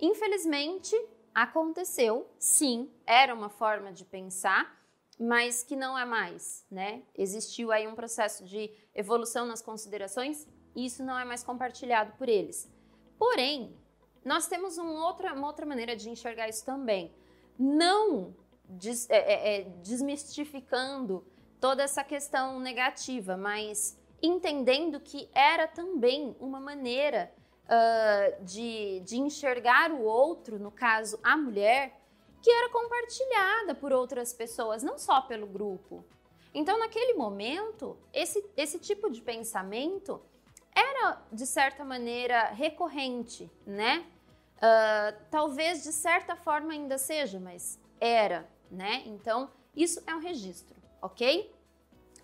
infelizmente, 0.01 0.95
aconteceu, 1.33 2.27
sim, 2.39 2.89
era 3.05 3.33
uma 3.33 3.49
forma 3.49 3.91
de 3.91 4.03
pensar, 4.05 4.75
mas 5.19 5.63
que 5.63 5.75
não 5.75 5.97
é 5.97 6.05
mais, 6.05 6.65
né? 6.69 7.03
Existiu 7.15 7.71
aí 7.71 7.87
um 7.87 7.95
processo 7.95 8.43
de 8.43 8.71
evolução 8.93 9.45
nas 9.45 9.61
considerações 9.61 10.47
e 10.75 10.85
isso 10.85 11.03
não 11.03 11.17
é 11.17 11.23
mais 11.23 11.43
compartilhado 11.43 12.13
por 12.17 12.27
eles. 12.27 12.69
Porém, 13.17 13.75
nós 14.23 14.47
temos 14.47 14.77
um 14.77 14.87
outra, 14.87 15.33
uma 15.33 15.47
outra 15.47 15.65
maneira 15.65 15.95
de 15.95 16.09
enxergar 16.09 16.49
isso 16.49 16.65
também. 16.65 17.13
Não 17.57 18.35
des, 18.67 19.09
é, 19.09 19.17
é, 19.17 19.59
é, 19.59 19.63
desmistificando 19.81 21.25
toda 21.59 21.83
essa 21.83 22.03
questão 22.03 22.59
negativa, 22.59 23.37
mas 23.37 23.97
entendendo 24.21 24.99
que 24.99 25.29
era 25.33 25.67
também 25.67 26.35
uma 26.39 26.59
maneira 26.59 27.31
uh, 27.65 28.43
de, 28.43 28.99
de 29.01 29.17
enxergar 29.17 29.91
o 29.91 30.01
outro, 30.01 30.59
no 30.59 30.71
caso 30.71 31.19
a 31.23 31.37
mulher, 31.37 32.01
que 32.45 32.51
era 32.51 32.69
compartilhada 32.69 33.73
por 33.73 33.91
outras 33.91 34.31
pessoas, 34.31 34.83
não 34.83 34.99
só 34.99 35.19
pelo 35.19 35.47
grupo. 35.47 36.05
Então, 36.53 36.77
naquele 36.77 37.15
momento, 37.15 37.97
esse, 38.13 38.47
esse 38.55 38.77
tipo 38.77 39.09
de 39.09 39.19
pensamento 39.19 40.21
era, 40.71 41.23
de 41.31 41.43
certa 41.47 41.83
maneira, 41.83 42.49
recorrente, 42.49 43.49
né? 43.65 44.05
Uh, 44.57 45.25
talvez 45.31 45.83
de 45.83 45.91
certa 45.91 46.35
forma 46.35 46.73
ainda 46.73 46.99
seja, 46.99 47.39
mas 47.39 47.79
era, 47.99 48.47
né? 48.69 49.01
Então, 49.07 49.49
isso 49.75 49.99
é 50.05 50.13
um 50.13 50.19
registro, 50.19 50.75
ok? 51.01 51.51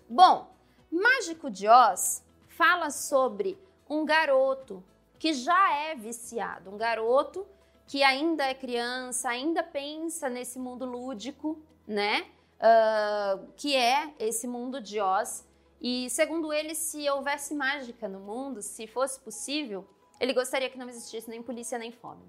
Bom, 0.08 0.54
Mágico 0.88 1.50
de 1.50 1.66
Oz 1.66 2.24
fala 2.46 2.90
sobre 2.90 3.58
um 3.90 4.04
garoto 4.04 4.84
que 5.18 5.34
já 5.34 5.74
é 5.74 5.96
viciado, 5.96 6.70
um 6.70 6.76
garoto 6.76 7.44
que 7.92 8.02
ainda 8.02 8.46
é 8.46 8.54
criança, 8.54 9.28
ainda 9.28 9.62
pensa 9.62 10.30
nesse 10.30 10.58
mundo 10.58 10.86
lúdico, 10.86 11.62
né? 11.86 12.22
Uh, 12.56 13.52
que 13.54 13.76
é 13.76 14.14
esse 14.18 14.48
mundo 14.48 14.80
de 14.80 14.98
Oz. 14.98 15.46
E 15.78 16.08
segundo 16.08 16.54
ele, 16.54 16.74
se 16.74 17.06
houvesse 17.10 17.54
mágica 17.54 18.08
no 18.08 18.18
mundo, 18.18 18.62
se 18.62 18.86
fosse 18.86 19.20
possível, 19.20 19.86
ele 20.18 20.32
gostaria 20.32 20.70
que 20.70 20.78
não 20.78 20.88
existisse 20.88 21.28
nem 21.28 21.42
polícia 21.42 21.76
nem 21.76 21.92
fome. 21.92 22.24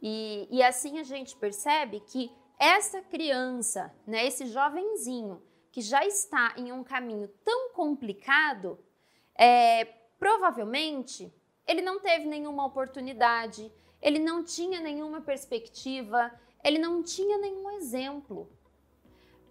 E, 0.00 0.46
e 0.52 0.62
assim 0.62 1.00
a 1.00 1.02
gente 1.02 1.34
percebe 1.34 1.98
que 1.98 2.30
essa 2.56 3.02
criança, 3.02 3.92
né, 4.06 4.24
esse 4.24 4.46
jovenzinho 4.46 5.42
que 5.72 5.80
já 5.80 6.06
está 6.06 6.54
em 6.56 6.70
um 6.70 6.84
caminho 6.84 7.26
tão 7.44 7.72
complicado, 7.72 8.78
é, 9.36 9.84
provavelmente 10.16 11.34
ele 11.66 11.82
não 11.82 11.98
teve 11.98 12.26
nenhuma 12.26 12.64
oportunidade, 12.64 13.72
ele 14.00 14.18
não 14.18 14.44
tinha 14.44 14.80
nenhuma 14.80 15.20
perspectiva, 15.20 16.32
ele 16.62 16.78
não 16.78 17.02
tinha 17.02 17.38
nenhum 17.38 17.70
exemplo. 17.72 18.50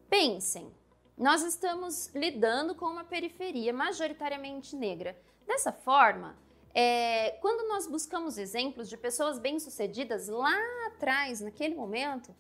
Pensem, 0.10 0.72
nós 1.18 1.44
estamos 1.44 2.08
lidando 2.14 2.76
com 2.76 2.86
uma 2.86 3.04
periferia 3.04 3.74
majoritariamente 3.74 4.76
negra. 4.76 5.18
Dessa 5.48 5.72
forma, 5.72 6.38
é, 6.74 7.32
quando 7.42 7.68
nós 7.70 7.88
buscamos 7.88 8.38
exemplos 8.38 8.90
de 8.90 8.98
pessoas 8.98 9.40
bem-sucedidas 9.40 10.28
lá 10.28 10.54
atrás, 10.88 11.40
naquele 11.40 11.74
momento, 11.74 12.36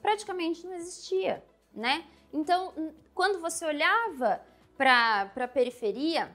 praticamente 0.00 0.64
não 0.66 0.74
existia, 0.74 1.44
né? 1.72 2.06
Então, 2.32 2.94
quando 3.14 3.40
você 3.40 3.64
olhava 3.66 4.40
para 4.76 5.32
a 5.34 5.48
periferia, 5.48 6.34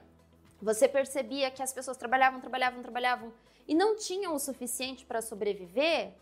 você 0.60 0.86
percebia 0.88 1.50
que 1.50 1.62
as 1.62 1.72
pessoas 1.72 1.96
trabalhavam, 1.96 2.40
trabalhavam, 2.40 2.82
trabalhavam 2.82 3.32
e 3.68 3.74
não 3.74 3.94
tinham 3.94 4.34
o 4.34 4.38
suficiente 4.38 5.04
para 5.04 5.20
sobreviver. 5.20 6.14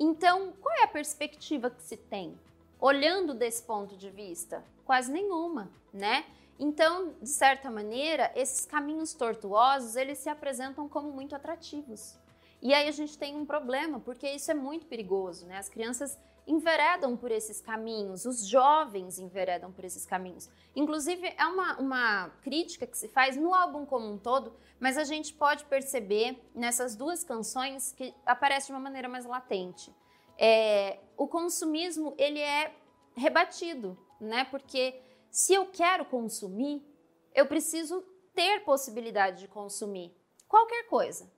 Então, 0.00 0.54
qual 0.60 0.74
é 0.76 0.84
a 0.84 0.88
perspectiva 0.88 1.70
que 1.70 1.82
se 1.82 1.96
tem? 1.96 2.36
Olhando 2.80 3.34
desse 3.34 3.62
ponto 3.62 3.96
de 3.96 4.10
vista? 4.10 4.64
Quase 4.84 5.12
nenhuma, 5.12 5.70
né? 5.92 6.24
Então, 6.58 7.14
de 7.20 7.28
certa 7.28 7.70
maneira, 7.70 8.32
esses 8.34 8.64
caminhos 8.64 9.12
tortuosos, 9.12 9.94
eles 9.94 10.18
se 10.18 10.30
apresentam 10.30 10.88
como 10.88 11.12
muito 11.12 11.36
atrativos. 11.36 12.16
E 12.62 12.72
aí 12.72 12.88
a 12.88 12.92
gente 12.92 13.18
tem 13.18 13.36
um 13.36 13.44
problema, 13.44 14.00
porque 14.00 14.28
isso 14.28 14.50
é 14.50 14.54
muito 14.54 14.86
perigoso, 14.86 15.46
né? 15.46 15.58
As 15.58 15.68
crianças 15.68 16.18
enveredam 16.46 17.16
por 17.16 17.30
esses 17.30 17.60
caminhos, 17.60 18.24
os 18.24 18.46
jovens 18.46 19.18
enveredam 19.18 19.72
por 19.72 19.84
esses 19.84 20.06
caminhos. 20.06 20.48
Inclusive, 20.74 21.34
é 21.36 21.46
uma, 21.46 21.78
uma 21.78 22.28
crítica 22.42 22.86
que 22.86 22.96
se 22.96 23.08
faz 23.08 23.36
no 23.36 23.52
álbum 23.52 23.84
como 23.84 24.08
um 24.08 24.16
todo, 24.16 24.54
mas 24.78 24.96
a 24.96 25.04
gente 25.04 25.34
pode 25.34 25.64
perceber 25.64 26.40
nessas 26.54 26.94
duas 26.94 27.24
canções 27.24 27.92
que 27.92 28.14
aparece 28.24 28.66
de 28.66 28.72
uma 28.72 28.80
maneira 28.80 29.08
mais 29.08 29.26
latente. 29.26 29.92
É, 30.38 31.00
o 31.16 31.26
consumismo, 31.26 32.14
ele 32.16 32.38
é 32.38 32.72
rebatido, 33.16 33.98
né? 34.20 34.44
Porque 34.44 35.00
se 35.30 35.54
eu 35.54 35.66
quero 35.66 36.04
consumir, 36.04 36.86
eu 37.34 37.46
preciso 37.46 38.04
ter 38.34 38.62
possibilidade 38.64 39.40
de 39.40 39.48
consumir 39.48 40.14
qualquer 40.46 40.86
coisa. 40.88 41.30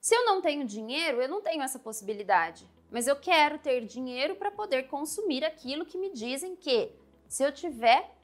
Se 0.00 0.14
eu 0.14 0.24
não 0.24 0.40
tenho 0.40 0.64
dinheiro, 0.64 1.20
eu 1.20 1.28
não 1.28 1.42
tenho 1.42 1.62
essa 1.62 1.78
possibilidade, 1.78 2.68
mas 2.90 3.06
eu 3.06 3.16
quero 3.16 3.58
ter 3.58 3.84
dinheiro 3.84 4.36
para 4.36 4.50
poder 4.50 4.88
consumir 4.88 5.44
aquilo 5.44 5.84
que 5.84 5.98
me 5.98 6.10
dizem 6.10 6.56
que, 6.56 6.92
se 7.26 7.42
eu 7.42 7.52
tiver, 7.52 8.14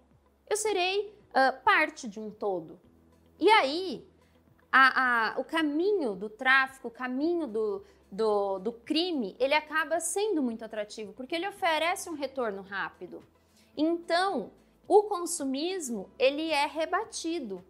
eu 0.49 0.57
serei 0.57 1.15
uh, 1.31 1.62
parte 1.62 2.09
de 2.09 2.19
um 2.19 2.31
todo. 2.31 2.81
E 3.39 3.49
aí, 3.51 4.07
a, 4.73 5.35
a, 5.35 5.41
o 5.41 5.45
caminho 5.45 6.15
do 6.15 6.29
tráfico, 6.29 6.89
o 6.89 6.91
caminho 6.91 7.47
do, 7.47 7.85
do, 8.11 8.59
do 8.59 8.73
crime, 8.73 9.37
ele 9.39 9.55
acaba 9.55 10.01
sendo 10.01 10.43
muito 10.43 10.65
atrativo, 10.65 11.12
porque 11.12 11.35
ele 11.35 11.49
oferece 11.49 12.09
um 12.09 12.15
retorno 12.15 12.62
rápido. 12.62 13.23
Então, 13.77 14.51
o 14.89 15.05
consumismo, 15.05 16.11
ele 16.19 16.51
é 16.51 16.67
rebatido, 16.67 17.65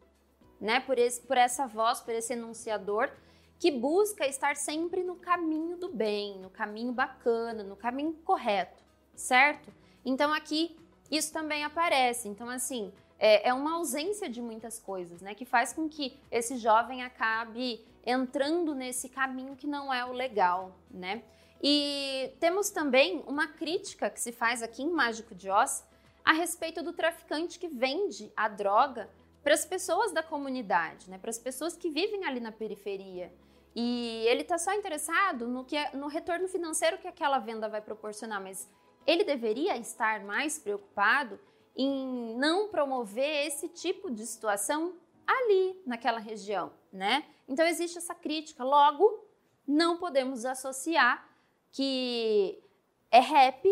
né, 0.60 0.80
por, 0.80 0.98
esse, 0.98 1.20
por 1.20 1.36
essa 1.36 1.66
voz, 1.66 2.00
por 2.00 2.14
esse 2.14 2.32
enunciador 2.32 3.10
que 3.58 3.70
busca 3.70 4.26
estar 4.26 4.56
sempre 4.56 5.02
no 5.02 5.16
caminho 5.16 5.76
do 5.76 5.88
bem, 5.88 6.38
no 6.38 6.50
caminho 6.50 6.92
bacana, 6.92 7.62
no 7.62 7.76
caminho 7.76 8.12
correto, 8.24 8.82
certo? 9.14 9.72
Então 10.04 10.32
aqui 10.32 10.76
isso 11.10 11.32
também 11.32 11.64
aparece. 11.64 12.28
Então 12.28 12.48
assim 12.48 12.92
é, 13.18 13.48
é 13.48 13.54
uma 13.54 13.74
ausência 13.74 14.28
de 14.28 14.40
muitas 14.42 14.78
coisas, 14.78 15.20
né, 15.22 15.34
que 15.34 15.44
faz 15.44 15.72
com 15.72 15.88
que 15.88 16.18
esse 16.30 16.56
jovem 16.56 17.02
acabe 17.02 17.84
entrando 18.04 18.74
nesse 18.74 19.08
caminho 19.08 19.56
que 19.56 19.66
não 19.66 19.92
é 19.92 20.04
o 20.04 20.12
legal, 20.12 20.76
né? 20.90 21.22
E 21.62 22.34
temos 22.38 22.68
também 22.68 23.24
uma 23.26 23.48
crítica 23.48 24.10
que 24.10 24.20
se 24.20 24.30
faz 24.30 24.62
aqui 24.62 24.82
em 24.82 24.90
Mágico 24.90 25.34
de 25.34 25.48
Oz 25.48 25.82
a 26.22 26.32
respeito 26.32 26.82
do 26.82 26.92
traficante 26.92 27.58
que 27.58 27.68
vende 27.68 28.30
a 28.36 28.48
droga 28.48 29.08
para 29.42 29.54
as 29.54 29.64
pessoas 29.64 30.12
da 30.12 30.22
comunidade, 30.22 31.08
né? 31.08 31.16
Para 31.16 31.30
as 31.30 31.38
pessoas 31.38 31.74
que 31.74 31.88
vivem 31.88 32.24
ali 32.24 32.40
na 32.40 32.52
periferia. 32.52 33.32
E 33.74 34.24
ele 34.28 34.42
está 34.42 34.56
só 34.56 34.72
interessado 34.72 35.48
no 35.48 35.64
que 35.64 35.76
é, 35.76 35.94
no 35.94 36.06
retorno 36.06 36.46
financeiro 36.48 36.98
que 36.98 37.08
aquela 37.08 37.38
venda 37.38 37.68
vai 37.68 37.80
proporcionar, 37.80 38.40
mas 38.40 38.70
ele 39.06 39.24
deveria 39.24 39.76
estar 39.76 40.24
mais 40.24 40.58
preocupado 40.58 41.38
em 41.76 42.36
não 42.36 42.68
promover 42.68 43.46
esse 43.46 43.68
tipo 43.68 44.10
de 44.10 44.24
situação 44.26 44.94
ali 45.26 45.82
naquela 45.84 46.20
região, 46.20 46.72
né? 46.92 47.24
Então 47.48 47.66
existe 47.66 47.98
essa 47.98 48.14
crítica. 48.14 48.62
Logo, 48.62 49.26
não 49.66 49.96
podemos 49.96 50.44
associar 50.44 51.28
que 51.72 52.62
é 53.10 53.18
rap, 53.18 53.66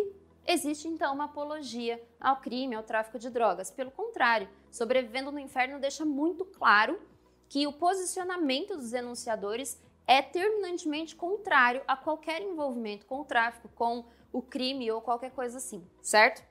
existe 0.47 0.89
então 0.89 1.15
uma 1.15 1.27
apologia 1.27 2.03
ao 2.21 2.41
crime, 2.41 2.75
ao 2.75 2.83
tráfico 2.83 3.19
de 3.19 3.31
drogas. 3.31 3.71
Pelo 3.71 3.93
contrário, 3.93 4.49
Sobrevivendo 4.73 5.31
no 5.31 5.39
Inferno 5.39 5.79
deixa 5.79 6.03
muito 6.03 6.47
claro 6.47 6.99
que 7.47 7.67
o 7.67 7.73
posicionamento 7.75 8.75
dos 8.75 8.91
denunciadores 8.91 9.79
é 10.07 10.21
terminantemente 10.21 11.15
contrário 11.15 11.83
a 11.87 11.97
qualquer 11.97 12.43
envolvimento 12.43 13.07
com 13.07 13.21
o 13.21 13.25
tráfico, 13.25 13.69
com 13.75 14.05
o 14.33 14.43
crime 14.43 14.91
ou 14.91 15.01
qualquer 15.01 15.31
coisa 15.31 15.59
assim, 15.59 15.87
certo? 16.01 16.43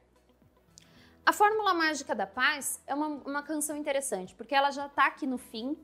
A 1.26 1.34
Fórmula 1.34 1.74
Mágica 1.74 2.16
da 2.16 2.26
Paz 2.26 2.82
é 2.88 2.96
uma, 2.96 3.08
uma 3.08 3.44
canção 3.44 3.76
interessante, 3.76 4.34
porque 4.36 4.56
ela 4.56 4.72
já 4.72 4.88
está 4.88 5.06
aqui 5.06 5.28
no 5.28 5.38
fim 5.38 5.78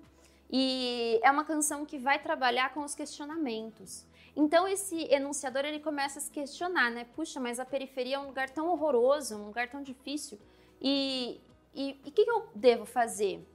e 0.50 1.20
é 1.24 1.30
uma 1.30 1.44
canção 1.44 1.86
que 1.86 1.98
vai 1.98 2.20
trabalhar 2.20 2.74
com 2.74 2.84
os 2.84 2.96
questionamentos. 2.96 4.06
Então 4.36 4.68
esse 4.68 5.04
enunciador 5.12 5.66
ele 5.66 5.80
começa 5.80 6.20
a 6.20 6.22
se 6.22 6.32
questionar, 6.32 6.92
né? 6.92 7.06
Puxa, 7.16 7.40
mas 7.40 7.60
a 7.60 7.66
periferia 7.66 8.16
é 8.16 8.20
um 8.20 8.28
lugar 8.28 8.50
tão 8.50 8.68
horroroso, 8.70 9.36
um 9.36 9.46
lugar 9.48 9.70
tão 9.70 9.82
difícil. 9.82 10.40
E 10.80 11.42
o 11.76 12.12
que, 12.12 12.24
que 12.24 12.30
eu 12.30 12.48
devo 12.54 12.86
fazer? 12.86 13.46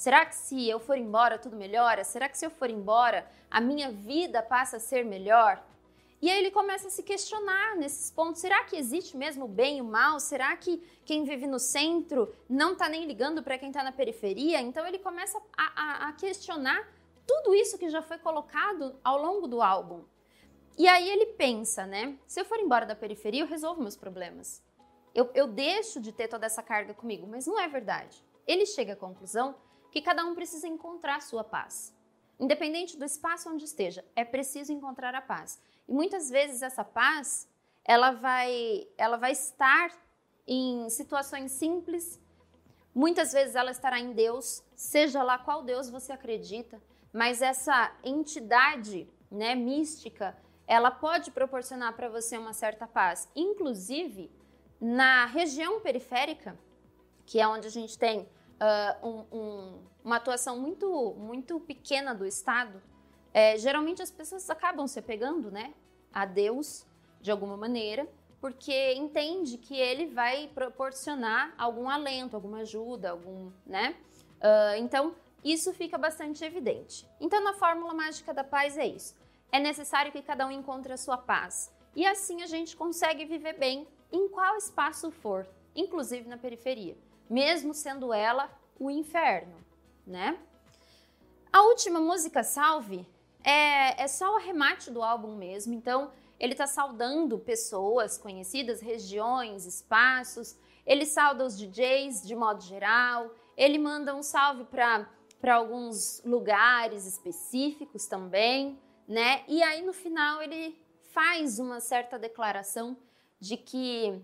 Será 0.00 0.24
que 0.24 0.34
se 0.34 0.66
eu 0.66 0.80
for 0.80 0.96
embora 0.96 1.38
tudo 1.38 1.54
melhora? 1.54 2.04
Será 2.04 2.26
que 2.26 2.38
se 2.38 2.46
eu 2.46 2.50
for 2.50 2.70
embora 2.70 3.30
a 3.50 3.60
minha 3.60 3.90
vida 3.90 4.42
passa 4.42 4.78
a 4.78 4.80
ser 4.80 5.04
melhor? 5.04 5.62
E 6.22 6.30
aí 6.30 6.38
ele 6.38 6.50
começa 6.50 6.88
a 6.88 6.90
se 6.90 7.02
questionar 7.02 7.76
nesses 7.76 8.10
pontos. 8.10 8.40
Será 8.40 8.64
que 8.64 8.76
existe 8.76 9.14
mesmo 9.14 9.44
o 9.44 9.48
bem 9.48 9.76
e 9.76 9.82
o 9.82 9.84
mal? 9.84 10.18
Será 10.18 10.56
que 10.56 10.78
quem 11.04 11.24
vive 11.24 11.46
no 11.46 11.58
centro 11.58 12.34
não 12.48 12.72
está 12.72 12.88
nem 12.88 13.04
ligando 13.04 13.42
para 13.42 13.58
quem 13.58 13.68
está 13.68 13.82
na 13.82 13.92
periferia? 13.92 14.62
Então 14.62 14.86
ele 14.86 14.98
começa 14.98 15.38
a, 15.54 15.82
a, 15.82 16.08
a, 16.08 16.12
questionar 16.14 16.82
tudo 17.26 17.54
isso 17.54 17.76
que 17.76 17.90
já 17.90 18.00
foi 18.00 18.16
colocado 18.16 18.98
ao 19.04 19.20
longo 19.20 19.46
do 19.46 19.60
álbum. 19.60 20.02
E 20.78 20.88
aí 20.88 21.10
ele 21.10 21.26
pensa, 21.26 21.84
né? 21.84 22.16
Se 22.26 22.40
eu 22.40 22.46
for 22.46 22.58
embora 22.58 22.86
da 22.86 22.96
periferia, 22.96 23.42
eu 23.42 23.46
resolvo 23.46 23.82
meus 23.82 23.96
problemas. 23.96 24.62
Eu, 25.14 25.28
eu 25.34 25.46
deixo 25.46 26.00
de 26.00 26.10
ter 26.10 26.26
toda 26.26 26.46
essa 26.46 26.62
carga 26.62 26.94
comigo, 26.94 27.26
mas 27.26 27.46
não 27.46 27.60
é 27.60 27.68
verdade. 27.68 28.24
Ele 28.46 28.64
chega 28.64 28.94
à 28.94 28.96
conclusão 28.96 29.54
que 29.90 30.00
cada 30.00 30.24
um 30.24 30.34
precisa 30.34 30.68
encontrar 30.68 31.16
a 31.16 31.20
sua 31.20 31.44
paz. 31.44 31.94
Independente 32.38 32.96
do 32.96 33.04
espaço 33.04 33.50
onde 33.50 33.64
esteja, 33.64 34.04
é 34.16 34.24
preciso 34.24 34.72
encontrar 34.72 35.14
a 35.14 35.20
paz. 35.20 35.60
E 35.86 35.92
muitas 35.92 36.30
vezes 36.30 36.62
essa 36.62 36.84
paz, 36.84 37.48
ela 37.84 38.12
vai, 38.12 38.88
ela 38.96 39.16
vai 39.16 39.32
estar 39.32 39.90
em 40.46 40.88
situações 40.88 41.52
simples. 41.52 42.18
Muitas 42.94 43.32
vezes 43.32 43.54
ela 43.54 43.70
estará 43.70 43.98
em 44.00 44.12
Deus, 44.12 44.64
seja 44.74 45.22
lá 45.22 45.38
qual 45.38 45.62
Deus 45.62 45.90
você 45.90 46.12
acredita, 46.12 46.80
mas 47.12 47.42
essa 47.42 47.92
entidade, 48.02 49.08
né, 49.30 49.54
mística, 49.54 50.36
ela 50.66 50.90
pode 50.90 51.30
proporcionar 51.30 51.94
para 51.94 52.08
você 52.08 52.38
uma 52.38 52.52
certa 52.52 52.86
paz. 52.86 53.28
Inclusive, 53.34 54.30
na 54.80 55.26
região 55.26 55.80
periférica, 55.80 56.58
que 57.26 57.40
é 57.40 57.46
onde 57.46 57.66
a 57.66 57.70
gente 57.70 57.98
tem 57.98 58.28
uh, 58.60 59.06
um, 59.06 59.38
um, 59.38 59.78
uma 60.04 60.16
atuação 60.16 60.58
muito, 60.58 61.14
muito 61.18 61.58
pequena 61.60 62.14
do 62.14 62.26
Estado, 62.26 62.80
é, 63.32 63.56
geralmente 63.56 64.02
as 64.02 64.10
pessoas 64.10 64.48
acabam 64.50 64.86
se 64.86 64.98
apegando 64.98 65.50
né, 65.50 65.72
a 66.12 66.24
Deus 66.24 66.86
de 67.20 67.30
alguma 67.30 67.56
maneira, 67.56 68.08
porque 68.40 68.94
entende 68.94 69.58
que 69.58 69.76
ele 69.76 70.06
vai 70.06 70.48
proporcionar 70.48 71.54
algum 71.58 71.88
alento, 71.88 72.34
alguma 72.34 72.60
ajuda, 72.60 73.10
algum, 73.10 73.50
né? 73.66 73.94
Uh, 74.38 74.78
então, 74.78 75.14
isso 75.44 75.72
fica 75.74 75.98
bastante 75.98 76.42
evidente. 76.42 77.06
Então, 77.20 77.44
na 77.44 77.52
fórmula 77.52 77.92
mágica 77.92 78.32
da 78.32 78.42
paz 78.42 78.78
é 78.78 78.86
isso. 78.86 79.14
É 79.52 79.60
necessário 79.60 80.10
que 80.10 80.22
cada 80.22 80.46
um 80.46 80.50
encontre 80.50 80.90
a 80.90 80.96
sua 80.96 81.18
paz. 81.18 81.70
E 81.94 82.06
assim 82.06 82.40
a 82.42 82.46
gente 82.46 82.76
consegue 82.76 83.26
viver 83.26 83.58
bem 83.58 83.86
em 84.10 84.28
qual 84.28 84.56
espaço 84.56 85.10
for, 85.10 85.46
inclusive 85.74 86.28
na 86.28 86.38
periferia, 86.38 86.96
mesmo 87.30 87.72
sendo 87.72 88.12
ela 88.12 88.50
o 88.76 88.90
inferno, 88.90 89.54
né? 90.04 90.36
A 91.52 91.62
última 91.62 92.00
música, 92.00 92.42
Salve, 92.42 93.06
é, 93.44 94.02
é 94.02 94.08
só 94.08 94.32
o 94.32 94.36
arremate 94.36 94.90
do 94.90 95.02
álbum 95.02 95.36
mesmo, 95.36 95.72
então 95.72 96.10
ele 96.38 96.52
está 96.52 96.66
saudando 96.66 97.38
pessoas 97.38 98.18
conhecidas, 98.18 98.80
regiões, 98.80 99.64
espaços, 99.64 100.56
ele 100.84 101.06
sauda 101.06 101.44
os 101.44 101.56
DJs 101.56 102.26
de 102.26 102.34
modo 102.34 102.62
geral, 102.62 103.32
ele 103.56 103.78
manda 103.78 104.14
um 104.14 104.22
salve 104.22 104.64
para 104.64 105.54
alguns 105.54 106.22
lugares 106.24 107.06
específicos 107.06 108.06
também, 108.06 108.78
né? 109.06 109.44
E 109.46 109.62
aí 109.62 109.82
no 109.82 109.92
final 109.92 110.42
ele 110.42 110.80
faz 111.12 111.58
uma 111.58 111.80
certa 111.80 112.18
declaração 112.18 112.96
de 113.38 113.56
que 113.56 114.20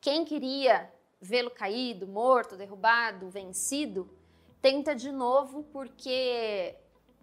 quem 0.00 0.24
queria 0.24 0.92
vê-lo 1.24 1.50
caído, 1.50 2.06
morto, 2.06 2.56
derrubado, 2.56 3.30
vencido, 3.30 4.08
tenta 4.60 4.94
de 4.94 5.10
novo 5.10 5.64
porque 5.72 6.76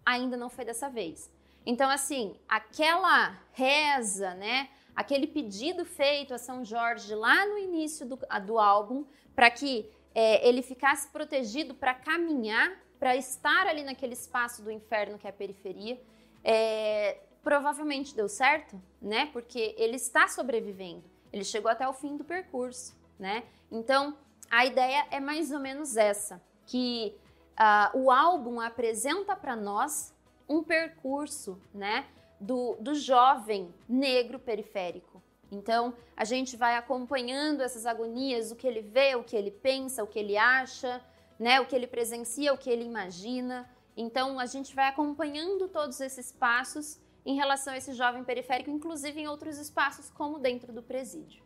ainda 0.06 0.36
não 0.36 0.49
foi 0.49 0.66
dessa 0.66 0.89
vez. 0.89 1.32
Então, 1.66 1.89
assim, 1.89 2.36
aquela 2.49 3.39
reza, 3.54 4.34
né? 4.34 4.70
Aquele 4.95 5.28
pedido 5.28 5.86
feito 5.86 6.34
a 6.34 6.39
São 6.39 6.66
Jorge 6.66 7.14
lá 7.14 7.45
no 7.45 7.58
início 7.58 8.06
do, 8.06 8.20
do 8.45 8.60
álbum, 8.60 9.06
para 9.36 9.49
que 9.52 9.89
é, 10.14 10.47
ele 10.47 10.64
ficasse 10.64 11.08
protegido 11.10 11.76
para 11.76 11.93
caminhar, 11.93 12.76
para 12.99 13.16
estar 13.16 13.68
ali 13.68 13.84
naquele 13.84 14.14
espaço 14.14 14.64
do 14.64 14.72
inferno 14.72 15.18
que 15.18 15.28
é 15.28 15.30
a 15.30 15.34
periferia, 15.34 16.02
é, 16.43 17.20
provavelmente 17.43 18.16
deu 18.16 18.28
certo, 18.28 18.82
né? 18.99 19.30
Porque 19.32 19.76
ele 19.78 19.95
está 19.95 20.28
sobrevivendo. 20.28 21.04
Ele 21.32 21.43
chegou 21.43 21.72
até 21.72 21.88
o 21.88 21.93
fim 21.93 22.18
do 22.18 22.24
percurso, 22.24 22.99
né? 23.22 23.44
Então, 23.72 24.18
a 24.50 24.66
ideia 24.66 25.06
é 25.12 25.20
mais 25.20 25.52
ou 25.52 25.60
menos 25.60 25.96
essa, 25.96 26.42
que 26.66 27.16
uh, 27.52 27.98
o 27.98 28.12
álbum 28.12 28.60
apresenta 28.60 29.36
para 29.36 29.56
nós 29.56 30.14
um 30.50 30.64
percurso, 30.64 31.62
né, 31.74 32.06
do, 32.40 32.76
do 32.80 32.96
jovem 32.96 33.74
negro 33.88 34.40
periférico. 34.40 35.22
Então, 35.52 35.94
a 36.18 36.26
gente 36.26 36.58
vai 36.58 36.76
acompanhando 36.76 37.62
essas 37.62 37.86
agonias, 37.86 38.52
o 38.52 38.56
que 38.56 38.66
ele 38.66 38.82
vê, 38.82 39.16
o 39.16 39.24
que 39.24 39.36
ele 39.36 39.52
pensa, 39.52 40.04
o 40.04 40.08
que 40.08 40.18
ele 40.18 40.36
acha, 40.38 41.02
né, 41.38 41.62
o 41.62 41.66
que 41.66 41.76
ele 41.76 41.88
presencia, 41.88 42.54
o 42.54 42.58
que 42.58 42.70
ele 42.70 42.84
imagina. 42.84 43.70
Então, 43.96 44.40
a 44.40 44.46
gente 44.46 44.74
vai 44.74 44.88
acompanhando 44.88 45.68
todos 45.68 46.02
esses 46.02 46.32
passos 46.32 47.00
em 47.26 47.36
relação 47.36 47.74
a 47.74 47.78
esse 47.78 47.94
jovem 47.94 48.24
periférico, 48.24 48.72
inclusive 48.72 49.22
em 49.22 49.28
outros 49.28 49.58
espaços, 49.60 50.10
como 50.10 50.40
dentro 50.40 50.74
do 50.74 50.82
presídio. 50.82 51.44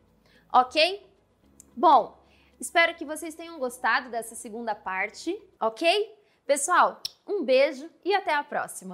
Ok? 0.54 1.06
Bom, 1.78 2.18
espero 2.58 2.96
que 2.96 3.04
vocês 3.04 3.36
tenham 3.36 3.60
gostado 3.60 4.10
dessa 4.10 4.34
segunda 4.34 4.74
parte, 4.74 5.38
ok? 5.60 6.18
Pessoal, 6.48 7.02
um 7.28 7.44
beijo 7.44 7.90
e 8.06 8.16
até 8.16 8.34
a 8.34 8.46
próxima! 8.46 8.94